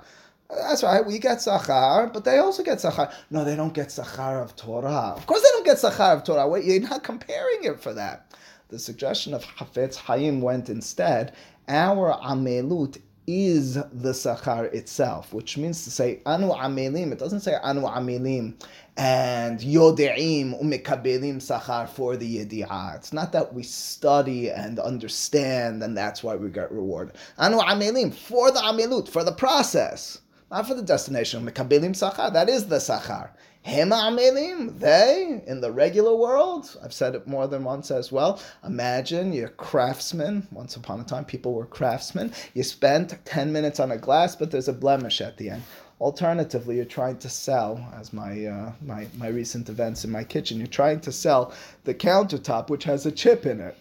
That's 0.49 0.83
right. 0.83 1.05
We 1.05 1.19
get 1.19 1.39
sachar, 1.39 2.11
but 2.11 2.25
they 2.25 2.39
also 2.39 2.63
get 2.63 2.79
sachar. 2.79 3.13
No, 3.29 3.45
they 3.45 3.57
don't 3.57 3.75
get 3.75 3.89
sachar 3.89 4.43
of 4.43 4.57
Torah. 4.57 5.13
Of 5.19 5.27
course, 5.27 5.43
they 5.43 5.51
don't 5.51 5.67
get 5.67 5.77
sachar 5.77 6.17
of 6.17 6.25
Torah. 6.25 6.49
Wait, 6.49 6.65
you're 6.65 6.81
not 6.81 7.03
comparing 7.03 7.65
it 7.65 7.79
for 7.79 7.93
that. 7.93 8.35
The 8.69 8.79
suggestion 8.79 9.35
of 9.35 9.45
Hafetz 9.45 9.99
Hayim 9.99 10.41
went 10.41 10.71
instead. 10.71 11.35
Our 11.69 12.15
amelut 12.23 13.01
is 13.31 13.75
the 13.75 14.13
sachar 14.13 14.73
itself, 14.75 15.33
which 15.33 15.57
means 15.57 15.85
to 15.85 15.91
say 15.91 16.21
anu 16.27 16.49
amelim. 16.49 17.13
It 17.13 17.19
doesn't 17.19 17.41
say 17.41 17.55
anu 17.63 17.83
amelim 17.83 18.55
and 18.97 19.61
yodeim 19.61 20.61
umekabelim 20.61 21.37
sachar 21.37 21.89
for 21.89 22.17
the 22.17 22.45
yedi'ah. 22.45 22.97
It's 22.97 23.13
not 23.13 23.33
that 23.33 23.55
we 23.55 23.63
study 23.63 24.51
and 24.51 24.79
understand 24.81 25.83
and 25.83 25.97
that's 25.97 26.23
why 26.23 26.35
we 26.35 26.49
get 26.51 26.73
rewarded. 26.73 27.15
Anu 27.39 27.59
amelim 27.59 28.13
for 28.13 28.51
the 28.51 28.61
amelut, 28.61 29.09
for 29.09 29.23
the 29.23 29.33
process, 29.33 30.21
not 30.51 30.67
for 30.67 30.75
the 30.75 30.83
destination. 30.83 31.47
Umekabelim 31.47 31.93
sachar, 31.93 32.33
that 32.33 32.49
is 32.49 32.67
the 32.67 32.77
sachar. 32.77 33.31
Hema 33.67 34.09
amelim, 34.09 34.79
they 34.79 35.43
in 35.47 35.61
the 35.61 35.71
regular 35.71 36.17
world. 36.17 36.79
I've 36.83 36.95
said 36.95 37.15
it 37.15 37.27
more 37.27 37.47
than 37.47 37.63
once 37.63 37.91
as 37.91 38.11
well. 38.11 38.41
Imagine 38.65 39.35
you're 39.35 39.51
craftsman. 39.51 40.49
Once 40.51 40.77
upon 40.77 41.01
a 41.01 41.05
time, 41.05 41.27
people 41.27 41.53
were 41.53 41.67
craftsmen. 41.67 42.33
You 42.55 42.63
spent 42.63 43.23
ten 43.27 43.53
minutes 43.53 43.79
on 43.79 43.91
a 43.91 43.99
glass, 43.99 44.35
but 44.35 44.51
there's 44.51 44.69
a 44.69 44.73
blemish 44.73 45.21
at 45.21 45.37
the 45.37 45.51
end. 45.51 45.63
Alternatively, 46.01 46.77
you're 46.77 46.87
trying 46.87 47.19
to 47.19 47.29
sell, 47.29 47.87
as 47.95 48.15
my 48.15 48.47
uh, 48.47 48.73
my 48.81 49.07
my 49.19 49.29
recent 49.29 49.69
events 49.69 50.05
in 50.05 50.11
my 50.11 50.25
kitchen. 50.25 50.57
You're 50.57 50.67
trying 50.67 51.01
to 51.01 51.13
sell 51.13 51.53
the 51.85 51.95
countertop, 51.95 52.71
which 52.71 52.85
has 52.85 53.05
a 53.05 53.13
chip 53.13 53.45
in 53.45 53.61
it. 53.61 53.77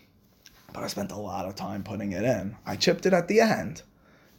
But 0.73 0.83
I 0.83 0.87
spent 0.87 1.13
a 1.13 1.17
lot 1.17 1.45
of 1.45 1.55
time 1.55 1.83
putting 1.83 2.11
it 2.11 2.23
in. 2.23 2.57
I 2.65 2.75
chipped 2.75 3.05
it 3.05 3.13
at 3.13 3.29
the 3.29 3.39
end. 3.39 3.83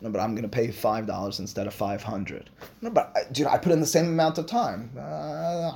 No, 0.03 0.09
but 0.09 0.21
I'm 0.21 0.35
going 0.35 0.43
to 0.43 0.49
pay 0.49 0.71
five 0.71 1.07
dollars 1.07 1.41
instead 1.41 1.67
of 1.67 1.75
five 1.75 2.03
hundred. 2.03 2.49
No, 2.81 2.91
but 2.91 3.13
uh, 3.15 3.21
dude, 3.33 3.47
I 3.47 3.59
put 3.59 3.73
in 3.73 3.81
the 3.81 3.87
same 3.87 4.07
amount 4.07 4.39
of 4.39 4.47
time. 4.47 4.91
Uh, 4.97 5.73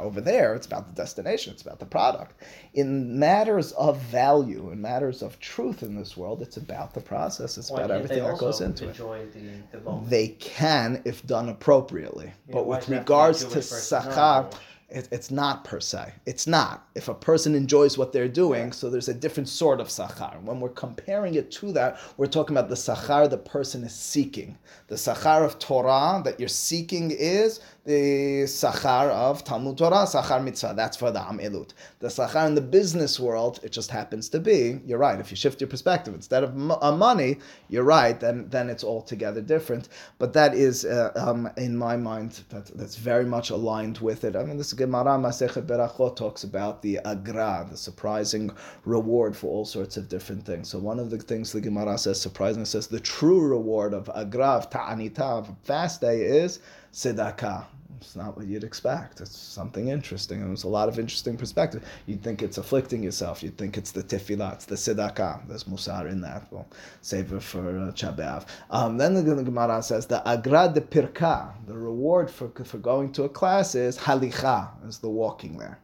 Over 0.00 0.20
there, 0.20 0.54
it's 0.54 0.66
about 0.66 0.86
the 0.88 0.94
destination. 0.94 1.52
It's 1.52 1.62
about 1.62 1.78
the 1.80 1.86
product. 1.86 2.34
In 2.74 3.18
matters 3.18 3.72
of 3.72 3.98
value, 3.98 4.70
in 4.70 4.80
matters 4.80 5.22
of 5.22 5.38
truth 5.38 5.82
in 5.82 5.94
this 5.96 6.16
world, 6.16 6.40
it's 6.40 6.56
about 6.56 6.94
the 6.94 7.00
process. 7.00 7.58
It's 7.58 7.70
about 7.70 7.90
everything 7.90 8.24
that 8.24 8.38
goes 8.38 8.60
into 8.62 8.88
it. 8.88 8.96
the, 8.96 9.78
the? 9.78 10.00
They 10.08 10.28
can 10.28 11.02
if 11.04 11.26
done 11.26 11.50
appropriately, 11.50 12.32
Yeah, 12.48 12.54
but 12.54 12.66
with 12.66 12.86
to 12.86 12.92
regards 12.92 13.40
to 13.40 13.44
Jewish 13.44 13.54
versus 13.66 13.92
sachar, 13.92 14.16
non-Jewish? 14.16 14.60
It, 14.92 15.08
it's 15.10 15.30
not 15.30 15.64
per 15.64 15.80
se. 15.80 16.12
It's 16.26 16.46
not. 16.46 16.86
If 16.94 17.08
a 17.08 17.14
person 17.14 17.54
enjoys 17.54 17.96
what 17.96 18.12
they're 18.12 18.28
doing, 18.28 18.72
so 18.72 18.90
there's 18.90 19.08
a 19.08 19.14
different 19.14 19.48
sort 19.48 19.80
of 19.80 19.88
sachar. 19.88 20.40
When 20.42 20.60
we're 20.60 20.68
comparing 20.68 21.34
it 21.34 21.50
to 21.52 21.72
that, 21.72 21.98
we're 22.16 22.26
talking 22.26 22.56
about 22.56 22.68
the 22.68 22.74
sachar 22.74 23.28
the 23.28 23.38
person 23.38 23.82
is 23.84 23.94
seeking. 23.94 24.58
The 24.88 24.96
sachar 24.96 25.44
of 25.44 25.58
Torah 25.58 26.22
that 26.24 26.38
you're 26.38 26.48
seeking 26.48 27.10
is 27.10 27.60
the 27.84 28.44
sachar 28.44 29.08
of 29.10 29.42
Talmud 29.42 29.76
Torah, 29.76 30.06
sachar 30.06 30.42
mitzvah. 30.42 30.72
That's 30.76 30.96
for 30.96 31.10
the 31.10 31.18
amelut. 31.18 31.70
The 31.98 32.08
sachar 32.08 32.46
in 32.46 32.54
the 32.54 32.60
business 32.60 33.18
world, 33.18 33.58
it 33.64 33.72
just 33.72 33.90
happens 33.90 34.28
to 34.30 34.38
be. 34.38 34.80
You're 34.86 34.98
right. 34.98 35.18
If 35.18 35.32
you 35.32 35.36
shift 35.36 35.60
your 35.60 35.68
perspective, 35.68 36.14
instead 36.14 36.44
of 36.44 36.54
uh, 36.82 36.92
money, 36.96 37.38
you're 37.68 37.82
right. 37.82 38.18
Then 38.18 38.48
then 38.50 38.70
it's 38.70 38.84
altogether 38.84 39.40
different. 39.40 39.88
But 40.18 40.32
that 40.34 40.54
is, 40.54 40.84
uh, 40.84 41.10
um, 41.16 41.50
in 41.56 41.76
my 41.76 41.96
mind, 41.96 42.44
that, 42.50 42.66
that's 42.76 42.96
very 42.96 43.24
much 43.24 43.50
aligned 43.50 43.98
with 43.98 44.22
it. 44.22 44.36
I 44.36 44.44
mean, 44.44 44.58
this 44.58 44.72
Gemara 44.72 45.18
Masechet 45.18 45.66
Berachot 45.66 46.14
talks 46.14 46.44
about 46.44 46.82
the 46.82 47.00
agra, 47.04 47.66
the 47.68 47.76
surprising 47.76 48.52
reward 48.84 49.36
for 49.36 49.48
all 49.48 49.64
sorts 49.64 49.96
of 49.96 50.08
different 50.08 50.46
things. 50.46 50.68
So 50.68 50.78
one 50.78 51.00
of 51.00 51.10
the 51.10 51.18
things 51.18 51.50
the 51.50 51.60
Gemara 51.60 51.98
says, 51.98 52.20
surprisingly, 52.20 52.66
says 52.66 52.86
the 52.86 53.00
true 53.00 53.40
reward 53.40 53.92
of 53.92 54.08
agra, 54.14 54.50
of 54.50 54.70
ta'anita, 54.70 55.24
of 55.24 55.56
fast 55.64 56.00
day 56.00 56.22
is 56.22 56.60
tzedakah. 56.92 57.64
It's 58.00 58.16
not 58.16 58.36
what 58.36 58.46
you'd 58.46 58.64
expect. 58.64 59.20
It's 59.20 59.36
something 59.36 59.88
interesting. 59.88 60.40
And 60.40 60.50
there's 60.50 60.64
a 60.64 60.68
lot 60.68 60.88
of 60.88 60.98
interesting 60.98 61.36
perspective. 61.36 61.84
You'd 62.06 62.22
think 62.22 62.42
it's 62.42 62.58
afflicting 62.58 63.02
yourself. 63.02 63.44
You'd 63.44 63.56
think 63.56 63.78
it's 63.78 63.92
the 63.92 64.02
tefillah, 64.02 64.54
it's 64.54 64.64
the 64.64 64.74
tzedakah. 64.74 65.46
There's 65.46 65.64
musar 65.64 66.10
in 66.10 66.20
that. 66.22 66.48
We'll 66.50 66.66
save 67.00 67.32
it 67.32 67.42
for 67.42 67.94
uh. 67.94 68.44
Um, 68.70 68.98
then 68.98 69.14
the, 69.14 69.22
the 69.22 69.44
Gemara 69.44 69.82
says 69.82 70.06
the 70.06 70.26
agra 70.28 70.72
de 70.74 70.80
pirka, 70.80 71.52
the 71.66 71.74
reward 71.74 72.28
for, 72.28 72.48
for 72.64 72.78
going 72.78 73.12
to 73.12 73.22
a 73.22 73.28
class 73.28 73.76
is 73.76 73.96
halicha, 73.98 74.68
is 74.88 74.98
the 74.98 75.08
walking 75.08 75.56
there. 75.58 75.78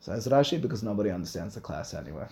Says 0.00 0.26
Rashi 0.26 0.60
because 0.60 0.82
nobody 0.82 1.10
understands 1.10 1.54
the 1.54 1.60
class 1.60 1.94
anyway. 1.94 2.26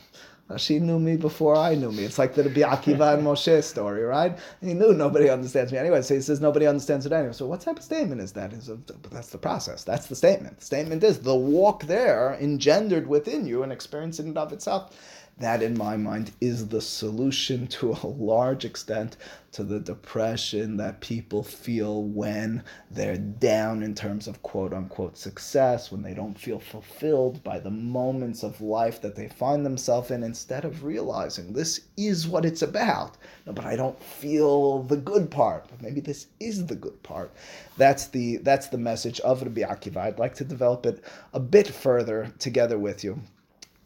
Rashi 0.51 0.81
knew 0.81 0.99
me 0.99 1.17
before 1.17 1.55
I 1.55 1.77
knew 1.77 1.93
me. 1.93 2.03
It's 2.03 2.19
like 2.19 2.35
the 2.35 2.43
Rabbi 2.43 2.61
Akiva 2.61 3.15
and 3.15 3.25
Moshe 3.25 3.63
story, 3.63 4.03
right? 4.03 4.37
He 4.61 4.75
knew 4.75 4.93
nobody 4.93 5.31
understands 5.31 5.71
me 5.71 5.79
anyway, 5.79 6.03
so 6.03 6.15
he 6.15 6.21
says 6.21 6.41
nobody 6.41 6.67
understands 6.67 7.07
it 7.07 7.13
anyway. 7.13 7.33
So 7.33 7.47
what 7.47 7.61
type 7.61 7.77
of 7.77 7.85
statement 7.85 8.21
is 8.21 8.33
that? 8.33 8.53
Is 8.53 8.69
that's 9.11 9.31
the 9.31 9.39
process. 9.39 9.85
That's 9.85 10.07
the 10.07 10.17
statement. 10.17 10.59
The 10.59 10.65
statement 10.65 11.05
is 11.05 11.21
the 11.21 11.37
walk 11.37 11.85
there 11.85 12.37
engendered 12.41 13.07
within 13.07 13.47
you 13.47 13.63
and 13.63 13.71
experience 13.71 14.19
in 14.19 14.27
and 14.27 14.39
of 14.39 14.53
itself. 14.53 14.97
That, 15.41 15.63
in 15.63 15.79
my 15.79 15.97
mind, 15.97 16.33
is 16.43 16.69
the 16.69 16.83
solution 16.83 17.67
to 17.69 17.93
a 17.93 18.07
large 18.07 18.67
extent 18.67 19.17
to 19.53 19.65
the 19.65 19.81
depression 19.81 20.77
that 20.77 21.01
people 21.01 21.43
feel 21.43 22.03
when 22.03 22.63
they're 22.91 23.17
down 23.17 23.83
in 23.83 23.95
terms 23.95 24.29
of 24.29 24.43
quote 24.43 24.75
unquote 24.75 25.17
success, 25.17 25.91
when 25.91 26.03
they 26.03 26.13
don't 26.13 26.39
feel 26.39 26.61
fulfilled 26.61 27.43
by 27.43 27.59
the 27.59 27.71
moments 27.71 28.43
of 28.43 28.61
life 28.61 29.01
that 29.01 29.17
they 29.17 29.29
find 29.29 29.65
themselves 29.65 30.11
in, 30.11 30.23
instead 30.23 30.67
of 30.67 30.85
realizing 30.85 31.55
this 31.55 31.81
is 31.97 32.29
what 32.29 32.45
it's 32.45 32.61
about. 32.61 33.17
No, 33.47 33.55
but 33.55 33.65
I 33.65 33.77
don't 33.77 33.99
feel 34.03 34.83
the 34.83 34.99
good 34.99 35.31
part. 35.31 35.67
But 35.71 35.81
maybe 35.81 36.03
this 36.03 36.27
is 36.39 36.67
the 36.67 36.77
good 36.77 37.03
part. 37.03 37.33
That's 37.79 38.09
the 38.09 38.37
that's 38.37 38.67
the 38.67 38.77
message 38.77 39.21
of 39.21 39.41
Rabbi 39.41 39.63
Akiva. 39.63 39.97
I'd 39.97 40.19
like 40.19 40.35
to 40.35 40.45
develop 40.45 40.85
it 40.85 41.03
a 41.33 41.41
bit 41.41 41.67
further 41.67 42.31
together 42.39 42.79
with 42.79 43.03
you. 43.03 43.23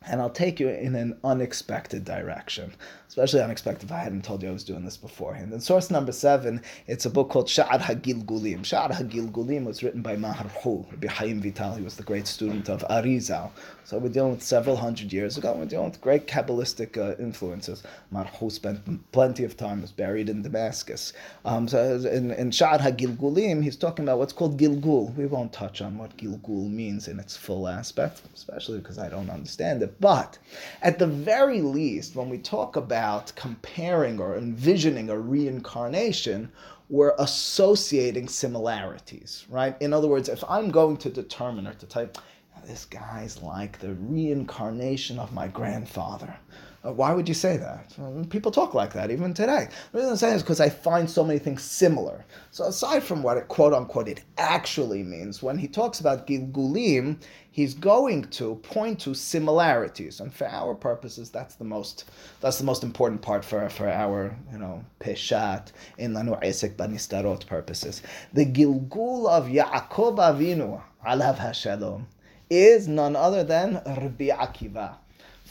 And 0.06 0.20
I'll 0.20 0.30
take 0.30 0.60
you 0.60 0.68
in 0.68 0.94
an 0.94 1.18
unexpected 1.24 2.04
direction. 2.04 2.74
Especially 3.08 3.40
unexpected 3.40 3.86
if 3.86 3.92
I 3.92 4.00
hadn't 4.00 4.24
told 4.24 4.42
you 4.42 4.48
I 4.48 4.52
was 4.52 4.64
doing 4.64 4.84
this 4.84 4.96
beforehand. 4.96 5.52
And 5.52 5.62
source 5.62 5.88
number 5.88 6.10
seven, 6.10 6.60
it's 6.88 7.06
a 7.06 7.10
book 7.10 7.30
called 7.30 7.46
Sha'ar 7.46 7.80
Hagilgulim. 7.80 8.62
Sha'ar 8.62 8.90
Hagilgulim 8.90 9.64
was 9.64 9.84
written 9.84 10.02
by 10.02 10.16
Maher 10.16 10.48
Hu, 10.62 10.84
Rabbi 10.90 11.06
Chaim 11.06 11.40
Vital. 11.40 11.76
He 11.76 11.82
was 11.82 11.96
the 11.96 12.02
great 12.02 12.26
student 12.26 12.68
of 12.68 12.82
Arizal. 12.90 13.50
So 13.84 13.98
we're 13.98 14.08
dealing 14.08 14.32
with 14.32 14.42
several 14.42 14.76
hundred 14.76 15.12
years 15.12 15.38
ago. 15.38 15.54
We're 15.56 15.66
dealing 15.66 15.90
with 15.90 16.00
great 16.00 16.26
Kabbalistic 16.26 16.98
uh, 16.98 17.14
influences. 17.22 17.84
Maharhu 18.12 18.50
spent 18.50 18.80
plenty 19.12 19.44
of 19.44 19.56
time, 19.56 19.82
was 19.82 19.92
buried 19.92 20.28
in 20.28 20.42
Damascus. 20.42 21.12
Um, 21.44 21.68
so 21.68 21.94
in, 22.10 22.32
in 22.32 22.50
Sha'ar 22.50 22.80
Hagilgulim, 22.80 23.62
he's 23.62 23.76
talking 23.76 24.04
about 24.04 24.18
what's 24.18 24.32
called 24.32 24.58
Gilgul. 24.58 25.14
We 25.14 25.26
won't 25.26 25.52
touch 25.52 25.82
on 25.82 25.98
what 25.98 26.16
Gilgul 26.16 26.68
means 26.68 27.06
in 27.06 27.20
its 27.20 27.36
full 27.36 27.68
aspect, 27.68 28.22
especially 28.34 28.78
because 28.78 28.98
I 28.98 29.08
don't 29.08 29.30
understand 29.30 29.82
it. 29.82 29.93
But 30.00 30.38
at 30.82 30.98
the 30.98 31.06
very 31.06 31.60
least, 31.60 32.16
when 32.16 32.28
we 32.28 32.38
talk 32.38 32.76
about 32.76 33.32
comparing 33.36 34.20
or 34.20 34.36
envisioning 34.36 35.10
a 35.10 35.18
reincarnation, 35.18 36.50
we're 36.88 37.14
associating 37.18 38.28
similarities, 38.28 39.46
right? 39.48 39.76
In 39.80 39.92
other 39.92 40.08
words, 40.08 40.28
if 40.28 40.44
I'm 40.48 40.70
going 40.70 40.96
to 40.98 41.10
determine 41.10 41.66
or 41.66 41.74
to 41.74 41.86
type, 41.86 42.18
this 42.66 42.84
guy's 42.84 43.42
like 43.42 43.78
the 43.78 43.94
reincarnation 43.94 45.18
of 45.18 45.32
my 45.32 45.48
grandfather. 45.48 46.36
Uh, 46.84 46.92
why 46.92 47.14
would 47.14 47.26
you 47.26 47.34
say 47.34 47.56
that? 47.56 47.94
People 48.28 48.50
talk 48.50 48.74
like 48.74 48.92
that 48.92 49.10
even 49.10 49.32
today. 49.32 49.68
The 49.92 49.98
reason 49.98 50.10
I'm 50.10 50.16
saying 50.16 50.36
is 50.36 50.42
because 50.42 50.60
I 50.60 50.68
find 50.68 51.08
so 51.08 51.24
many 51.24 51.38
things 51.38 51.62
similar. 51.62 52.24
So 52.50 52.64
aside 52.64 53.02
from 53.02 53.22
what 53.22 53.38
it 53.38 53.48
quote 53.48 53.72
unquote 53.72 54.08
it 54.08 54.22
actually 54.36 55.02
means, 55.02 55.42
when 55.42 55.56
he 55.56 55.66
talks 55.66 56.00
about 56.00 56.26
Gilgulim, 56.26 57.16
he's 57.50 57.72
going 57.72 58.24
to 58.24 58.56
point 58.56 59.00
to 59.00 59.14
similarities. 59.14 60.20
And 60.20 60.32
for 60.32 60.46
our 60.46 60.74
purposes, 60.74 61.30
that's 61.30 61.54
the 61.54 61.64
most 61.64 62.04
that's 62.40 62.58
the 62.58 62.64
most 62.64 62.82
important 62.82 63.22
part 63.22 63.44
for, 63.46 63.66
for 63.70 63.88
our, 63.88 64.36
you 64.52 64.58
know, 64.58 64.84
peshat 65.00 65.72
in 65.96 66.12
Lanu 66.12 66.38
Esek 66.44 66.76
Banistarot 66.76 67.46
purposes. 67.46 68.02
The 68.34 68.44
Gilgul 68.44 69.26
of 69.26 69.46
Yaakov 69.46 70.16
Avinu, 70.16 70.82
Alav 71.06 71.38
Hashalom, 71.38 72.04
is 72.50 72.88
none 72.88 73.16
other 73.16 73.42
than 73.42 73.80
Rabbi 73.86 74.28
Akiva. 74.28 74.96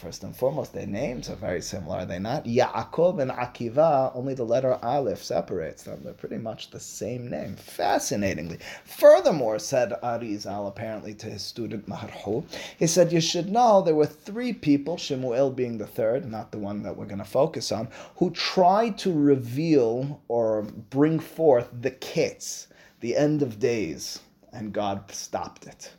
First 0.03 0.25
and 0.25 0.35
foremost, 0.35 0.73
their 0.73 0.85
names 0.85 1.29
are 1.29 1.35
very 1.35 1.61
similar, 1.61 1.99
are 1.99 2.05
they 2.05 2.19
not? 2.19 2.43
Yaakov 2.43 3.21
and 3.21 3.31
Akiva, 3.31 4.11
only 4.13 4.33
the 4.33 4.43
letter 4.43 4.77
Aleph 4.83 5.23
separates 5.23 5.83
them. 5.83 6.01
They're 6.03 6.11
pretty 6.11 6.39
much 6.39 6.71
the 6.71 6.79
same 6.81 7.29
name, 7.29 7.55
fascinatingly. 7.55 8.57
Furthermore, 8.83 9.59
said 9.59 9.93
Arizal 10.03 10.67
apparently 10.67 11.13
to 11.13 11.27
his 11.27 11.41
student 11.41 11.87
Maharhu, 11.87 12.43
he 12.77 12.85
said, 12.85 13.13
You 13.13 13.21
should 13.21 13.49
know 13.49 13.81
there 13.81 13.95
were 13.95 14.05
three 14.05 14.51
people, 14.51 14.97
Shemuel 14.97 15.51
being 15.51 15.77
the 15.77 15.87
third, 15.87 16.29
not 16.29 16.51
the 16.51 16.59
one 16.59 16.83
that 16.83 16.97
we're 16.97 17.05
going 17.05 17.19
to 17.19 17.23
focus 17.23 17.71
on, 17.71 17.87
who 18.17 18.29
tried 18.31 18.97
to 18.97 19.13
reveal 19.13 20.21
or 20.27 20.63
bring 20.63 21.17
forth 21.17 21.69
the 21.79 21.91
kits, 21.91 22.67
the 22.99 23.15
end 23.15 23.41
of 23.41 23.57
days, 23.57 24.19
and 24.51 24.73
God 24.73 25.09
stopped 25.11 25.65
it. 25.65 25.93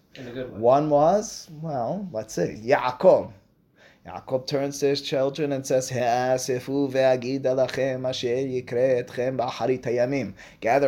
One 0.50 0.90
was, 0.90 1.48
well, 1.62 2.06
let's 2.12 2.34
see, 2.34 2.60
Yaakov. 2.62 3.32
Yaakov 4.06 4.46
turns 4.46 4.78
to 4.80 4.86
his 4.86 5.00
children 5.00 5.52
and 5.52 5.66
says, 5.66 5.88
Gather 5.88 6.36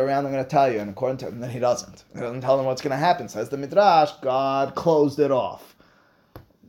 around, 0.05 0.25
I'm 0.25 0.31
going 0.31 0.43
to 0.43 0.49
tell 0.49 0.71
you. 0.71 0.79
And 0.79 0.91
according 0.91 1.17
to 1.17 1.27
him, 1.27 1.39
then 1.39 1.49
he 1.49 1.57
doesn't. 1.57 2.03
He 2.13 2.19
doesn't 2.19 2.41
tell 2.41 2.57
them 2.57 2.67
what's 2.67 2.81
going 2.81 2.91
to 2.91 2.97
happen. 2.97 3.27
Says 3.27 3.49
the 3.49 3.57
Midrash, 3.57 4.11
God 4.21 4.75
closed 4.75 5.19
it 5.19 5.31
off. 5.31 5.75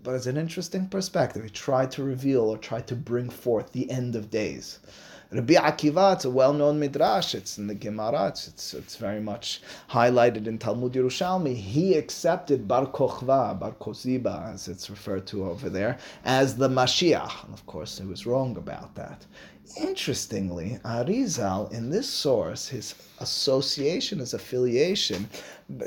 But 0.03 0.15
it's 0.15 0.27
an 0.27 0.39
interesting 0.39 0.89
perspective. 0.89 1.45
He 1.45 1.51
tried 1.51 1.91
to 1.93 2.03
reveal 2.03 2.45
or 2.45 2.57
tried 2.57 2.87
to 2.87 2.97
bring 2.97 3.29
forth 3.29 3.73
the 3.73 3.91
end 3.91 4.17
of 4.17 4.31
days. 4.31 4.79
Rabbi 5.31 5.57
Akiva, 5.57 6.15
it's 6.15 6.25
a 6.25 6.31
well-known 6.31 6.81
midrash. 6.81 7.35
It's 7.35 7.59
in 7.59 7.67
the 7.67 7.75
Gemara. 7.75 8.29
It's, 8.29 8.49
it's, 8.49 8.73
it's 8.73 8.97
very 8.97 9.21
much 9.21 9.61
highlighted 9.91 10.47
in 10.47 10.57
Talmud 10.57 10.95
Yerushalmi. 10.95 11.55
He 11.55 11.99
accepted 11.99 12.67
Bar 12.67 12.87
Kochva, 12.87 13.61
Bar 13.61 13.73
Koziba, 13.73 14.55
as 14.55 14.69
it's 14.69 14.89
referred 14.89 15.27
to 15.27 15.45
over 15.45 15.69
there, 15.69 15.99
as 16.25 16.57
the 16.57 16.71
Mashiach. 16.71 17.45
And 17.45 17.53
of 17.53 17.67
course, 17.67 17.99
he 17.99 18.07
was 18.07 18.25
wrong 18.25 18.57
about 18.57 18.95
that. 18.95 19.27
Interestingly, 19.77 20.81
Arizal, 20.83 21.71
in 21.73 21.91
this 21.91 22.09
source, 22.09 22.67
his 22.67 22.95
association, 23.21 24.21
his 24.21 24.33
affiliation, 24.33 25.29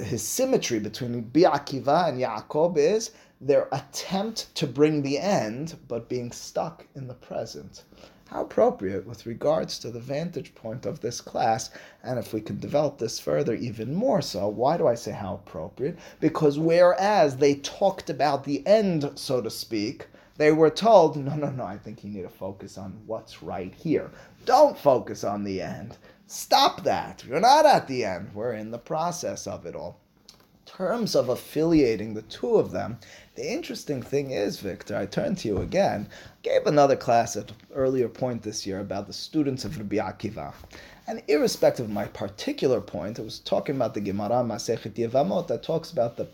his 0.04 0.22
symmetry 0.22 0.78
between 0.78 1.16
Rabbi 1.16 1.40
Akiva 1.40 2.10
and 2.10 2.22
Yaakov 2.22 2.78
is 2.78 3.10
their 3.44 3.68
attempt 3.72 4.54
to 4.54 4.68
bring 4.68 5.02
the 5.02 5.18
end, 5.18 5.78
but 5.88 6.08
being 6.08 6.32
stuck 6.32 6.86
in 6.94 7.08
the 7.08 7.16
present 7.16 7.86
how 8.32 8.44
appropriate 8.44 9.06
with 9.06 9.26
regards 9.26 9.78
to 9.78 9.91
the 9.91 10.00
vantage 10.00 10.56
point 10.56 10.86
of 10.86 11.02
this 11.02 11.20
class. 11.20 11.70
And 12.02 12.17
if 12.17 12.34
we 12.34 12.39
can 12.39 12.60
develop 12.60 12.98
this 12.98 13.20
further, 13.20 13.54
even 13.56 13.94
more 13.94 14.22
so, 14.22 14.48
why 14.48 14.78
do 14.78 14.88
I 14.88 14.96
say 14.96 15.12
how 15.12 15.36
appropriate? 15.36 16.00
Because 16.22 16.58
whereas 16.58 17.36
they 17.36 17.56
talked 17.56 18.10
about 18.10 18.46
the 18.46 18.65
end, 18.65 19.12
so 19.15 19.41
to 19.41 19.50
speak, 19.50 20.08
they 20.38 20.54
were 20.54 20.70
told, 20.70 21.17
no, 21.17 21.36
no, 21.36 21.50
no, 21.50 21.65
I 21.65 21.78
think 21.78 22.04
you 22.04 22.10
need 22.10 22.22
to 22.22 22.30
focus 22.30 22.78
on 22.78 22.98
what's 23.06 23.44
right 23.44 23.74
here. 23.76 24.10
Don't 24.46 24.78
focus 24.78 25.26
on 25.26 25.44
the 25.44 25.62
end. 25.62 25.98
Stop 26.28 26.86
that. 26.86 27.26
You're 27.28 27.41
not 27.41 27.65
at 27.65 27.88
the 27.88 28.06
end. 28.06 28.34
We're 28.34 28.54
in 28.54 28.72
the 28.72 28.78
process 28.78 29.46
of 29.46 29.65
it 29.65 29.76
all. 29.76 30.00
In 30.30 30.78
terms 30.78 31.15
of 31.15 31.28
affiliating 31.28 32.13
the 32.13 32.22
two 32.24 32.56
of 32.56 32.72
them, 32.72 32.98
the 33.36 33.50
interesting 33.50 34.02
thing 34.02 34.32
is, 34.32 34.60
Victor, 34.60 34.96
I 34.98 35.06
turn 35.06 35.36
to 35.36 35.48
you 35.48 35.60
again. 35.60 36.08
I 36.12 36.36
gave 36.44 36.65
another 36.65 36.96
class 36.96 37.36
at 37.36 37.50
an 37.50 37.58
earlier 37.74 38.10
point 38.10 38.44
this 38.44 38.67
year 38.67 38.80
about 38.80 39.08
the 39.08 39.13
students 39.13 39.63
of 39.63 39.78
Rabbi 39.78 39.98
Akiva. 39.98 40.54
And 41.12 41.21
irrespective 41.28 41.88
of 41.88 41.91
my 41.91 42.06
particular 42.06 42.80
point, 42.80 43.19
I 43.19 43.24
was 43.24 43.39
talking 43.39 43.76
about 43.76 43.93
the 43.93 44.00
Gemara 44.00 44.45
Masechet 44.45 44.93
Yevamot 44.93 45.45
that 45.47 45.62
talks 45.62 45.91
about 45.91 46.15
the 46.15 46.26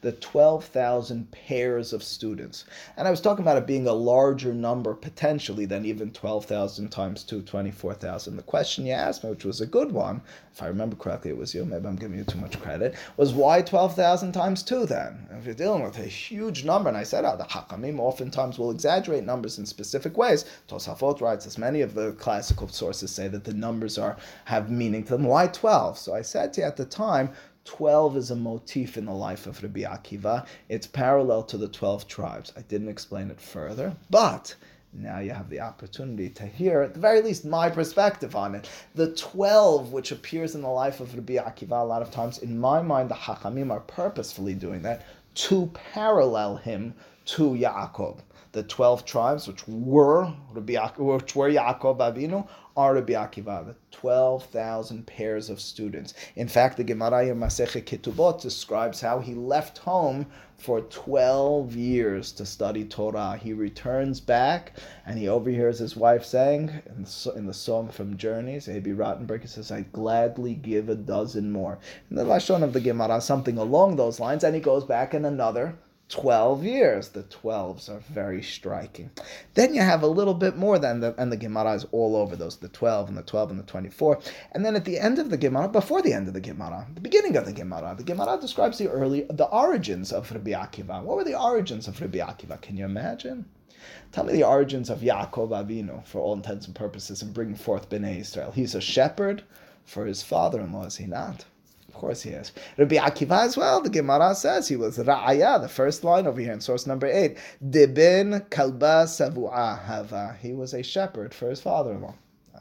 the 0.00 0.10
12,000 0.10 1.30
pairs 1.30 1.92
of 1.92 2.02
students. 2.02 2.64
And 2.96 3.06
I 3.06 3.12
was 3.12 3.20
talking 3.20 3.44
about 3.44 3.56
it 3.56 3.68
being 3.68 3.86
a 3.86 3.92
larger 3.92 4.52
number 4.52 4.94
potentially 4.94 5.64
than 5.64 5.84
even 5.84 6.10
12,000 6.10 6.88
times 6.88 7.22
2, 7.22 7.42
24,000. 7.42 8.36
The 8.36 8.42
question 8.42 8.86
you 8.86 8.94
asked 8.94 9.22
me, 9.22 9.30
which 9.30 9.44
was 9.44 9.60
a 9.60 9.66
good 9.66 9.92
one, 9.92 10.20
if 10.52 10.60
I 10.60 10.66
remember 10.66 10.96
correctly, 10.96 11.30
it 11.30 11.36
was 11.36 11.54
you, 11.54 11.64
maybe 11.64 11.86
I'm 11.86 11.96
giving 11.96 12.18
you 12.18 12.24
too 12.24 12.38
much 12.38 12.58
credit, 12.60 12.96
was 13.16 13.32
why 13.32 13.62
12,000 13.62 14.32
times 14.32 14.62
2 14.62 14.86
then? 14.86 15.28
If 15.38 15.44
you're 15.44 15.54
dealing 15.54 15.84
with 15.84 15.98
a 15.98 16.06
huge 16.06 16.64
number, 16.64 16.88
and 16.88 16.96
I 16.96 17.04
said, 17.04 17.24
oh, 17.24 17.36
the 17.36 17.44
Hakamim 17.44 18.00
oftentimes 18.00 18.58
will 18.58 18.70
exaggerate 18.70 19.24
numbers 19.24 19.58
in 19.58 19.66
specific 19.66 20.16
ways. 20.16 20.46
Tosafot 20.66 21.20
writes, 21.20 21.46
as 21.46 21.58
many 21.58 21.82
of 21.82 21.94
the 21.94 22.12
classical 22.12 22.68
sources 22.68 23.10
say 23.10 23.28
that 23.28 23.44
the 23.44 23.54
numbers 23.54 23.98
are 23.98 24.15
have 24.46 24.70
meaning 24.70 25.04
to 25.04 25.12
them. 25.12 25.24
Why 25.24 25.46
12? 25.46 25.98
So 25.98 26.14
I 26.14 26.22
said 26.22 26.52
to 26.54 26.60
you 26.60 26.66
at 26.66 26.76
the 26.76 26.84
time, 26.84 27.30
12 27.64 28.16
is 28.16 28.30
a 28.30 28.36
motif 28.36 28.96
in 28.96 29.06
the 29.06 29.12
life 29.12 29.46
of 29.46 29.62
Rabbi 29.62 29.80
Akiva. 29.80 30.46
It's 30.68 30.86
parallel 30.86 31.42
to 31.44 31.56
the 31.56 31.68
12 31.68 32.06
tribes. 32.06 32.52
I 32.56 32.62
didn't 32.62 32.88
explain 32.88 33.30
it 33.30 33.40
further, 33.40 33.94
but 34.08 34.54
now 34.92 35.18
you 35.18 35.32
have 35.32 35.50
the 35.50 35.60
opportunity 35.60 36.30
to 36.30 36.46
hear, 36.46 36.80
at 36.80 36.94
the 36.94 37.00
very 37.00 37.20
least, 37.20 37.44
my 37.44 37.68
perspective 37.68 38.36
on 38.36 38.54
it. 38.54 38.70
The 38.94 39.12
12, 39.14 39.92
which 39.92 40.12
appears 40.12 40.54
in 40.54 40.62
the 40.62 40.68
life 40.68 41.00
of 41.00 41.14
Rabbi 41.14 41.34
Akiva 41.34 41.82
a 41.82 41.84
lot 41.84 42.02
of 42.02 42.10
times, 42.10 42.38
in 42.38 42.58
my 42.58 42.80
mind, 42.80 43.10
the 43.10 43.14
Hachamim 43.14 43.70
are 43.70 43.80
purposefully 43.80 44.54
doing 44.54 44.82
that 44.82 45.04
to 45.34 45.66
parallel 45.92 46.56
him 46.56 46.94
to 47.26 47.50
Yaakov. 47.50 48.20
The 48.56 48.62
12 48.62 49.04
tribes, 49.04 49.46
which 49.46 49.68
were, 49.68 50.24
which 50.54 51.36
were 51.36 51.50
Yaakov 51.50 51.98
Avinu, 51.98 52.48
are 52.74 52.94
Rabbi 52.94 53.12
Akiva, 53.12 53.66
the 53.66 53.74
12,000 53.90 55.06
pairs 55.06 55.50
of 55.50 55.60
students. 55.60 56.14
In 56.36 56.48
fact, 56.48 56.78
the 56.78 56.84
Gemara 56.84 57.26
in 57.26 57.38
Masechet 57.38 57.84
Ketubot 57.84 58.40
describes 58.40 59.02
how 59.02 59.18
he 59.18 59.34
left 59.34 59.76
home 59.76 60.24
for 60.56 60.80
12 60.80 61.76
years 61.76 62.32
to 62.32 62.46
study 62.46 62.86
Torah. 62.86 63.38
He 63.38 63.52
returns 63.52 64.20
back 64.20 64.72
and 65.04 65.18
he 65.18 65.28
overhears 65.28 65.78
his 65.78 65.94
wife 65.94 66.24
saying 66.24 66.70
in 66.86 67.02
the, 67.02 67.34
in 67.36 67.46
the 67.46 67.52
song 67.52 67.90
from 67.90 68.16
Journeys, 68.16 68.70
Abie 68.70 68.96
Rotenberg, 68.96 69.42
he 69.42 69.48
says, 69.48 69.70
I'd 69.70 69.92
gladly 69.92 70.54
give 70.54 70.88
a 70.88 70.94
dozen 70.94 71.52
more. 71.52 71.78
In 72.08 72.16
the 72.16 72.24
Lashon 72.24 72.62
of 72.62 72.72
the 72.72 72.80
Gemara, 72.80 73.20
something 73.20 73.58
along 73.58 73.96
those 73.96 74.18
lines, 74.18 74.44
and 74.44 74.54
he 74.54 74.62
goes 74.62 74.84
back 74.84 75.12
in 75.12 75.26
another 75.26 75.76
12 76.08 76.62
years. 76.62 77.08
The 77.08 77.24
12s 77.24 77.88
are 77.88 77.98
very 77.98 78.42
striking. 78.42 79.10
Then 79.54 79.74
you 79.74 79.80
have 79.80 80.02
a 80.02 80.06
little 80.06 80.34
bit 80.34 80.56
more 80.56 80.78
than 80.78 81.00
the, 81.00 81.14
and 81.18 81.32
the 81.32 81.36
Gemara 81.36 81.72
is 81.74 81.86
all 81.92 82.16
over 82.16 82.36
those, 82.36 82.56
the 82.56 82.68
12 82.68 83.08
and 83.08 83.18
the 83.18 83.22
12 83.22 83.50
and 83.50 83.58
the 83.58 83.64
24. 83.64 84.20
And 84.52 84.64
then 84.64 84.76
at 84.76 84.84
the 84.84 84.98
end 84.98 85.18
of 85.18 85.30
the 85.30 85.36
Gemara, 85.36 85.68
before 85.68 86.02
the 86.02 86.12
end 86.12 86.28
of 86.28 86.34
the 86.34 86.40
Gemara, 86.40 86.86
the 86.94 87.00
beginning 87.00 87.36
of 87.36 87.44
the 87.44 87.52
Gemara, 87.52 87.94
the 87.96 88.04
Gemara 88.04 88.38
describes 88.40 88.78
the 88.78 88.88
early, 88.88 89.26
the 89.30 89.46
origins 89.46 90.12
of 90.12 90.30
Rabbi 90.30 90.52
Akiva. 90.52 91.02
What 91.02 91.16
were 91.16 91.24
the 91.24 91.40
origins 91.40 91.88
of 91.88 92.00
Rabbi 92.00 92.18
Akiva? 92.18 92.60
Can 92.60 92.76
you 92.76 92.84
imagine? 92.84 93.46
Tell 94.12 94.24
me 94.24 94.32
the 94.32 94.44
origins 94.44 94.90
of 94.90 95.00
Yaakov 95.00 95.50
Avinu, 95.50 96.04
for 96.06 96.20
all 96.20 96.34
intents 96.34 96.66
and 96.66 96.74
purposes, 96.74 97.22
in 97.22 97.32
bringing 97.32 97.56
forth 97.56 97.88
Bnei 97.88 98.20
Israel. 98.20 98.50
He's 98.52 98.74
a 98.74 98.80
shepherd 98.80 99.42
for 99.84 100.06
his 100.06 100.22
father-in-law, 100.22 100.86
is 100.86 100.96
he 100.96 101.06
not? 101.06 101.44
Course 101.96 102.22
he 102.22 102.30
is. 102.30 102.52
Rabbi 102.76 102.96
Akiva 102.96 103.44
as 103.44 103.56
well, 103.56 103.80
the 103.80 103.90
Gemara 103.90 104.34
says 104.34 104.68
he 104.68 104.76
was 104.76 104.98
Ra'aya, 104.98 105.60
the 105.60 105.68
first 105.68 106.04
line 106.04 106.26
over 106.26 106.40
here 106.40 106.52
in 106.52 106.60
source 106.60 106.86
number 106.86 107.06
eight. 107.06 107.38
Dibin 107.64 108.48
kalba 108.50 109.04
savu'a 109.04 109.84
hava. 109.84 110.36
He 110.40 110.52
was 110.52 110.74
a 110.74 110.82
shepherd 110.82 111.34
for 111.34 111.50
his 111.50 111.60
father-in-law. 111.60 112.14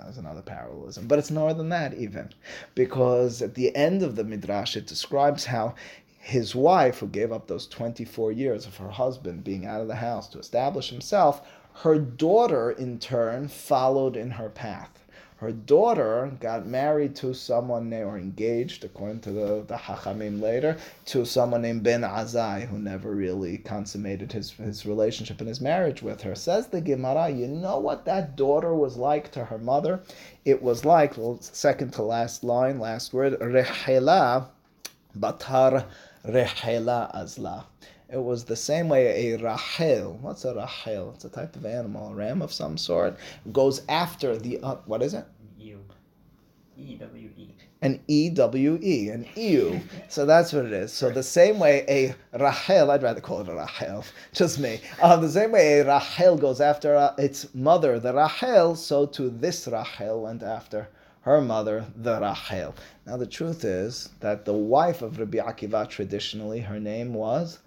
That's 0.03 0.17
another 0.17 0.41
parallelism. 0.41 1.07
But 1.07 1.19
it's 1.19 1.31
more 1.31 1.53
than 1.53 1.69
that, 1.69 1.93
even. 1.93 2.29
Because 2.75 3.41
at 3.41 3.55
the 3.55 3.75
end 3.75 4.03
of 4.03 4.15
the 4.15 4.23
Midrash, 4.23 4.75
it 4.75 4.87
describes 4.87 5.45
how 5.45 5.75
his 6.19 6.55
wife, 6.55 6.99
who 6.99 7.07
gave 7.07 7.31
up 7.31 7.47
those 7.47 7.67
24 7.67 8.31
years 8.31 8.65
of 8.65 8.77
her 8.77 8.89
husband 8.89 9.43
being 9.43 9.65
out 9.65 9.81
of 9.81 9.87
the 9.87 9.95
house 9.95 10.27
to 10.29 10.39
establish 10.39 10.89
himself, 10.89 11.47
her 11.81 11.99
daughter, 11.99 12.71
in 12.71 12.99
turn, 12.99 13.47
followed 13.47 14.15
in 14.15 14.31
her 14.31 14.49
path. 14.49 15.04
Her 15.37 15.51
daughter 15.51 16.31
got 16.39 16.65
married 16.65 17.15
to 17.17 17.33
someone 17.33 17.89
named, 17.89 18.05
or 18.05 18.17
engaged, 18.17 18.85
according 18.85 19.19
to 19.21 19.31
the, 19.31 19.65
the 19.67 19.75
Hachamim 19.75 20.41
later, 20.41 20.77
to 21.07 21.25
someone 21.25 21.61
named 21.61 21.83
Ben 21.83 22.01
Azai, 22.01 22.67
who 22.67 22.77
never 22.77 23.11
really 23.11 23.57
consummated 23.57 24.31
his, 24.31 24.51
his 24.51 24.85
relationship 24.85 25.39
and 25.39 25.49
his 25.49 25.59
marriage 25.59 26.01
with 26.01 26.21
her. 26.21 26.35
Says 26.35 26.67
the 26.67 26.79
Gemara, 26.79 27.29
you 27.29 27.47
know 27.47 27.79
what 27.79 28.05
that 28.05 28.37
daughter 28.37 28.73
was 28.73 28.95
like 28.95 29.29
to 29.33 29.43
her 29.43 29.57
mother? 29.57 30.01
It 30.45 30.61
was 30.61 30.85
like, 30.85 31.15
second 31.41 31.91
to 31.93 32.01
last 32.01 32.43
line, 32.43 32.79
last 32.79 33.13
word, 33.13 33.33
Rehela 33.39 34.47
Batar 35.19 35.85
Rehela 36.25 37.13
Azla. 37.13 37.65
It 38.07 38.23
was 38.23 38.43
the 38.45 38.55
same 38.55 38.87
way 38.87 39.33
a 39.33 39.37
Rahel, 39.37 40.19
what's 40.21 40.45
a 40.45 40.53
Rahel? 40.53 41.11
It's 41.15 41.25
a 41.25 41.29
type 41.29 41.55
of 41.55 41.65
animal, 41.65 42.11
a 42.11 42.15
ram 42.15 42.43
of 42.43 42.53
some 42.53 42.77
sort, 42.77 43.17
goes 43.51 43.81
after 43.89 44.37
the, 44.37 44.59
uh, 44.61 44.75
what 44.85 45.01
is 45.01 45.15
it? 45.15 45.25
ewe 45.57 45.79
An 47.81 47.99
E 48.07 48.29
W 48.29 48.79
E, 48.81 49.09
an 49.09 49.25
EU. 49.35 49.79
So 50.07 50.25
that's 50.27 50.53
what 50.53 50.65
it 50.65 50.71
is. 50.71 50.93
So 50.93 51.09
the 51.09 51.23
same 51.23 51.57
way 51.57 51.83
a 51.89 52.37
Rahel, 52.37 52.91
I'd 52.91 53.01
rather 53.01 53.21
call 53.21 53.41
it 53.41 53.49
a 53.49 53.55
Rahel, 53.55 54.05
just 54.33 54.59
me. 54.59 54.81
Um, 55.01 55.21
the 55.21 55.29
same 55.29 55.51
way 55.51 55.79
a 55.79 55.85
Rahel 55.85 56.37
goes 56.37 56.61
after 56.61 56.95
uh, 56.95 57.15
its 57.17 57.55
mother, 57.55 57.99
the 57.99 58.13
Rahel, 58.13 58.75
so 58.75 59.07
to 59.07 59.31
this 59.31 59.67
Rahel 59.67 60.21
went 60.21 60.43
after 60.43 60.89
her 61.21 61.41
mother, 61.41 61.85
the 61.95 62.19
Rahel. 62.19 62.75
Now 63.07 63.17
the 63.17 63.25
truth 63.25 63.65
is 63.65 64.09
that 64.19 64.45
the 64.45 64.53
wife 64.53 65.01
of 65.01 65.17
Rabbi 65.17 65.39
Akiva 65.39 65.89
traditionally, 65.89 66.59
her 66.59 66.79
name 66.79 67.15
was 67.15 67.59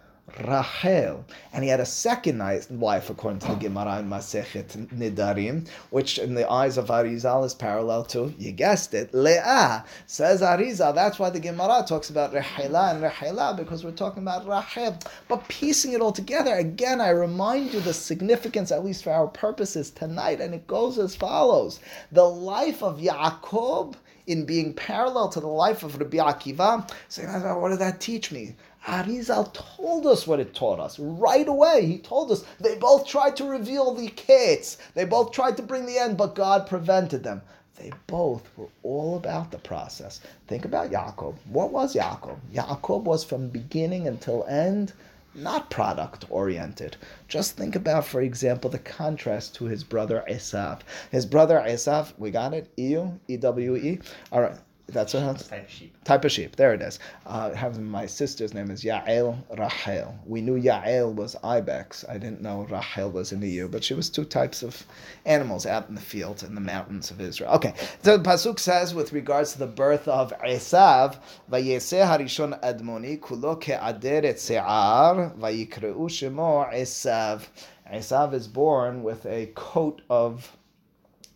Rachel. 0.46 1.24
And 1.52 1.64
he 1.64 1.70
had 1.70 1.80
a 1.80 1.86
second 1.86 2.38
wife, 2.70 3.10
according 3.10 3.40
to 3.40 3.48
the 3.48 3.54
Gemara 3.54 4.00
in 4.00 4.08
Masechet 4.08 4.88
Nedarim, 4.88 5.68
which 5.90 6.18
in 6.18 6.34
the 6.34 6.50
eyes 6.50 6.76
of 6.76 6.88
Arizal 6.88 7.44
is 7.44 7.54
parallel 7.54 8.04
to, 8.04 8.34
you 8.38 8.52
guessed 8.52 8.94
it, 8.94 9.14
Leah. 9.14 9.84
Says 10.06 10.42
Arizal, 10.42 10.94
that's 10.94 11.18
why 11.18 11.30
the 11.30 11.40
Gemara 11.40 11.84
talks 11.86 12.10
about 12.10 12.32
Rehela 12.32 12.94
and 12.94 13.02
Rehela, 13.02 13.56
because 13.56 13.84
we're 13.84 13.92
talking 13.92 14.22
about 14.22 14.46
Rachel. 14.46 14.98
But 15.28 15.48
piecing 15.48 15.92
it 15.92 16.00
all 16.00 16.12
together, 16.12 16.54
again, 16.54 17.00
I 17.00 17.10
remind 17.10 17.72
you 17.72 17.80
the 17.80 17.94
significance, 17.94 18.70
at 18.70 18.84
least 18.84 19.04
for 19.04 19.12
our 19.12 19.28
purposes 19.28 19.90
tonight, 19.90 20.40
and 20.40 20.54
it 20.54 20.66
goes 20.66 20.98
as 20.98 21.16
follows. 21.16 21.80
The 22.12 22.28
life 22.28 22.82
of 22.82 22.98
Yaakov 22.98 23.94
in 24.26 24.44
being 24.44 24.74
parallel 24.74 25.30
to 25.30 25.40
the 25.40 25.46
life 25.46 25.82
of 25.82 25.98
Rabbi 25.98 26.18
Akiva, 26.18 26.88
saying, 27.08 27.28
what 27.58 27.70
did 27.70 27.78
that 27.78 27.98
teach 27.98 28.30
me? 28.30 28.54
Arizal 28.88 29.52
told 29.52 30.06
us 30.06 30.26
what 30.26 30.40
it 30.40 30.54
taught 30.54 30.80
us 30.80 30.98
right 30.98 31.46
away. 31.46 31.84
He 31.84 31.98
told 31.98 32.32
us 32.32 32.44
they 32.58 32.76
both 32.76 33.06
tried 33.06 33.36
to 33.36 33.44
reveal 33.44 33.92
the 33.92 34.08
kates. 34.08 34.78
They 34.94 35.04
both 35.04 35.30
tried 35.30 35.58
to 35.58 35.62
bring 35.62 35.84
the 35.84 35.98
end, 35.98 36.16
but 36.16 36.34
God 36.34 36.66
prevented 36.66 37.22
them. 37.22 37.42
They 37.76 37.92
both 38.06 38.48
were 38.56 38.68
all 38.82 39.16
about 39.16 39.50
the 39.50 39.58
process. 39.58 40.20
Think 40.46 40.64
about 40.64 40.90
Yaakov. 40.90 41.34
What 41.50 41.70
was 41.70 41.94
Yaakov? 41.94 42.38
Yaakov 42.52 43.02
was 43.02 43.22
from 43.22 43.50
beginning 43.50 44.08
until 44.08 44.44
end 44.46 44.94
not 45.34 45.70
product 45.70 46.24
oriented. 46.30 46.96
Just 47.28 47.56
think 47.56 47.76
about, 47.76 48.04
for 48.04 48.20
example, 48.20 48.70
the 48.70 48.78
contrast 48.78 49.54
to 49.56 49.66
his 49.66 49.84
brother 49.84 50.24
Esav. 50.28 50.80
His 51.10 51.26
brother 51.26 51.62
Esav, 51.64 52.12
we 52.18 52.30
got 52.30 52.54
it? 52.54 52.72
E-U? 52.76 53.20
E-W-E? 53.28 53.98
All 54.32 54.40
right. 54.40 54.56
That's 54.90 55.12
a 55.12 55.34
type 55.34 55.66
of 55.66 55.70
sheep. 55.70 56.04
Type 56.04 56.24
of 56.24 56.32
sheep. 56.32 56.56
There 56.56 56.72
it 56.72 56.80
is. 56.80 56.98
Uh, 57.26 57.52
having 57.52 57.84
my 57.84 58.06
sister's 58.06 58.54
name 58.54 58.70
is 58.70 58.82
Yael 58.82 59.36
Rachel. 59.58 60.18
We 60.24 60.40
knew 60.40 60.58
Yael 60.58 61.14
was 61.14 61.36
ibex. 61.44 62.06
I 62.08 62.16
didn't 62.16 62.40
know 62.40 62.66
Rachel 62.70 63.10
was 63.10 63.30
in 63.30 63.40
the 63.40 63.50
EU, 63.50 63.68
but 63.68 63.84
she 63.84 63.92
was 63.92 64.08
two 64.08 64.24
types 64.24 64.62
of 64.62 64.86
animals 65.26 65.66
out 65.66 65.90
in 65.90 65.94
the 65.94 66.00
fields 66.00 66.42
in 66.42 66.54
the 66.54 66.62
mountains 66.62 67.10
of 67.10 67.20
Israel. 67.20 67.50
Okay, 67.52 67.74
so 68.02 68.16
the 68.16 68.22
pasuk 68.22 68.58
says 68.58 68.94
with 68.94 69.12
regards 69.12 69.52
to 69.52 69.58
the 69.58 69.66
birth 69.66 70.08
of 70.08 70.32
Esav, 70.38 71.18
Vayeseh 71.52 72.06
Harishon 72.06 72.58
Admoni 72.62 73.20
kulo 73.20 73.60
ke'aderet 73.60 74.38
se'ar 74.38 75.34
vayikreu 75.38 76.08
shemo 76.08 76.72
Esav. 76.72 77.46
Esav 77.92 78.32
is 78.32 78.48
born 78.48 79.02
with 79.02 79.26
a 79.26 79.50
coat 79.54 80.00
of 80.08 80.56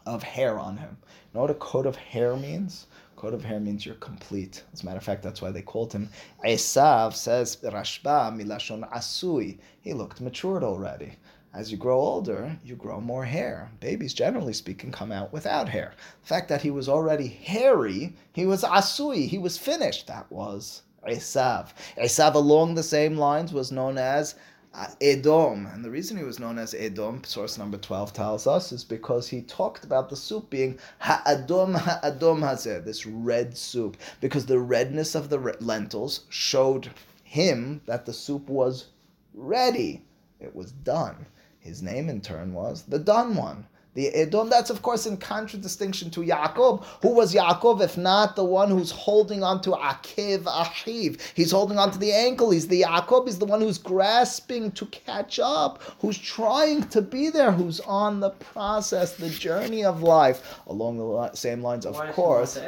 of 0.07 0.23
hair 0.23 0.59
on 0.59 0.79
him. 0.79 0.97
You 1.03 1.35
know 1.35 1.41
what 1.43 1.51
a 1.51 1.55
coat 1.55 1.87
of 1.87 1.97
hair 1.97 2.35
means? 2.37 2.87
Coat 3.23 3.35
of 3.35 3.45
hair 3.45 3.61
means 3.61 3.87
you're 3.87 3.95
complete. 3.95 4.65
As 4.73 4.83
a 4.83 4.85
matter 4.85 4.99
of 4.99 5.05
fact, 5.05 5.23
that's 5.23 5.41
why 5.41 5.53
they 5.53 5.63
called 5.63 5.93
him. 5.93 6.09
Esav 6.45 7.15
says, 7.15 7.55
Rashba 7.63 8.35
milashon 8.35 8.83
asui. 8.93 9.59
He 9.81 9.93
looked 9.93 10.21
matured 10.21 10.65
already. 10.65 11.13
As 11.55 11.71
you 11.71 11.79
grow 11.79 12.01
older, 12.01 12.59
you 12.65 12.75
grow 12.75 13.01
more 13.01 13.25
hair. 13.25 13.71
Babies, 13.79 14.13
generally 14.13 14.53
speaking, 14.53 14.91
come 14.91 15.13
out 15.13 15.33
without 15.33 15.69
hair. 15.69 15.95
The 16.23 16.27
fact 16.27 16.49
that 16.49 16.63
he 16.63 16.73
was 16.73 16.89
already 16.89 17.29
hairy, 17.29 18.17
he 18.33 18.45
was 18.45 18.65
asui, 18.65 19.29
he 19.29 19.39
was 19.39 19.57
finished. 19.57 20.09
That 20.09 20.29
was 20.33 20.83
Esav. 21.07 21.69
Esav, 21.97 22.35
along 22.35 22.75
the 22.75 22.83
same 22.83 23.17
lines, 23.17 23.53
was 23.53 23.71
known 23.71 23.99
as 23.99 24.35
Uh, 24.75 24.87
Edom. 25.03 25.67
And 25.67 25.85
the 25.85 25.91
reason 25.91 26.17
he 26.17 26.25
was 26.25 26.39
known 26.39 26.59
as 26.59 26.73
Edom, 26.73 27.23
source 27.25 27.59
number 27.59 27.77
12 27.77 28.15
tells 28.15 28.47
us, 28.47 28.73
is 28.73 28.85
because 28.85 29.29
he 29.29 29.43
talked 29.43 29.85
about 29.85 30.09
the 30.09 30.17
soup 30.17 30.49
being 30.49 30.79
Ha'adom 30.99 31.77
Ha'adom 31.77 32.41
Hazeh, 32.41 32.83
this 32.83 33.05
red 33.05 33.57
soup, 33.57 33.99
because 34.23 34.47
the 34.47 34.59
redness 34.59 35.15
of 35.15 35.29
the 35.29 35.39
lentils 35.61 36.21
showed 36.31 36.89
him 37.23 37.83
that 37.87 38.07
the 38.07 38.15
soup 38.15 38.49
was 38.49 38.87
ready. 39.35 40.05
It 40.41 40.57
was 40.57 40.73
done. 40.73 41.27
His 41.61 41.83
name, 41.83 42.09
in 42.09 42.23
turn, 42.23 42.55
was 42.55 42.85
the 42.85 42.99
done 42.99 43.37
one. 43.37 43.67
The 43.95 44.09
Edom, 44.09 44.49
that's 44.49 44.71
of 44.71 44.81
course 44.81 45.07
in 45.07 45.19
contradistinction 45.19 46.11
to 46.13 46.21
Yaakov. 46.21 46.85
Who 47.03 47.15
was 47.15 47.35
Yaakov 47.35 47.83
if 47.83 47.99
not 47.99 48.37
the 48.37 48.45
one 48.45 48.71
who's 48.71 48.91
holding 48.91 49.43
on 49.43 49.61
to 49.63 49.71
Akiv 49.73 50.45
Achiv? 50.45 51.21
He's 51.35 51.51
holding 51.51 51.79
on 51.79 51.91
to 51.91 51.99
the 51.99 52.11
ankle. 52.11 52.51
He's 52.51 52.69
the 52.69 52.83
Yaakov. 52.83 53.27
He's 53.27 53.39
the 53.39 53.45
one 53.45 53.61
who's 53.61 53.77
grasping 53.77 54.71
to 54.73 54.87
catch 54.87 55.39
up, 55.39 55.83
who's 56.01 56.17
trying 56.17 56.89
to 56.89 57.03
be 57.03 57.29
there, 57.29 57.53
who's 57.53 57.81
on 57.81 58.21
the 58.21 58.31
process, 58.31 59.17
the 59.17 59.29
journey 59.29 59.85
of 59.85 60.03
life, 60.03 60.59
along 60.69 60.97
the 60.97 61.35
same 61.35 61.63
lines, 61.63 61.85
of 61.85 61.95
Why 61.95 62.13
course. 62.13 62.59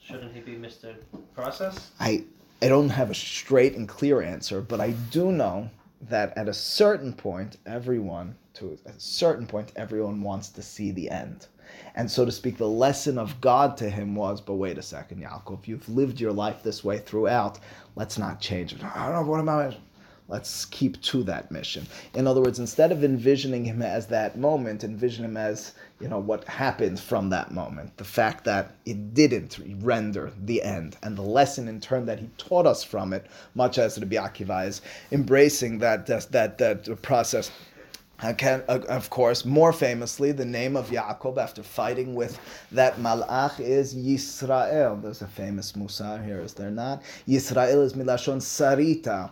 Shouldn't 0.00 0.32
he 0.32 0.40
be 0.40 0.52
Mr. 0.52 0.94
Process? 1.34 1.90
I 1.98 2.22
I 2.62 2.68
don't 2.68 2.90
have 2.90 3.10
a 3.10 3.14
straight 3.14 3.74
and 3.74 3.88
clear 3.88 4.22
answer, 4.22 4.60
but 4.60 4.80
I 4.80 4.92
do 5.10 5.32
know 5.32 5.68
that 6.08 6.36
at 6.36 6.48
a 6.48 6.54
certain 6.54 7.12
point, 7.12 7.56
everyone 7.66 8.36
to 8.54 8.78
a 8.86 8.92
certain 8.98 9.46
point, 9.46 9.72
everyone 9.76 10.22
wants 10.22 10.48
to 10.50 10.62
see 10.62 10.90
the 10.90 11.10
end. 11.10 11.46
And 11.94 12.10
so 12.10 12.24
to 12.24 12.32
speak, 12.32 12.56
the 12.56 12.68
lesson 12.68 13.18
of 13.18 13.40
God 13.40 13.76
to 13.78 13.90
him 13.90 14.14
was, 14.14 14.40
but 14.40 14.54
wait 14.54 14.78
a 14.78 14.82
second, 14.82 15.22
Yaakov, 15.22 15.60
if 15.60 15.68
you've 15.68 15.88
lived 15.88 16.20
your 16.20 16.32
life 16.32 16.62
this 16.62 16.84
way 16.84 16.98
throughout. 16.98 17.58
Let's 17.96 18.18
not 18.18 18.40
change 18.40 18.72
it. 18.72 18.84
I 18.84 19.06
don't 19.06 19.14
know 19.14 19.30
what 19.30 19.40
about 19.40 19.72
it. 19.72 19.80
Let's 20.28 20.64
keep 20.64 21.00
to 21.02 21.22
that 21.24 21.52
mission. 21.52 21.86
In 22.14 22.26
other 22.26 22.40
words, 22.40 22.58
instead 22.58 22.90
of 22.90 23.04
envisioning 23.04 23.64
him 23.64 23.80
as 23.80 24.08
that 24.08 24.36
moment, 24.36 24.82
envision 24.82 25.24
him 25.24 25.36
as, 25.36 25.72
you 26.00 26.08
know, 26.08 26.18
what 26.18 26.44
happened 26.48 26.98
from 26.98 27.30
that 27.30 27.52
moment. 27.52 27.96
The 27.96 28.04
fact 28.04 28.44
that 28.44 28.72
it 28.84 29.14
didn't 29.14 29.58
render 29.80 30.32
the 30.44 30.62
end. 30.62 30.96
And 31.04 31.16
the 31.16 31.22
lesson 31.22 31.68
in 31.68 31.80
turn 31.80 32.06
that 32.06 32.18
he 32.18 32.28
taught 32.38 32.66
us 32.66 32.82
from 32.82 33.12
it, 33.12 33.26
much 33.54 33.78
as 33.78 33.98
Rabbi 33.98 34.16
Akiva 34.16 34.66
is 34.66 34.82
embracing 35.12 35.78
that, 35.78 36.06
that, 36.06 36.58
that, 36.58 37.02
process 37.02 37.52
can, 38.38 38.64
uh, 38.68 38.80
of 38.88 39.10
course, 39.10 39.44
more 39.44 39.72
famously, 39.72 40.32
the 40.32 40.44
name 40.44 40.76
of 40.76 40.88
Yaakov 40.88 41.36
after 41.38 41.62
fighting 41.62 42.14
with 42.14 42.38
that 42.72 42.96
malach 42.96 43.60
is 43.60 43.94
Yisrael. 43.94 45.00
There's 45.02 45.22
a 45.22 45.26
famous 45.26 45.72
Musar 45.72 46.24
here, 46.24 46.40
is 46.40 46.54
there 46.54 46.70
not? 46.70 47.02
Yisrael 47.28 47.82
is 47.84 47.92
milashon 47.92 48.40
sarita. 48.40 49.30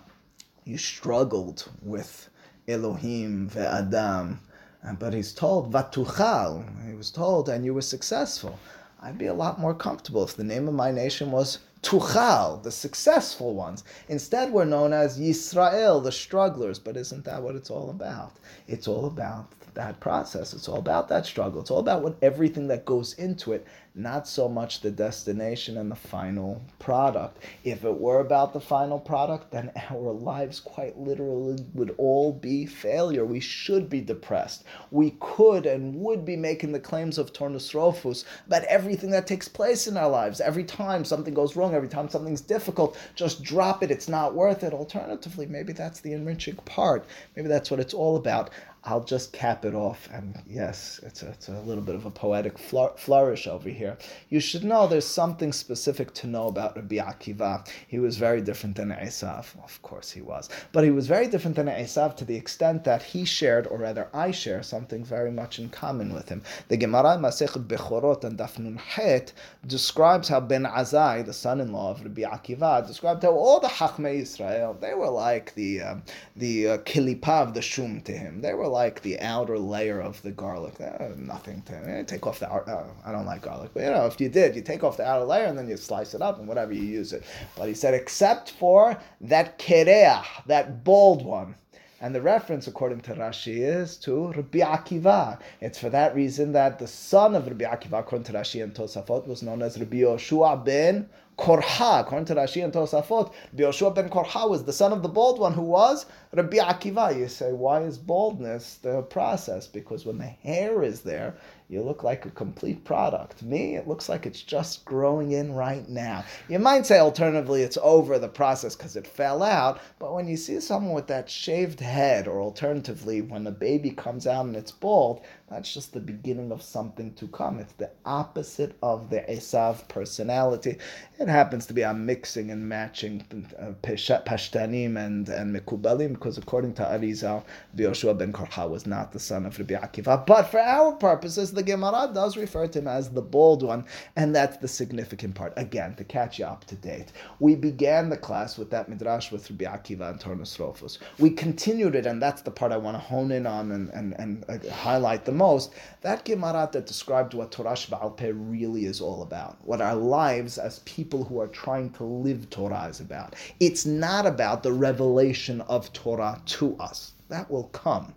You 0.64 0.78
struggled 0.78 1.68
with 1.82 2.30
Elohim 2.66 3.50
ve'adam. 3.50 4.38
And 4.82 4.98
but 4.98 5.12
he's 5.12 5.32
told, 5.32 5.72
vatuchal. 5.72 6.86
He 6.88 6.94
was 6.94 7.10
told, 7.10 7.48
and 7.48 7.64
you 7.64 7.74
were 7.74 7.82
successful. 7.82 8.58
I'd 9.00 9.18
be 9.18 9.26
a 9.26 9.34
lot 9.34 9.60
more 9.60 9.74
comfortable 9.74 10.24
if 10.24 10.36
the 10.36 10.44
name 10.44 10.66
of 10.66 10.74
my 10.74 10.90
nation 10.90 11.30
was 11.30 11.58
Tuchal, 11.82 12.62
the 12.62 12.70
successful 12.70 13.54
ones. 13.54 13.84
Instead, 14.08 14.50
we're 14.50 14.64
known 14.64 14.94
as 14.94 15.18
Yisrael, 15.18 16.02
the 16.02 16.10
strugglers. 16.10 16.78
But 16.78 16.96
isn't 16.96 17.24
that 17.26 17.42
what 17.42 17.56
it's 17.56 17.70
all 17.70 17.90
about? 17.90 18.32
It's 18.66 18.88
all 18.88 19.04
about 19.04 19.52
that 19.74 20.00
process. 20.00 20.52
It's 20.52 20.68
all 20.68 20.78
about 20.78 21.08
that 21.08 21.26
struggle. 21.26 21.60
It's 21.60 21.70
all 21.70 21.80
about 21.80 22.02
what 22.02 22.16
everything 22.22 22.68
that 22.68 22.84
goes 22.84 23.14
into 23.14 23.52
it, 23.52 23.66
not 23.94 24.26
so 24.26 24.48
much 24.48 24.80
the 24.80 24.90
destination 24.90 25.76
and 25.76 25.90
the 25.90 25.96
final 25.96 26.60
product. 26.78 27.38
If 27.62 27.84
it 27.84 28.00
were 28.00 28.20
about 28.20 28.52
the 28.52 28.60
final 28.60 28.98
product, 28.98 29.50
then 29.50 29.70
our 29.90 30.12
lives 30.12 30.60
quite 30.60 30.98
literally 30.98 31.64
would 31.74 31.94
all 31.98 32.32
be 32.32 32.66
failure. 32.66 33.24
We 33.24 33.40
should 33.40 33.88
be 33.88 34.00
depressed. 34.00 34.64
We 34.90 35.16
could 35.20 35.66
and 35.66 35.94
would 35.96 36.24
be 36.24 36.36
making 36.36 36.72
the 36.72 36.80
claims 36.80 37.18
of 37.18 37.32
Turnus 37.32 37.72
Rofus 37.72 38.24
about 38.46 38.64
everything 38.64 39.10
that 39.10 39.26
takes 39.26 39.48
place 39.48 39.86
in 39.86 39.96
our 39.96 40.08
lives. 40.08 40.40
Every 40.40 40.64
time 40.64 41.04
something 41.04 41.34
goes 41.34 41.56
wrong, 41.56 41.74
every 41.74 41.88
time 41.88 42.08
something's 42.08 42.40
difficult, 42.40 42.96
just 43.14 43.42
drop 43.42 43.82
it. 43.82 43.90
It's 43.90 44.08
not 44.08 44.34
worth 44.34 44.62
it. 44.62 44.72
Alternatively, 44.72 45.46
maybe 45.46 45.72
that's 45.72 46.00
the 46.00 46.12
enriching 46.12 46.56
part. 46.56 47.04
Maybe 47.36 47.48
that's 47.48 47.70
what 47.70 47.80
it's 47.80 47.94
all 47.94 48.16
about. 48.16 48.50
I'll 48.86 49.02
just 49.02 49.32
cap 49.32 49.64
it 49.64 49.74
off. 49.74 50.08
And 50.12 50.42
yes, 50.46 51.00
it's 51.02 51.22
a, 51.22 51.28
it's 51.28 51.48
a 51.48 51.60
little 51.60 51.82
bit 51.82 51.94
of 51.94 52.04
a 52.04 52.10
poetic 52.10 52.58
flourish 52.58 53.46
over 53.46 53.70
here. 53.70 53.96
You 54.28 54.40
should 54.40 54.62
know 54.62 54.86
there's 54.86 55.06
something 55.06 55.54
specific 55.54 56.12
to 56.14 56.26
know 56.26 56.48
about 56.48 56.76
Rabbi 56.76 56.96
Akiva. 56.96 57.66
He 57.88 57.98
was 57.98 58.18
very 58.18 58.42
different 58.42 58.76
than 58.76 58.90
Esav. 58.90 59.46
Of 59.64 59.80
course 59.80 60.10
he 60.10 60.20
was. 60.20 60.50
But 60.72 60.84
he 60.84 60.90
was 60.90 61.06
very 61.06 61.28
different 61.28 61.56
than 61.56 61.66
Esav 61.66 62.14
to 62.16 62.26
the 62.26 62.36
extent 62.36 62.84
that 62.84 63.02
he 63.02 63.24
shared, 63.24 63.66
or 63.68 63.78
rather 63.78 64.08
I 64.12 64.30
share, 64.32 64.62
something 64.62 65.02
very 65.02 65.30
much 65.30 65.58
in 65.58 65.70
common 65.70 66.12
with 66.12 66.28
him. 66.28 66.42
The 66.68 66.76
Gemara 66.76 67.16
Masechet 67.16 67.66
Bechorot 67.66 68.24
and 68.24 68.38
Dafnun 68.38 68.78
Het 68.78 69.32
describes 69.66 70.28
how 70.28 70.40
Ben 70.40 70.64
Azai, 70.64 71.24
the 71.24 71.32
son-in-law 71.32 71.92
of 71.92 72.02
Rabbi 72.02 72.22
Akiva, 72.22 72.86
described 72.86 73.22
how 73.22 73.32
all 73.32 73.60
the 73.60 73.68
Chachmei 73.68 74.20
Israel, 74.20 74.76
they 74.78 74.92
were 74.92 75.08
like 75.08 75.54
the, 75.54 75.80
um, 75.80 76.02
the 76.36 76.68
uh, 76.68 76.78
kilipav, 76.78 77.54
the 77.54 77.62
shum 77.62 78.02
to 78.02 78.12
him. 78.12 78.42
They 78.42 78.52
were 78.52 78.73
like 78.74 79.00
the 79.02 79.18
outer 79.20 79.56
layer 79.56 80.00
of 80.00 80.20
the 80.22 80.32
garlic. 80.32 80.74
Uh, 80.80 81.10
nothing 81.16 81.62
to 81.62 81.74
eh, 81.88 82.02
take 82.02 82.26
off 82.26 82.40
the. 82.40 82.50
Uh, 82.50 82.84
I 83.06 83.12
don't 83.12 83.24
like 83.24 83.42
garlic, 83.42 83.70
but 83.72 83.84
you 83.84 83.90
know, 83.90 84.06
if 84.06 84.20
you 84.20 84.28
did, 84.28 84.56
you 84.56 84.62
take 84.62 84.82
off 84.82 84.96
the 84.96 85.06
outer 85.06 85.24
layer 85.24 85.44
and 85.44 85.56
then 85.56 85.68
you 85.68 85.76
slice 85.76 86.12
it 86.12 86.20
up 86.20 86.40
and 86.40 86.48
whatever 86.48 86.72
you 86.72 86.82
use 86.82 87.12
it. 87.12 87.22
But 87.56 87.68
he 87.68 87.74
said, 87.74 87.94
except 87.94 88.50
for 88.50 88.98
that 89.20 89.58
kereah, 89.60 90.24
that 90.46 90.82
bald 90.82 91.24
one. 91.24 91.54
And 92.00 92.14
the 92.14 92.20
reference, 92.20 92.66
according 92.66 93.00
to 93.02 93.14
Rashi, 93.14 93.58
is 93.58 93.96
to 93.98 94.32
Rabbi 94.32 94.58
Akiva. 94.58 95.38
It's 95.60 95.78
for 95.78 95.88
that 95.90 96.14
reason 96.14 96.52
that 96.52 96.78
the 96.78 96.88
son 96.88 97.34
of 97.34 97.46
Rabbi 97.46 97.64
Akiva, 97.64 98.00
according 98.00 98.24
to 98.24 98.32
Rashi 98.32 98.62
and 98.62 98.74
Tosafot, 98.74 99.26
was 99.26 99.42
known 99.42 99.62
as 99.62 99.78
Rabbi 99.78 99.98
Yoshua 99.98 100.62
ben 100.64 101.08
Korha, 101.38 102.00
according 102.00 102.26
to 102.26 102.34
Rashi 102.34 102.62
and 102.62 102.72
Tosafot, 102.72 103.32
Rabbi 103.52 103.62
Yoshua 103.62 103.94
ben 103.94 104.08
Korha 104.08 104.48
was 104.50 104.64
the 104.64 104.72
son 104.72 104.92
of 104.92 105.02
the 105.02 105.08
bald 105.08 105.38
one 105.38 105.54
who 105.54 105.62
was 105.62 106.06
Rabbi 106.34 106.56
Akiva. 106.56 107.16
You 107.16 107.28
say, 107.28 107.52
why 107.52 107.82
is 107.82 107.98
baldness 107.98 108.76
the 108.82 109.02
process? 109.02 109.66
Because 109.66 110.04
when 110.04 110.18
the 110.18 110.24
hair 110.24 110.82
is 110.82 111.02
there, 111.02 111.36
you 111.68 111.82
look 111.82 112.02
like 112.02 112.26
a 112.26 112.30
complete 112.30 112.84
product. 112.84 113.42
Me, 113.42 113.74
it 113.74 113.88
looks 113.88 114.08
like 114.08 114.26
it's 114.26 114.42
just 114.42 114.84
growing 114.84 115.32
in 115.32 115.54
right 115.54 115.88
now. 115.88 116.24
You 116.48 116.58
might 116.58 116.84
say 116.84 116.98
alternatively 116.98 117.62
it's 117.62 117.78
over 117.80 118.18
the 118.18 118.28
process 118.28 118.76
because 118.76 118.96
it 118.96 119.06
fell 119.06 119.42
out, 119.42 119.80
but 119.98 120.12
when 120.12 120.28
you 120.28 120.36
see 120.36 120.60
someone 120.60 120.94
with 120.94 121.06
that 121.06 121.30
shaved 121.30 121.80
head, 121.80 122.28
or 122.28 122.40
alternatively 122.40 123.22
when 123.22 123.46
a 123.46 123.50
baby 123.50 123.90
comes 123.90 124.26
out 124.26 124.44
and 124.44 124.56
it's 124.56 124.70
bald, 124.70 125.24
that's 125.48 125.72
just 125.72 125.92
the 125.92 126.00
beginning 126.00 126.52
of 126.52 126.62
something 126.62 127.14
to 127.14 127.28
come. 127.28 127.58
It's 127.58 127.72
the 127.74 127.90
opposite 128.04 128.76
of 128.82 129.08
the 129.08 129.20
Esav 129.20 129.88
personality. 129.88 130.76
It 131.18 131.28
happens 131.28 131.66
to 131.66 131.74
be 131.74 131.82
a 131.82 131.94
mixing 131.94 132.50
and 132.50 132.68
matching 132.68 133.24
uh, 133.58 133.72
Pashtanim 133.82 134.96
and, 134.96 135.28
and 135.28 135.54
Mekubalim, 135.54 136.18
because 136.24 136.38
according 136.38 136.72
to 136.72 136.82
Arizal, 136.82 137.44
Yoshua 137.76 138.16
ben 138.16 138.32
Korha 138.32 138.66
was 138.66 138.86
not 138.86 139.12
the 139.12 139.18
son 139.18 139.44
of 139.44 139.58
Rabbi 139.58 139.74
Akiva. 139.74 140.24
But 140.24 140.44
for 140.44 140.58
our 140.58 140.92
purposes, 140.92 141.52
the 141.52 141.62
Gemara 141.62 142.10
does 142.14 142.38
refer 142.38 142.66
to 142.66 142.78
him 142.78 142.88
as 142.88 143.10
the 143.10 143.20
bold 143.20 143.62
one, 143.62 143.84
and 144.16 144.34
that's 144.34 144.56
the 144.56 144.66
significant 144.66 145.34
part. 145.34 145.52
Again, 145.58 145.94
to 145.96 146.04
catch 146.04 146.38
you 146.38 146.46
up 146.46 146.64
to 146.64 146.76
date, 146.76 147.12
we 147.40 147.54
began 147.54 148.08
the 148.08 148.16
class 148.16 148.56
with 148.56 148.70
that 148.70 148.88
midrash 148.88 149.30
with 149.30 149.50
Rabbi 149.50 149.64
Akiva 149.64 150.08
and 150.08 150.18
Turnus 150.18 150.58
Rufus. 150.58 150.98
We 151.18 151.28
continued 151.28 151.94
it, 151.94 152.06
and 152.06 152.22
that's 152.22 152.40
the 152.40 152.50
part 152.50 152.72
I 152.72 152.78
want 152.78 152.96
to 152.96 153.02
hone 153.02 153.30
in 153.30 153.46
on 153.46 153.70
and, 153.70 153.90
and, 153.90 154.14
and 154.18 154.46
uh, 154.48 154.70
highlight 154.70 155.26
the 155.26 155.32
most. 155.32 155.74
That 156.00 156.24
Gemara 156.24 156.70
that 156.72 156.86
described 156.86 157.34
what 157.34 157.52
Torah 157.52 157.72
Sheba'al 157.72 158.16
Peh 158.16 158.32
really 158.34 158.86
is 158.86 159.02
all 159.02 159.20
about, 159.20 159.58
what 159.62 159.82
our 159.82 159.94
lives 159.94 160.56
as 160.56 160.78
people 160.80 161.22
who 161.24 161.38
are 161.38 161.48
trying 161.48 161.90
to 161.90 162.04
live 162.04 162.48
Torah 162.48 162.86
is 162.88 163.00
about. 163.00 163.34
It's 163.60 163.84
not 163.84 164.24
about 164.24 164.62
the 164.62 164.72
revelation 164.72 165.60
of 165.62 165.92
Torah 165.92 166.13
to 166.46 166.76
us. 166.78 167.12
That 167.28 167.50
will 167.50 167.64
come. 167.64 168.14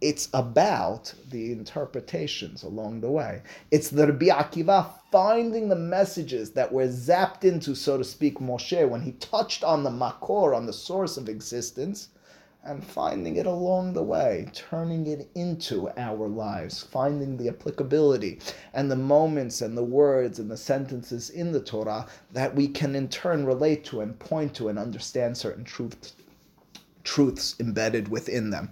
It's 0.00 0.28
about 0.32 1.12
the 1.30 1.52
interpretations 1.52 2.62
along 2.62 3.00
the 3.00 3.10
way. 3.10 3.42
It's 3.70 3.90
the 3.90 4.06
Rabbi 4.06 4.26
Akiva 4.26 4.86
finding 5.12 5.68
the 5.68 5.76
messages 5.76 6.52
that 6.52 6.72
were 6.72 6.88
zapped 6.88 7.44
into, 7.44 7.74
so 7.74 7.98
to 7.98 8.04
speak, 8.04 8.38
Moshe 8.38 8.88
when 8.88 9.02
he 9.02 9.12
touched 9.12 9.62
on 9.62 9.82
the 9.82 9.90
Makor, 9.90 10.56
on 10.56 10.64
the 10.64 10.72
source 10.72 11.18
of 11.18 11.28
existence, 11.28 12.08
and 12.62 12.84
finding 12.84 13.36
it 13.36 13.46
along 13.46 13.92
the 13.92 14.02
way, 14.02 14.46
turning 14.52 15.06
it 15.06 15.30
into 15.34 15.88
our 15.96 16.28
lives, 16.28 16.82
finding 16.82 17.36
the 17.36 17.48
applicability 17.48 18.38
and 18.74 18.90
the 18.90 18.96
moments 18.96 19.62
and 19.62 19.76
the 19.76 19.84
words 19.84 20.38
and 20.38 20.50
the 20.50 20.56
sentences 20.56 21.30
in 21.30 21.52
the 21.52 21.60
Torah 21.60 22.06
that 22.32 22.54
we 22.54 22.68
can 22.68 22.94
in 22.94 23.08
turn 23.08 23.46
relate 23.46 23.84
to 23.84 24.00
and 24.00 24.18
point 24.18 24.54
to 24.54 24.68
and 24.68 24.78
understand 24.78 25.36
certain 25.36 25.64
truths, 25.64 26.14
truths 27.10 27.56
embedded 27.58 28.06
within 28.06 28.50
them. 28.50 28.70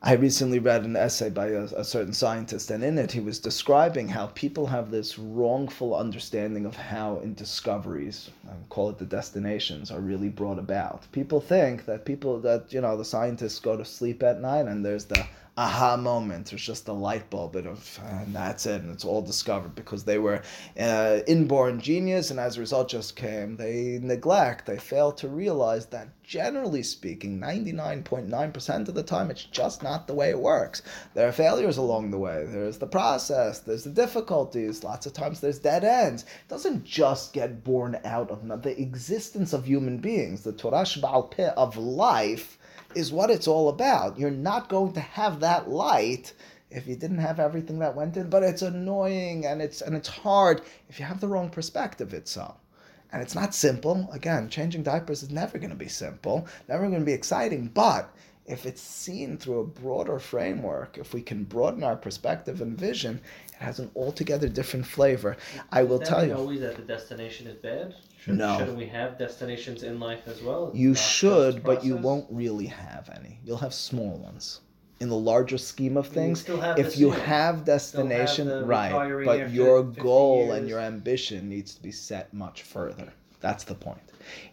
I 0.00 0.12
recently 0.12 0.60
read 0.60 0.84
an 0.84 0.94
essay 0.94 1.30
by 1.30 1.48
a, 1.48 1.64
a, 1.64 1.84
certain 1.84 2.12
scientist, 2.12 2.70
and 2.70 2.84
in 2.84 2.96
it 2.96 3.10
he 3.10 3.18
was 3.18 3.40
describing 3.40 4.06
how 4.06 4.28
people 4.28 4.68
have 4.68 4.92
this 4.92 5.18
wrongful 5.18 5.96
understanding 5.96 6.64
of 6.64 6.76
how 6.76 7.18
in 7.18 7.34
discoveries, 7.34 8.30
I 8.48 8.52
call 8.68 8.90
it 8.90 8.98
the 8.98 9.04
destinations, 9.04 9.90
are 9.90 9.98
really 9.98 10.28
brought 10.28 10.60
about. 10.60 11.10
People 11.10 11.40
think 11.40 11.86
that 11.86 12.04
people 12.04 12.38
that 12.42 12.72
you 12.72 12.80
know 12.80 12.96
the 12.96 13.04
scientists 13.04 13.58
go 13.58 13.76
to 13.76 13.84
sleep 13.84 14.22
at 14.22 14.40
night 14.40 14.66
and 14.66 14.86
there's 14.86 15.06
the 15.06 15.26
aha 15.58 15.96
moment. 15.96 16.52
It's 16.52 16.62
just 16.62 16.86
a 16.86 16.92
light 16.92 17.28
bulb, 17.30 17.56
and 17.56 17.76
that's 18.28 18.64
it, 18.64 18.80
and 18.80 18.92
it's 18.92 19.04
all 19.04 19.22
discovered 19.22 19.74
because 19.74 20.04
they 20.04 20.18
were 20.18 20.40
uh, 20.78 21.18
inborn 21.26 21.80
genius, 21.80 22.30
and 22.30 22.38
as 22.38 22.56
a 22.56 22.60
result, 22.60 22.88
just 22.88 23.16
came. 23.16 23.56
They 23.56 23.98
neglect, 24.00 24.66
they 24.66 24.78
fail 24.78 25.10
to 25.12 25.26
realize 25.26 25.86
that 25.86 26.10
generally 26.22 26.84
speaking, 26.84 27.40
99.9% 27.40 28.88
of 28.88 28.94
the 28.94 29.02
time, 29.02 29.30
it's 29.32 29.44
just 29.44 29.82
not 29.82 30.06
the 30.06 30.14
way 30.14 30.30
it 30.30 30.38
works. 30.38 30.82
There 31.14 31.26
are 31.26 31.32
failures 31.32 31.78
along 31.78 32.10
the 32.10 32.18
way. 32.18 32.44
There's 32.46 32.78
the 32.78 32.86
process, 32.86 33.58
there's 33.58 33.84
the 33.84 33.90
difficulties, 33.90 34.84
lots 34.84 35.06
of 35.06 35.12
times 35.12 35.40
there's 35.40 35.58
dead 35.58 35.82
ends. 35.82 36.22
It 36.22 36.48
doesn't 36.48 36.84
just 36.84 37.32
get 37.32 37.64
born 37.64 37.98
out 38.04 38.30
of 38.30 38.46
the 38.62 38.80
existence 38.80 39.52
of 39.52 39.64
human 39.66 39.98
beings, 39.98 40.42
the 40.42 40.52
Torah 40.52 40.82
Shba'al 40.82 41.54
of 41.54 41.76
life 41.76 42.57
is 42.94 43.12
what 43.12 43.30
it's 43.30 43.48
all 43.48 43.68
about. 43.68 44.18
You're 44.18 44.30
not 44.30 44.68
going 44.68 44.92
to 44.94 45.00
have 45.00 45.40
that 45.40 45.70
light 45.70 46.32
if 46.70 46.86
you 46.86 46.96
didn't 46.96 47.18
have 47.18 47.40
everything 47.40 47.78
that 47.78 47.94
went 47.94 48.16
in, 48.16 48.28
but 48.28 48.42
it's 48.42 48.62
annoying 48.62 49.46
and 49.46 49.62
it's 49.62 49.80
and 49.80 49.96
it's 49.96 50.08
hard 50.08 50.62
if 50.88 50.98
you 50.98 51.04
have 51.04 51.20
the 51.20 51.28
wrong 51.28 51.48
perspective 51.50 52.12
itself. 52.12 52.56
And 53.10 53.22
it's 53.22 53.34
not 53.34 53.54
simple. 53.54 54.08
Again, 54.12 54.50
changing 54.50 54.82
diapers 54.82 55.22
is 55.22 55.30
never 55.30 55.56
going 55.58 55.70
to 55.70 55.76
be 55.76 55.88
simple, 55.88 56.46
never 56.68 56.86
going 56.88 57.00
to 57.00 57.06
be 57.06 57.14
exciting, 57.14 57.68
but 57.68 58.14
if 58.48 58.64
it's 58.64 58.80
seen 58.80 59.36
through 59.36 59.60
a 59.60 59.66
broader 59.66 60.18
framework, 60.18 60.98
if 60.98 61.12
we 61.12 61.22
can 61.22 61.44
broaden 61.44 61.84
our 61.84 61.96
perspective 61.96 62.60
and 62.62 62.78
vision, 62.78 63.20
it 63.48 63.62
has 63.62 63.78
an 63.78 63.90
altogether 63.94 64.48
different 64.48 64.86
flavor. 64.86 65.36
I 65.70 65.82
will 65.82 65.98
tell 65.98 66.26
you. 66.26 66.34
Always 66.34 66.60
that 66.60 66.76
the 66.76 66.82
destination 66.82 67.46
is 67.46 67.56
bad. 67.56 67.94
Should, 68.28 68.38
no. 68.38 68.58
Shouldn't 68.58 68.76
we 68.76 68.86
have 68.86 69.18
destinations 69.18 69.82
in 69.82 69.98
life 69.98 70.28
as 70.28 70.42
well? 70.42 70.70
You 70.74 70.94
should, 70.94 71.62
but 71.62 71.82
you 71.82 71.96
won't 71.96 72.26
really 72.30 72.66
have 72.66 73.08
any. 73.16 73.40
You'll 73.44 73.56
have 73.56 73.72
small 73.72 74.18
ones. 74.18 74.60
In 75.00 75.08
the 75.08 75.16
larger 75.16 75.58
scheme 75.58 75.96
of 75.96 76.08
things, 76.08 76.44
if 76.76 76.98
you 76.98 77.10
have 77.10 77.64
destination, 77.64 78.48
have 78.48 78.66
right, 78.66 79.24
but 79.24 79.50
your 79.50 79.82
goal 79.84 80.52
and 80.52 80.68
your 80.68 80.80
ambition 80.80 81.48
needs 81.48 81.74
to 81.74 81.82
be 81.82 81.92
set 81.92 82.34
much 82.34 82.62
further. 82.62 83.12
That's 83.40 83.64
the 83.64 83.76
point. 83.76 84.00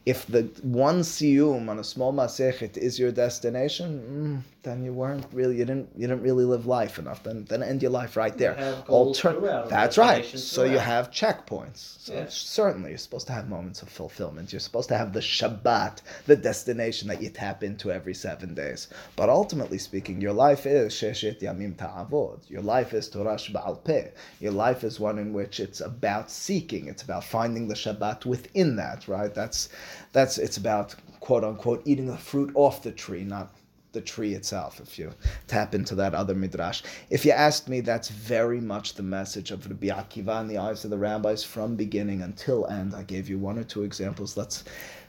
If 0.05 0.27
the 0.27 0.43
one 0.61 1.01
siyum 1.01 1.67
on 1.67 1.79
a 1.79 1.83
small 1.83 2.13
masechet 2.13 2.77
is 2.77 2.99
your 2.99 3.11
destination, 3.11 4.43
mm, 4.45 4.54
then 4.65 4.83
you 4.83 4.91
weren't 4.91 5.25
really 5.31 5.57
you 5.57 5.65
didn't 5.65 5.89
you 5.95 6.07
didn't 6.07 6.23
really 6.23 6.43
live 6.43 6.65
life 6.65 6.99
enough. 6.99 7.23
Then 7.23 7.45
then 7.45 7.63
end 7.63 7.81
your 7.81 7.91
life 7.91 8.17
right 8.17 8.37
there. 8.37 8.83
Alter- 8.87 9.65
that's 9.69 9.97
right. 9.97 10.25
So 10.25 10.63
you 10.63 10.79
have 10.79 11.11
checkpoints. 11.11 11.81
So 12.05 12.13
yeah. 12.13 12.25
certainly 12.27 12.89
you're 12.89 12.97
supposed 12.97 13.27
to 13.27 13.33
have 13.33 13.47
moments 13.47 13.81
of 13.81 13.89
fulfillment. 13.89 14.51
You're 14.51 14.59
supposed 14.59 14.89
to 14.89 14.97
have 14.97 15.13
the 15.13 15.21
Shabbat, 15.21 16.01
the 16.25 16.35
destination 16.35 17.07
that 17.07 17.21
you 17.21 17.29
tap 17.29 17.63
into 17.63 17.91
every 17.91 18.13
seven 18.13 18.53
days. 18.53 18.89
But 19.15 19.29
ultimately 19.29 19.77
speaking, 19.77 20.19
your 20.19 20.33
life 20.33 20.65
is 20.65 20.93
sheshet 20.93 21.41
yamim 21.41 21.77
ta'avod. 21.77 22.49
Your 22.49 22.61
life 22.61 22.93
is 22.93 23.07
Torah 23.07 23.35
Shba'al 23.35 23.83
Peh. 23.83 24.09
Your 24.39 24.51
life 24.51 24.83
is 24.83 24.99
one 24.99 25.19
in 25.19 25.31
which 25.31 25.59
it's 25.59 25.81
about 25.81 26.29
seeking. 26.31 26.87
It's 26.87 27.03
about 27.03 27.23
finding 27.23 27.67
the 27.67 27.75
Shabbat 27.75 28.25
within 28.25 28.75
that. 28.77 29.07
Right. 29.07 29.33
That's 29.33 29.69
that's 30.11 30.37
it's 30.37 30.57
about 30.57 30.95
quote 31.19 31.43
unquote 31.43 31.81
eating 31.85 32.07
the 32.07 32.17
fruit 32.17 32.51
off 32.55 32.83
the 32.83 32.91
tree, 32.91 33.23
not 33.23 33.54
the 33.95 34.01
tree 34.01 34.35
itself, 34.35 34.79
if 34.79 34.99
you 34.99 35.11
tap 35.47 35.73
into 35.73 35.95
that 35.95 36.13
other 36.13 36.35
midrash. 36.35 36.83
If 37.09 37.25
you 37.25 37.31
asked 37.31 37.67
me, 37.67 37.81
that's 37.81 38.09
very 38.09 38.61
much 38.61 38.93
the 38.93 39.03
message 39.03 39.49
of 39.49 39.65
Rabbi 39.67 39.87
Akiva 39.87 40.41
in 40.41 40.47
the 40.47 40.59
eyes 40.59 40.83
of 40.83 40.91
the 40.91 40.97
rabbis 40.97 41.43
from 41.43 41.75
beginning 41.75 42.21
until 42.21 42.67
end. 42.67 42.93
I 42.93 43.01
gave 43.01 43.27
you 43.27 43.39
one 43.39 43.57
or 43.57 43.63
two 43.63 43.83
examples. 43.83 44.37
Let's 44.37 44.63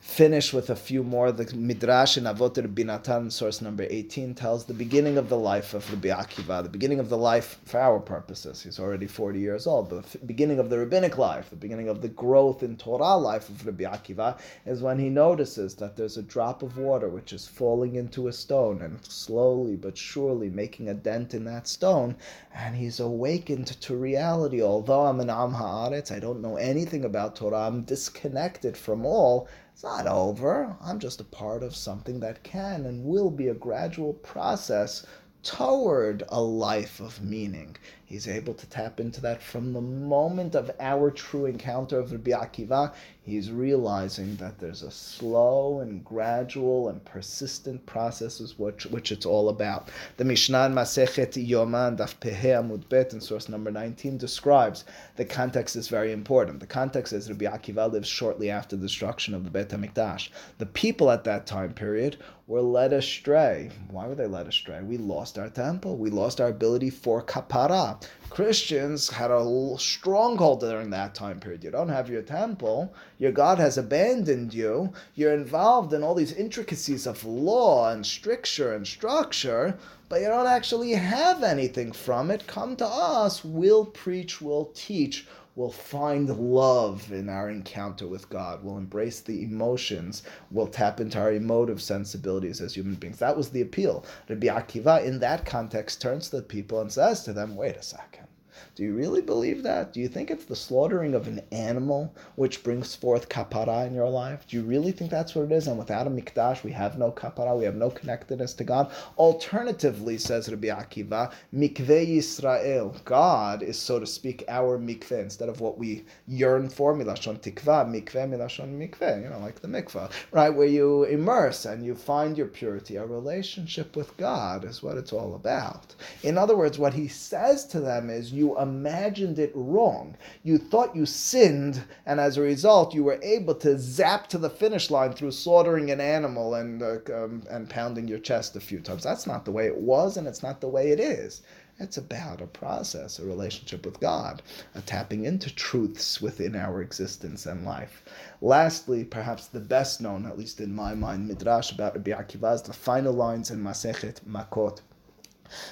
finish 0.06 0.52
with 0.52 0.70
a 0.70 0.76
few 0.76 1.02
more. 1.02 1.32
The 1.32 1.52
Midrash 1.54 2.16
in 2.16 2.24
Avot 2.24 2.56
Rabbi 2.56 2.84
Natan, 2.84 3.28
source 3.28 3.60
number 3.60 3.86
18, 3.90 4.34
tells 4.34 4.64
the 4.64 4.72
beginning 4.72 5.18
of 5.18 5.28
the 5.28 5.36
life 5.36 5.74
of 5.74 5.90
Rabbi 5.90 6.08
Akiva, 6.08 6.62
the 6.62 6.70
beginning 6.70 7.00
of 7.00 7.08
the 7.08 7.18
life 7.18 7.58
for 7.64 7.80
our 7.80 7.98
purposes. 7.98 8.62
He's 8.62 8.78
already 8.78 9.08
40 9.08 9.40
years 9.40 9.66
old, 9.66 9.90
the 9.90 10.04
beginning 10.24 10.60
of 10.60 10.70
the 10.70 10.78
rabbinic 10.78 11.18
life, 11.18 11.50
the 11.50 11.56
beginning 11.56 11.88
of 11.88 12.00
the 12.00 12.08
growth 12.08 12.62
in 12.62 12.76
Torah 12.76 13.16
life 13.16 13.48
of 13.48 13.66
Rabbi 13.66 13.82
Akiva 13.82 14.38
is 14.64 14.80
when 14.80 14.98
he 14.98 15.10
notices 15.10 15.74
that 15.74 15.96
there's 15.96 16.16
a 16.16 16.22
drop 16.22 16.62
of 16.62 16.78
water 16.78 17.08
which 17.08 17.32
is 17.32 17.48
falling 17.48 17.96
into 17.96 18.28
a 18.28 18.32
stone 18.32 18.82
and 18.82 19.04
slowly 19.04 19.74
but 19.76 19.98
surely 19.98 20.48
making 20.48 20.88
a 20.88 20.94
dent 20.94 21.34
in 21.34 21.44
that 21.44 21.66
stone, 21.66 22.14
and 22.54 22.76
he's 22.76 23.00
awakened 23.00 23.66
to 23.66 23.96
reality. 23.96 24.62
Although 24.62 25.06
I'm 25.06 25.20
an 25.20 25.30
Am 25.30 25.52
Haaretz, 25.52 26.14
I 26.14 26.20
don't 26.20 26.40
know 26.40 26.56
anything 26.56 27.04
about 27.04 27.36
Torah, 27.36 27.66
I'm 27.66 27.82
disconnected 27.82 28.76
from 28.76 29.04
all 29.04 29.48
it's 29.76 29.84
not 29.84 30.06
over. 30.06 30.74
I'm 30.80 30.98
just 30.98 31.20
a 31.20 31.24
part 31.24 31.62
of 31.62 31.76
something 31.76 32.18
that 32.20 32.42
can 32.42 32.86
and 32.86 33.04
will 33.04 33.30
be 33.30 33.48
a 33.48 33.54
gradual 33.54 34.14
process 34.14 35.04
toward 35.42 36.22
a 36.30 36.40
life 36.40 36.98
of 36.98 37.22
meaning. 37.22 37.76
He's 38.08 38.28
able 38.28 38.54
to 38.54 38.66
tap 38.66 39.00
into 39.00 39.20
that 39.22 39.42
from 39.42 39.72
the 39.72 39.80
moment 39.80 40.54
of 40.54 40.70
our 40.78 41.10
true 41.10 41.46
encounter 41.46 41.98
of 41.98 42.12
Rabbi 42.12 42.30
Akiva. 42.30 42.94
He's 43.20 43.50
realizing 43.50 44.36
that 44.36 44.60
there's 44.60 44.84
a 44.84 44.92
slow 44.92 45.80
and 45.80 46.04
gradual 46.04 46.88
and 46.88 47.04
persistent 47.04 47.84
process 47.84 48.40
is 48.40 48.60
which, 48.60 48.86
which 48.86 49.10
it's 49.10 49.26
all 49.26 49.48
about. 49.48 49.88
The 50.18 50.24
Mishnah 50.24 50.70
Masechet 50.70 51.32
Yoma 51.48 51.96
Daf 51.96 52.14
Pehe 52.20 52.54
Amud 52.54 52.88
Bet 52.88 53.12
in 53.12 53.20
source 53.20 53.48
number 53.48 53.72
19 53.72 54.18
describes 54.18 54.84
the 55.16 55.24
context 55.24 55.74
is 55.74 55.88
very 55.88 56.12
important. 56.12 56.60
The 56.60 56.66
context 56.66 57.12
is 57.12 57.28
Rabbi 57.28 57.46
Akiva 57.46 57.90
lives 57.90 58.08
shortly 58.08 58.50
after 58.50 58.76
the 58.76 58.82
destruction 58.82 59.34
of 59.34 59.42
the 59.42 59.50
Bet 59.50 59.70
HaMikdash. 59.70 60.28
The 60.58 60.66
people 60.66 61.10
at 61.10 61.24
that 61.24 61.44
time 61.44 61.74
period 61.74 62.18
were 62.46 62.62
led 62.62 62.92
astray. 62.92 63.70
Why 63.90 64.06
were 64.06 64.14
they 64.14 64.28
led 64.28 64.46
astray? 64.46 64.80
We 64.80 64.98
lost 64.98 65.36
our 65.36 65.48
temple. 65.48 65.96
We 65.96 66.10
lost 66.10 66.40
our 66.40 66.48
ability 66.48 66.90
for 66.90 67.20
kapara. 67.20 67.95
Christians 68.30 69.08
had 69.08 69.30
a 69.30 69.76
stronghold 69.78 70.60
during 70.60 70.90
that 70.90 71.14
time 71.14 71.40
period. 71.40 71.64
You 71.64 71.70
don't 71.70 71.88
have 71.88 72.10
your 72.10 72.22
temple, 72.22 72.92
your 73.18 73.32
God 73.32 73.58
has 73.58 73.78
abandoned 73.78 74.52
you, 74.52 74.92
you're 75.14 75.32
involved 75.32 75.92
in 75.92 76.02
all 76.02 76.14
these 76.14 76.32
intricacies 76.32 77.06
of 77.06 77.24
law 77.24 77.90
and 77.90 78.04
stricture 78.04 78.74
and 78.74 78.86
structure, 78.86 79.78
but 80.08 80.20
you 80.20 80.28
don't 80.28 80.46
actually 80.46 80.92
have 80.92 81.42
anything 81.42 81.92
from 81.92 82.30
it. 82.30 82.46
Come 82.46 82.76
to 82.76 82.86
us, 82.86 83.44
we'll 83.44 83.86
preach, 83.86 84.40
we'll 84.40 84.66
teach, 84.66 85.26
we'll 85.56 85.70
find 85.70 86.28
love 86.28 87.10
in 87.12 87.28
our 87.28 87.50
encounter 87.50 88.06
with 88.06 88.28
God. 88.28 88.62
We'll 88.62 88.78
embrace 88.78 89.20
the 89.20 89.42
emotions. 89.42 90.22
We'll 90.50 90.68
tap 90.68 91.00
into 91.00 91.18
our 91.18 91.32
emotive 91.32 91.82
sensibilities 91.82 92.60
as 92.60 92.74
human 92.74 92.94
beings. 92.94 93.18
That 93.18 93.36
was 93.36 93.50
the 93.50 93.62
appeal. 93.62 94.04
Rabbi 94.28 94.46
Akiva, 94.46 95.04
in 95.04 95.18
that 95.20 95.44
context, 95.44 96.00
turns 96.00 96.30
to 96.30 96.36
the 96.36 96.42
people 96.42 96.80
and 96.80 96.92
says 96.92 97.24
to 97.24 97.32
them, 97.32 97.56
wait 97.56 97.76
a 97.76 97.82
second. 97.82 98.25
Do 98.74 98.82
you 98.82 98.94
really 98.94 99.22
believe 99.22 99.62
that? 99.62 99.92
Do 99.92 100.00
you 100.00 100.08
think 100.08 100.30
it's 100.30 100.44
the 100.44 100.56
slaughtering 100.56 101.14
of 101.14 101.26
an 101.26 101.40
animal 101.52 102.14
which 102.34 102.62
brings 102.62 102.94
forth 102.94 103.28
kapara 103.28 103.86
in 103.86 103.94
your 103.94 104.08
life? 104.08 104.46
Do 104.46 104.56
you 104.56 104.62
really 104.62 104.92
think 104.92 105.10
that's 105.10 105.34
what 105.34 105.46
it 105.46 105.52
is? 105.52 105.66
And 105.66 105.78
without 105.78 106.06
a 106.06 106.10
mikdash, 106.10 106.62
we 106.62 106.72
have 106.72 106.98
no 106.98 107.10
kapara, 107.10 107.56
we 107.56 107.64
have 107.64 107.74
no 107.74 107.90
connectedness 107.90 108.54
to 108.54 108.64
God. 108.64 108.92
Alternatively, 109.18 110.18
says 110.18 110.48
Rabbi 110.48 110.68
Akiva, 110.68 111.32
mikveh 111.54 112.16
Yisrael, 112.16 113.02
God 113.04 113.62
is, 113.62 113.78
so 113.78 113.98
to 113.98 114.06
speak, 114.06 114.44
our 114.48 114.78
mikveh 114.78 115.20
instead 115.20 115.48
of 115.48 115.60
what 115.60 115.78
we 115.78 116.04
yearn 116.26 116.68
for, 116.68 116.94
milashon 116.94 117.40
tikva, 117.40 117.86
mikveh, 117.86 118.28
milashon 118.28 118.76
mikveh, 118.76 119.22
you 119.22 119.28
know, 119.28 119.38
like 119.38 119.60
the 119.60 119.68
mikveh, 119.68 120.10
right? 120.32 120.50
Where 120.50 120.66
you 120.66 121.04
immerse 121.04 121.64
and 121.64 121.84
you 121.84 121.94
find 121.94 122.36
your 122.36 122.46
purity. 122.46 122.96
A 122.96 123.06
relationship 123.06 123.96
with 123.96 124.16
God 124.16 124.64
is 124.64 124.82
what 124.82 124.96
it's 124.96 125.12
all 125.12 125.34
about. 125.34 125.94
In 126.22 126.38
other 126.38 126.56
words, 126.56 126.78
what 126.78 126.94
he 126.94 127.08
says 127.08 127.64
to 127.66 127.80
them 127.80 128.10
is, 128.10 128.32
you 128.32 128.45
imagined 128.54 129.38
it 129.38 129.50
wrong. 129.54 130.16
You 130.44 130.58
thought 130.58 130.94
you 130.94 131.06
sinned, 131.06 131.82
and 132.04 132.20
as 132.20 132.36
a 132.36 132.42
result, 132.42 132.94
you 132.94 133.02
were 133.02 133.18
able 133.22 133.54
to 133.56 133.78
zap 133.78 134.28
to 134.28 134.38
the 134.38 134.50
finish 134.50 134.90
line 134.90 135.14
through 135.14 135.32
slaughtering 135.32 135.90
an 135.90 136.00
animal 136.00 136.54
and 136.54 136.82
uh, 136.82 136.98
um, 137.12 137.42
and 137.50 137.68
pounding 137.68 138.06
your 138.06 138.20
chest 138.20 138.54
a 138.54 138.60
few 138.60 138.80
times. 138.80 139.02
That's 139.02 139.26
not 139.26 139.44
the 139.44 139.52
way 139.52 139.66
it 139.66 139.78
was, 139.78 140.16
and 140.16 140.28
it's 140.28 140.42
not 140.42 140.60
the 140.60 140.68
way 140.68 140.92
it 140.92 141.00
is. 141.00 141.42
It's 141.78 141.98
about 141.98 142.40
a 142.40 142.46
process, 142.46 143.18
a 143.18 143.26
relationship 143.26 143.84
with 143.84 144.00
God, 144.00 144.40
a 144.74 144.80
tapping 144.80 145.26
into 145.26 145.54
truths 145.54 146.22
within 146.22 146.56
our 146.56 146.80
existence 146.80 147.44
and 147.44 147.66
life. 147.66 148.02
Lastly, 148.40 149.04
perhaps 149.04 149.46
the 149.46 149.60
best 149.60 150.00
known, 150.00 150.24
at 150.24 150.38
least 150.38 150.60
in 150.60 150.74
my 150.74 150.94
mind, 150.94 151.28
midrash 151.28 151.70
about 151.70 151.94
Rabbi 151.94 152.12
Akiva 152.12 152.54
is 152.54 152.62
the 152.62 152.72
final 152.72 153.12
lines 153.12 153.50
in 153.50 153.62
Masechet 153.62 154.20
Makot. 154.26 154.80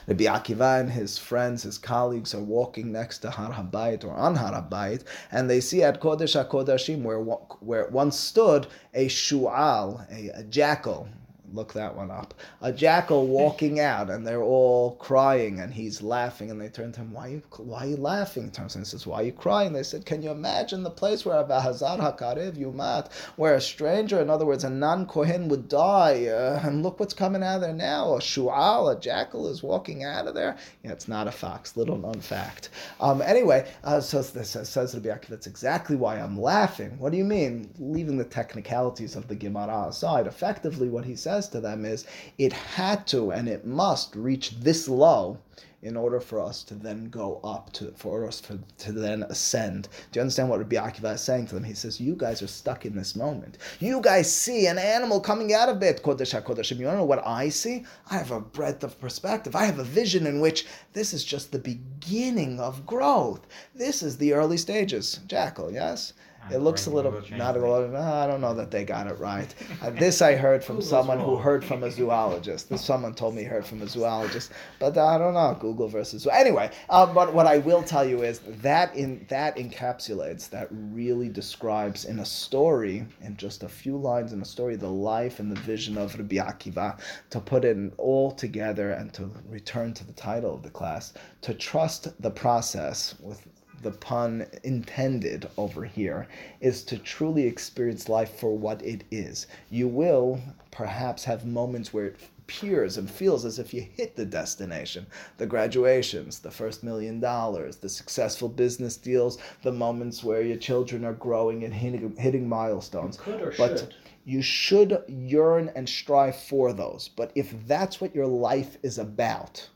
Rabbi 0.07 0.25
Akiva 0.25 0.81
and 0.81 0.91
his 0.91 1.19
friends, 1.19 1.63
his 1.63 1.79
colleagues, 1.79 2.35
are 2.35 2.41
walking 2.41 2.93
next 2.93 3.19
to 3.21 3.31
Har 3.31 3.53
Habayit 3.53 4.05
or 4.05 4.13
on 4.13 4.37
Har 4.37 4.53
Habayit, 4.53 5.05
and 5.33 5.49
they 5.49 5.61
see 5.61 5.83
at 5.83 6.01
Kodesh 6.01 6.35
HaKodashim, 6.43 7.03
where, 7.03 7.21
where 7.21 7.89
once 7.89 8.19
stood 8.19 8.67
a 8.93 9.07
shu'al, 9.07 10.11
a, 10.11 10.41
a 10.41 10.43
jackal, 10.45 11.09
look 11.55 11.73
that 11.75 11.97
one 11.97 12.11
up. 12.11 12.35
A 12.63 12.73
jackal 12.73 13.27
walking 13.27 13.81
out, 13.93 14.11
and 14.11 14.27
they're 14.27 14.43
all 14.43 14.97
crying, 14.97 15.61
and 15.61 15.73
he's 15.73 16.03
laughing, 16.03 16.51
and 16.51 16.61
they 16.61 16.69
turn 16.69 16.93
to 16.93 17.01
him, 17.01 17.13
"Why 17.13 17.27
are 17.27 17.31
you, 17.31 17.43
why 17.59 17.85
are 17.85 17.89
you 17.89 17.97
laughing?" 17.97 18.45
He 18.45 18.51
turns 18.51 18.77
and 18.77 18.87
says, 18.87 19.07
"Why 19.07 19.21
are 19.21 19.25
you 19.25 19.33
crying?" 19.33 19.73
They 19.73 19.83
said, 19.83 20.07
"Can 20.07 20.23
you 20.23 20.31
imagine 20.31 20.83
the 20.83 20.91
place 20.91 21.25
where 21.25 21.43
Abahazar 21.43 21.99
Hakarev 21.99 22.57
Yumat, 22.57 23.11
where 23.37 23.55
a 23.55 23.61
stranger, 23.61 24.21
in 24.21 24.31
other 24.31 24.47
words, 24.47 24.65
a 24.65 24.71
non 24.71 25.07
Kohen, 25.07 25.49
would 25.49 25.69
die, 25.69 26.27
uh, 26.27 26.61
and 26.65 26.83
look 26.83 27.01
what's 27.01 27.15
coming 27.15 27.43
out 27.43 27.57
of 27.57 27.61
there 27.63 27.73
now. 27.73 28.15
A 28.15 28.21
shu'al, 28.21 28.97
a 28.97 29.01
jackal, 29.01 29.49
is 29.49 29.63
walking 29.63 30.05
out 30.05 30.27
of 30.27 30.35
there. 30.35 30.57
Yeah, 30.83 30.93
it's 30.93 31.09
not 31.09 31.29
a 31.29 31.33
fox. 31.33 31.77
Little 31.77 31.99
known 31.99 32.21
fact. 32.21 32.71
Um, 33.01 33.23
anyway, 33.23 33.71
uh, 33.83 34.01
so 34.01 34.23
this 34.23 34.51
says, 34.51 34.69
says 34.69 34.95
Rabbi 34.95 35.09
Akiva, 35.09 35.29
that's 35.29 35.47
exactly 35.47 35.97
why 35.97 36.19
I'm 36.19 36.41
laughing. 36.41 36.99
What 36.99 37.13
do 37.13 37.19
you 37.19 37.25
mean? 37.25 37.71
Leaving 37.79 38.17
the 38.17 38.25
technicalities 38.25 39.17
of 39.17 39.29
the 39.29 39.35
Gemara 39.35 39.87
aside, 39.89 40.27
effectively, 40.27 40.89
what 40.89 41.05
he 41.05 41.17
says 41.17 41.44
says 41.45 41.53
to 41.53 41.61
them 41.61 41.85
is 41.85 42.07
it 42.39 42.53
had 42.53 43.07
to 43.07 43.31
and 43.31 43.49
it 43.49 43.67
must 43.67 44.17
reach 44.17 44.59
this 44.61 44.89
low 44.89 45.39
in 45.83 45.99
order 45.99 46.19
for 46.19 46.41
us 46.41 46.63
to 46.63 46.75
then 46.75 47.11
go 47.11 47.41
up 47.45 47.71
to 47.71 47.93
for 47.95 48.27
us 48.27 48.41
for, 48.41 48.59
to 48.79 48.91
then 48.91 49.23
ascend. 49.25 49.87
Do 50.11 50.19
you 50.19 50.23
understand 50.23 50.49
what 50.49 50.59
Rabbi 50.59 50.77
Akiva 50.77 51.15
is 51.15 51.21
saying 51.21 51.49
to 51.49 51.55
them? 51.55 51.65
He 51.65 51.75
says, 51.75 52.01
"You 52.01 52.15
guys 52.17 52.41
are 52.41 52.47
stuck 52.47 52.87
in 52.87 52.97
this 52.97 53.15
moment. 53.15 53.59
You 53.81 54.01
guys 54.01 54.33
see 54.33 54.67
an 54.67 54.79
animal 54.79 55.21
coming 55.21 55.53
out 55.53 55.69
of 55.69 55.83
it, 55.83 56.03
Kodesh 56.03 56.33
HaKodeshim. 56.33 56.79
You 56.79 56.87
to 56.87 56.97
know 56.97 57.05
what 57.05 57.27
I 57.27 57.51
see? 57.51 57.85
I 58.11 58.17
have 58.17 58.31
a 58.31 58.41
breadth 58.41 58.83
of 58.83 58.99
perspective. 58.99 59.55
I 59.55 59.67
have 59.67 59.79
a 59.79 59.85
vision 59.85 60.27
in 60.27 60.41
which 60.41 60.67
this 60.95 61.13
is 61.13 61.23
just 61.23 61.53
the 61.53 61.59
beginning 61.59 62.59
of 62.61 62.87
growth. 62.87 63.47
This 63.75 64.03
is 64.03 64.17
the 64.17 64.33
early 64.33 64.57
stages. 64.57 65.21
Jackal, 65.27 65.71
yes." 65.71 66.15
It 66.51 66.59
looks 66.59 66.87
a 66.87 66.91
little 66.91 67.23
not 67.33 67.57
a 67.57 67.61
lot. 67.61 67.95
I 67.95 68.27
don't 68.27 68.41
know 68.41 68.55
that 68.55 68.71
they 68.71 68.85
got 68.85 69.07
it 69.07 69.19
right. 69.19 69.53
Uh, 69.83 69.91
this 69.91 70.21
I 70.23 70.35
heard 70.35 70.63
from 70.63 70.83
someone 70.83 71.19
who 71.19 71.37
heard 71.37 71.65
from 71.65 71.83
a 71.83 71.91
zoologist. 71.91 72.69
This 72.69 72.85
someone 72.85 73.15
told 73.15 73.35
me 73.35 73.45
heard 73.45 73.65
from 73.65 73.83
a 73.83 73.89
zoologist, 73.89 74.53
but 74.79 74.97
I 74.99 75.19
don't 75.19 75.35
know. 75.35 75.57
Google 75.61 75.89
versus 75.89 76.27
anyway. 76.27 76.71
Uh, 76.91 77.07
but 77.07 77.33
what 77.35 77.47
I 77.47 77.59
will 77.59 77.83
tell 77.83 78.07
you 78.07 78.23
is 78.23 78.41
that 78.63 78.95
in 78.95 79.25
that 79.29 79.57
encapsulates 79.57 80.51
that 80.51 80.69
really 80.71 81.29
describes 81.29 82.05
in 82.05 82.19
a 82.19 82.25
story 82.25 83.07
in 83.23 83.37
just 83.37 83.63
a 83.63 83.69
few 83.69 83.97
lines 83.97 84.33
in 84.33 84.43
a 84.43 84.45
story 84.45 84.77
the 84.77 84.89
life 84.89 85.41
and 85.41 85.51
the 85.51 85.61
vision 85.61 85.97
of 85.97 86.15
Rabbi 86.17 86.37
Akiva. 86.37 86.99
To 87.31 87.41
put 87.41 87.65
it 87.65 87.77
all 87.97 88.31
together 88.31 88.93
and 88.93 89.13
to 89.15 89.31
return 89.49 89.95
to 89.95 90.07
the 90.07 90.13
title 90.13 90.55
of 90.55 90.63
the 90.63 90.71
class, 90.71 91.15
to 91.43 91.55
trust 91.55 92.21
the 92.23 92.31
process 92.31 93.15
with 93.21 93.47
the 93.85 93.93
pun 93.93 94.47
intended 94.65 95.49
over 95.57 95.85
here 95.85 96.27
is 96.61 96.83
to 96.85 96.99
truly 96.99 97.47
experience 97.47 98.09
life 98.09 98.41
for 98.41 98.57
what 98.57 98.83
it 98.83 99.05
is. 99.11 99.47
You 99.71 99.87
will 99.87 100.41
perhaps 100.71 101.23
have 101.25 101.47
moments 101.47 101.93
where 101.93 102.07
it 102.07 102.17
appears 102.39 102.97
and 102.97 103.11
feels 103.11 103.45
as 103.45 103.59
if 103.59 103.73
you 103.73 103.81
hit 103.83 104.17
the 104.17 104.25
destination 104.25 105.07
the 105.39 105.47
graduations, 105.47 106.41
the 106.41 106.51
first 106.51 106.83
million 106.83 107.21
dollars, 107.21 107.77
the 107.77 107.89
successful 107.89 108.49
business 108.49 108.97
deals, 108.97 109.39
the 109.63 109.73
moments 109.73 110.25
where 110.25 110.43
your 110.43 110.57
children 110.57 111.05
are 111.05 111.13
growing 111.13 111.65
and 111.65 111.75
hitting, 111.75 112.17
hitting 112.17 112.49
milestones. 112.49 113.17
You 113.19 113.23
could 113.23 113.43
or 113.43 113.55
but 113.57 113.79
should. 113.79 113.95
you 114.25 114.43
should 114.43 115.03
yearn 115.09 115.71
and 115.77 115.89
strive 115.89 116.37
for 116.37 116.73
those. 116.73 117.09
But 117.09 117.33
if 117.35 117.55
that's 117.67 118.01
what 118.01 118.15
your 118.15 118.27
life 118.27 118.79
is 118.83 118.99
about, 118.99 119.69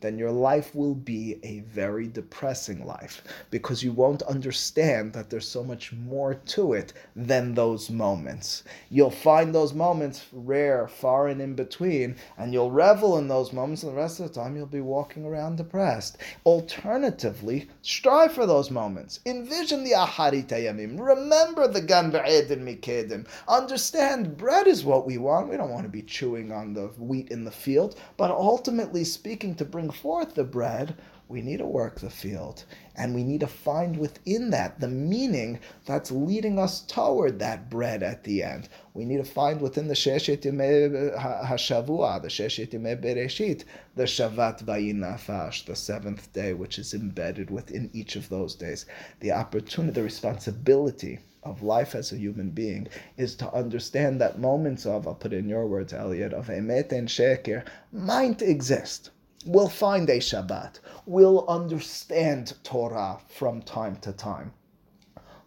then 0.00 0.18
your 0.18 0.30
life 0.30 0.74
will 0.74 0.94
be 0.94 1.38
a 1.42 1.60
very 1.60 2.06
depressing 2.06 2.86
life 2.86 3.22
because 3.50 3.82
you 3.82 3.92
won't 3.92 4.22
understand 4.22 5.12
that 5.12 5.28
there's 5.28 5.48
so 5.48 5.64
much 5.64 5.92
more 5.92 6.34
to 6.34 6.72
it 6.72 6.92
than 7.16 7.54
those 7.54 7.90
moments. 7.90 8.62
You'll 8.90 9.10
find 9.10 9.54
those 9.54 9.74
moments 9.74 10.26
rare, 10.32 10.86
far 10.86 11.28
and 11.28 11.40
in 11.40 11.54
between, 11.54 12.16
and 12.36 12.52
you'll 12.52 12.70
revel 12.70 13.18
in 13.18 13.28
those 13.28 13.52
moments, 13.52 13.82
and 13.82 13.92
the 13.92 13.96
rest 13.96 14.20
of 14.20 14.28
the 14.28 14.34
time 14.34 14.56
you'll 14.56 14.66
be 14.66 14.80
walking 14.80 15.24
around 15.24 15.56
depressed. 15.56 16.18
Alternatively, 16.46 17.68
strive 17.82 18.32
for 18.32 18.46
those 18.46 18.70
moments. 18.70 19.20
Envision 19.26 19.84
the 19.84 19.92
Aharit 19.92 20.48
Yamim. 20.48 20.98
Remember 20.98 21.66
the 21.66 21.80
Gan 21.80 22.12
Ba'edin 22.12 22.62
Mikedem. 22.62 23.26
Understand 23.48 24.36
bread 24.36 24.66
is 24.66 24.84
what 24.84 25.06
we 25.06 25.18
want. 25.18 25.48
We 25.48 25.56
don't 25.56 25.70
want 25.70 25.84
to 25.84 25.88
be 25.88 26.02
chewing 26.02 26.52
on 26.52 26.74
the 26.74 26.88
wheat 26.98 27.30
in 27.30 27.44
the 27.44 27.50
field, 27.50 27.98
but 28.16 28.30
ultimately 28.30 29.04
speaking, 29.04 29.54
to 29.56 29.64
bring 29.64 29.87
forth 29.94 30.34
the 30.34 30.44
bread, 30.44 30.96
we 31.28 31.42
need 31.42 31.58
to 31.58 31.66
work 31.66 32.00
the 32.00 32.08
field. 32.08 32.64
And 32.96 33.14
we 33.14 33.22
need 33.22 33.40
to 33.40 33.46
find 33.46 33.98
within 33.98 34.50
that 34.50 34.80
the 34.80 34.88
meaning 34.88 35.60
that's 35.84 36.10
leading 36.10 36.58
us 36.58 36.80
toward 36.80 37.38
that 37.38 37.68
bread 37.68 38.02
at 38.02 38.24
the 38.24 38.42
end. 38.42 38.70
We 38.94 39.04
need 39.04 39.18
to 39.18 39.30
find 39.30 39.60
within 39.60 39.88
the 39.88 39.94
Sheshet 39.94 40.42
HaShavua, 40.42 42.22
the 42.22 42.28
Sheshet 42.28 42.70
Bereshit, 42.70 43.64
the 43.94 44.04
Shavat 44.04 44.64
Vayinafash, 44.64 45.66
the 45.66 45.76
seventh 45.76 46.32
day, 46.32 46.54
which 46.54 46.78
is 46.78 46.94
embedded 46.94 47.50
within 47.50 47.90
each 47.92 48.16
of 48.16 48.30
those 48.30 48.54
days. 48.54 48.86
The 49.20 49.32
opportunity, 49.32 49.92
the 49.92 50.02
responsibility 50.02 51.18
of 51.42 51.62
life 51.62 51.94
as 51.94 52.10
a 52.10 52.16
human 52.18 52.50
being 52.50 52.88
is 53.16 53.34
to 53.36 53.52
understand 53.52 54.20
that 54.20 54.40
moments 54.40 54.86
of, 54.86 55.06
I'll 55.06 55.14
put 55.14 55.32
in 55.32 55.48
your 55.48 55.66
words, 55.66 55.92
Elliot, 55.92 56.32
of 56.32 56.48
emet 56.48 56.90
and 56.90 57.06
sheker 57.06 57.64
might 57.92 58.42
exist. 58.42 59.10
We'll 59.48 59.70
find 59.70 60.10
a 60.10 60.18
Shabbat. 60.18 60.78
We'll 61.06 61.48
understand 61.48 62.52
Torah 62.64 63.18
from 63.30 63.62
time 63.62 63.96
to 64.02 64.12
time. 64.12 64.52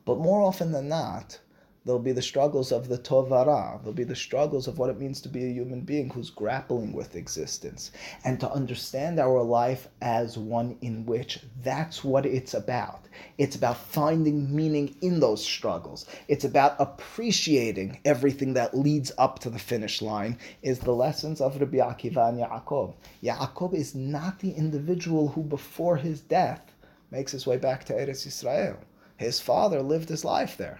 But 0.05 0.17
more 0.17 0.41
often 0.41 0.71
than 0.71 0.89
not, 0.89 1.39
There'll 1.83 1.99
be 1.99 2.11
the 2.11 2.21
struggles 2.21 2.71
of 2.71 2.89
the 2.89 2.99
tovara. 2.99 3.79
There'll 3.79 3.91
be 3.91 4.03
the 4.03 4.15
struggles 4.15 4.67
of 4.67 4.77
what 4.77 4.91
it 4.91 4.99
means 4.99 5.19
to 5.21 5.29
be 5.29 5.45
a 5.45 5.51
human 5.51 5.81
being 5.81 6.11
who's 6.11 6.29
grappling 6.29 6.93
with 6.93 7.15
existence. 7.15 7.91
And 8.23 8.39
to 8.39 8.51
understand 8.51 9.19
our 9.19 9.41
life 9.41 9.87
as 9.99 10.37
one 10.37 10.77
in 10.81 11.07
which 11.07 11.39
that's 11.63 12.03
what 12.03 12.27
it's 12.27 12.53
about. 12.53 13.07
It's 13.39 13.55
about 13.55 13.77
finding 13.77 14.55
meaning 14.55 14.95
in 15.01 15.19
those 15.19 15.43
struggles. 15.43 16.05
It's 16.27 16.45
about 16.45 16.75
appreciating 16.77 17.99
everything 18.05 18.53
that 18.53 18.77
leads 18.77 19.11
up 19.17 19.39
to 19.39 19.49
the 19.49 19.57
finish 19.57 20.03
line, 20.03 20.37
is 20.61 20.77
the 20.77 20.93
lessons 20.93 21.41
of 21.41 21.59
Rabbi 21.59 21.77
Akiva 21.77 22.29
and 22.29 22.37
Yaakov. 22.37 22.93
Yaakov 23.23 23.73
is 23.73 23.95
not 23.95 24.37
the 24.37 24.51
individual 24.51 25.29
who, 25.29 25.41
before 25.41 25.97
his 25.97 26.21
death, 26.21 26.61
makes 27.09 27.31
his 27.31 27.47
way 27.47 27.57
back 27.57 27.85
to 27.85 27.93
Eretz 27.93 28.27
Israel. 28.27 28.77
His 29.17 29.39
father 29.39 29.81
lived 29.81 30.09
his 30.09 30.23
life 30.23 30.57
there 30.57 30.79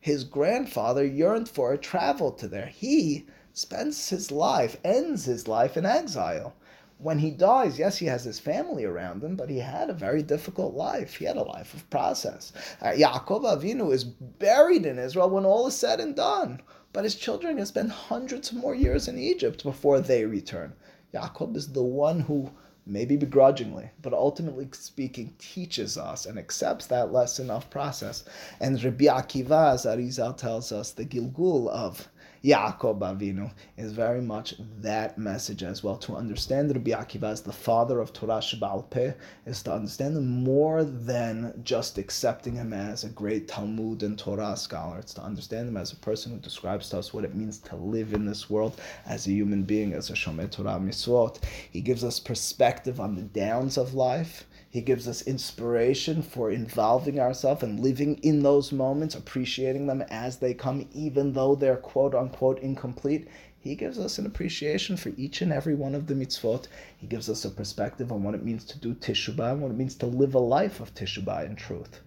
his 0.00 0.24
grandfather 0.24 1.04
yearned 1.04 1.48
for 1.48 1.72
a 1.72 1.78
travel 1.78 2.32
to 2.32 2.48
there. 2.48 2.66
He 2.66 3.26
spends 3.52 4.08
his 4.08 4.30
life, 4.30 4.76
ends 4.82 5.26
his 5.26 5.46
life 5.46 5.76
in 5.76 5.84
exile. 5.84 6.54
When 6.96 7.18
he 7.18 7.30
dies, 7.30 7.78
yes, 7.78 7.98
he 7.98 8.06
has 8.06 8.24
his 8.24 8.38
family 8.38 8.84
around 8.84 9.22
him, 9.22 9.36
but 9.36 9.48
he 9.48 9.58
had 9.58 9.88
a 9.88 9.94
very 9.94 10.22
difficult 10.22 10.74
life. 10.74 11.14
He 11.14 11.24
had 11.24 11.36
a 11.36 11.42
life 11.42 11.72
of 11.74 11.88
process. 11.90 12.52
Uh, 12.80 12.88
Yaakov 12.88 13.44
Avinu 13.44 13.92
is 13.92 14.04
buried 14.04 14.84
in 14.84 14.98
Israel 14.98 15.30
when 15.30 15.44
all 15.44 15.66
is 15.66 15.76
said 15.76 16.00
and 16.00 16.14
done, 16.14 16.60
but 16.92 17.04
his 17.04 17.14
children 17.14 17.58
have 17.58 17.68
spent 17.68 17.90
hundreds 17.90 18.50
of 18.50 18.58
more 18.58 18.74
years 18.74 19.08
in 19.08 19.18
Egypt 19.18 19.62
before 19.62 20.00
they 20.00 20.24
return. 20.24 20.74
Yaakov 21.14 21.56
is 21.56 21.72
the 21.72 21.82
one 21.82 22.20
who 22.20 22.50
maybe 22.86 23.16
begrudgingly, 23.16 23.90
but 24.02 24.12
ultimately 24.12 24.68
speaking, 24.72 25.34
teaches 25.38 25.96
us 25.98 26.26
and 26.26 26.38
accepts 26.38 26.86
that 26.86 27.12
lesson 27.12 27.50
of 27.50 27.70
process. 27.70 28.24
And 28.60 28.82
Rabbi 28.82 29.04
Akiva, 29.04 29.74
as 29.74 29.84
Arizal 29.84 30.36
tells 30.36 30.72
us, 30.72 30.92
the 30.92 31.04
Gilgul 31.04 31.68
of 31.68 32.08
Yaakov 32.42 33.00
Avinu 33.00 33.52
is 33.76 33.92
very 33.92 34.22
much 34.22 34.54
that 34.80 35.18
message 35.18 35.62
as 35.62 35.84
well. 35.84 35.96
To 35.98 36.16
understand 36.16 36.74
Rabbi 36.74 36.90
Akiva 36.90 37.30
as 37.30 37.42
the 37.42 37.52
father 37.52 38.00
of 38.00 38.14
Torah 38.14 38.40
Shebal 38.40 38.88
Peh 38.88 39.12
is 39.44 39.62
to 39.64 39.72
understand 39.74 40.16
him 40.16 40.42
more 40.42 40.82
than 40.82 41.60
just 41.62 41.98
accepting 41.98 42.54
him 42.54 42.72
as 42.72 43.04
a 43.04 43.10
great 43.10 43.46
Talmud 43.46 44.02
and 44.02 44.18
Torah 44.18 44.56
scholar. 44.56 44.98
It's 44.98 45.12
to 45.14 45.22
understand 45.22 45.68
him 45.68 45.76
as 45.76 45.92
a 45.92 45.96
person 45.96 46.32
who 46.32 46.38
describes 46.38 46.88
to 46.90 46.98
us 46.98 47.12
what 47.12 47.24
it 47.24 47.34
means 47.34 47.58
to 47.58 47.76
live 47.76 48.14
in 48.14 48.24
this 48.24 48.48
world 48.48 48.80
as 49.04 49.26
a 49.26 49.32
human 49.32 49.64
being, 49.64 49.92
as 49.92 50.08
a 50.08 50.14
Shomer 50.14 50.50
Torah 50.50 50.80
Mitzvot. 50.80 51.44
He 51.70 51.82
gives 51.82 52.04
us 52.04 52.18
perspective 52.18 53.00
on 53.00 53.16
the 53.16 53.22
downs 53.22 53.76
of 53.76 53.92
life 53.92 54.46
he 54.72 54.80
gives 54.80 55.08
us 55.08 55.22
inspiration 55.22 56.22
for 56.22 56.48
involving 56.48 57.18
ourselves 57.18 57.64
and 57.64 57.80
living 57.80 58.18
in 58.22 58.44
those 58.44 58.70
moments, 58.70 59.16
appreciating 59.16 59.88
them 59.88 60.02
as 60.02 60.36
they 60.36 60.54
come, 60.54 60.88
even 60.92 61.32
though 61.32 61.56
they're 61.56 61.76
quote 61.76 62.14
unquote 62.14 62.60
incomplete. 62.60 63.26
He 63.58 63.74
gives 63.74 63.98
us 63.98 64.16
an 64.16 64.26
appreciation 64.26 64.96
for 64.96 65.08
each 65.16 65.42
and 65.42 65.52
every 65.52 65.74
one 65.74 65.96
of 65.96 66.06
the 66.06 66.14
mitzvot. 66.14 66.68
He 66.96 67.08
gives 67.08 67.28
us 67.28 67.44
a 67.44 67.50
perspective 67.50 68.12
on 68.12 68.22
what 68.22 68.36
it 68.36 68.44
means 68.44 68.64
to 68.66 68.78
do 68.78 68.94
teshuvah 68.94 69.54
and 69.54 69.60
what 69.60 69.72
it 69.72 69.76
means 69.76 69.96
to 69.96 70.06
live 70.06 70.36
a 70.36 70.38
life 70.38 70.78
of 70.78 70.94
teshuvah 70.94 71.46
in 71.46 71.56
truth. 71.56 72.00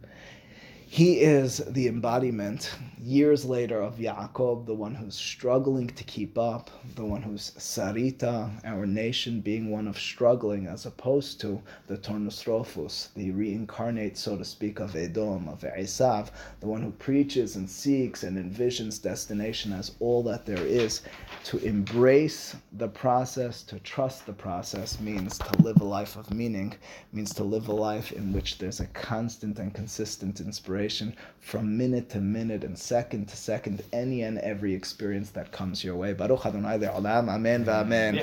He 0.94 1.22
is 1.22 1.58
the 1.58 1.88
embodiment, 1.88 2.76
years 3.02 3.46
later, 3.46 3.82
of 3.82 3.98
Yaakov, 3.98 4.68
the 4.68 4.76
one 4.76 4.94
who's 4.94 5.16
struggling 5.16 5.88
to 5.88 6.04
keep 6.04 6.38
up, 6.38 6.70
the 6.94 7.04
one 7.04 7.24
who's 7.24 7.50
Sarita, 7.58 8.52
our 8.64 8.86
nation 8.86 9.42
being 9.42 9.72
one 9.72 9.88
of 9.88 9.98
struggling, 9.98 10.68
as 10.68 10.86
opposed 10.86 11.42
to 11.42 11.60
the 11.88 11.98
Turnus 11.98 12.46
Rufus, 12.46 13.10
the 13.16 13.32
reincarnate, 13.32 14.18
so 14.18 14.38
to 14.38 14.46
speak, 14.46 14.80
of 14.80 14.96
Edom, 14.96 15.50
of 15.50 15.62
Esav, 15.62 16.30
the 16.60 16.68
one 16.68 16.84
who 16.84 16.92
preaches 16.92 17.56
and 17.56 17.68
seeks 17.68 18.22
and 18.22 18.38
envisions 18.38 19.02
destination 19.02 19.74
as 19.74 19.96
all 20.00 20.22
that 20.22 20.46
there 20.46 20.64
is. 20.64 21.02
To 21.46 21.58
embrace 21.58 22.56
the 22.74 22.88
process, 22.88 23.64
to 23.64 23.80
trust 23.80 24.28
the 24.28 24.34
process, 24.34 25.00
means 25.00 25.40
to 25.40 25.64
live 25.64 25.82
a 25.82 25.86
life 25.86 26.16
of 26.18 26.32
meaning, 26.32 26.76
means 27.12 27.34
to 27.34 27.44
live 27.44 27.68
a 27.68 27.74
life 27.74 28.12
in 28.12 28.32
which 28.32 28.60
there's 28.60 28.80
a 28.80 28.88
constant 28.88 29.58
and 29.58 29.74
consistent 29.74 30.40
inspiration 30.84 31.16
from 31.40 31.78
minute 31.78 32.10
to 32.10 32.20
minute 32.20 32.64
and 32.64 32.78
second 32.78 33.28
to 33.28 33.36
second, 33.38 33.84
any 33.92 34.24
and 34.24 34.38
every 34.40 34.74
experience 34.74 35.30
that 35.32 35.52
comes 35.52 35.84
your 35.84 35.96
way. 35.96 36.14
Baruch 36.14 36.46
Adonai 36.46 36.78
Le'olam, 36.78 37.30
Amen 37.30 37.66
v'Amen. 37.66 38.16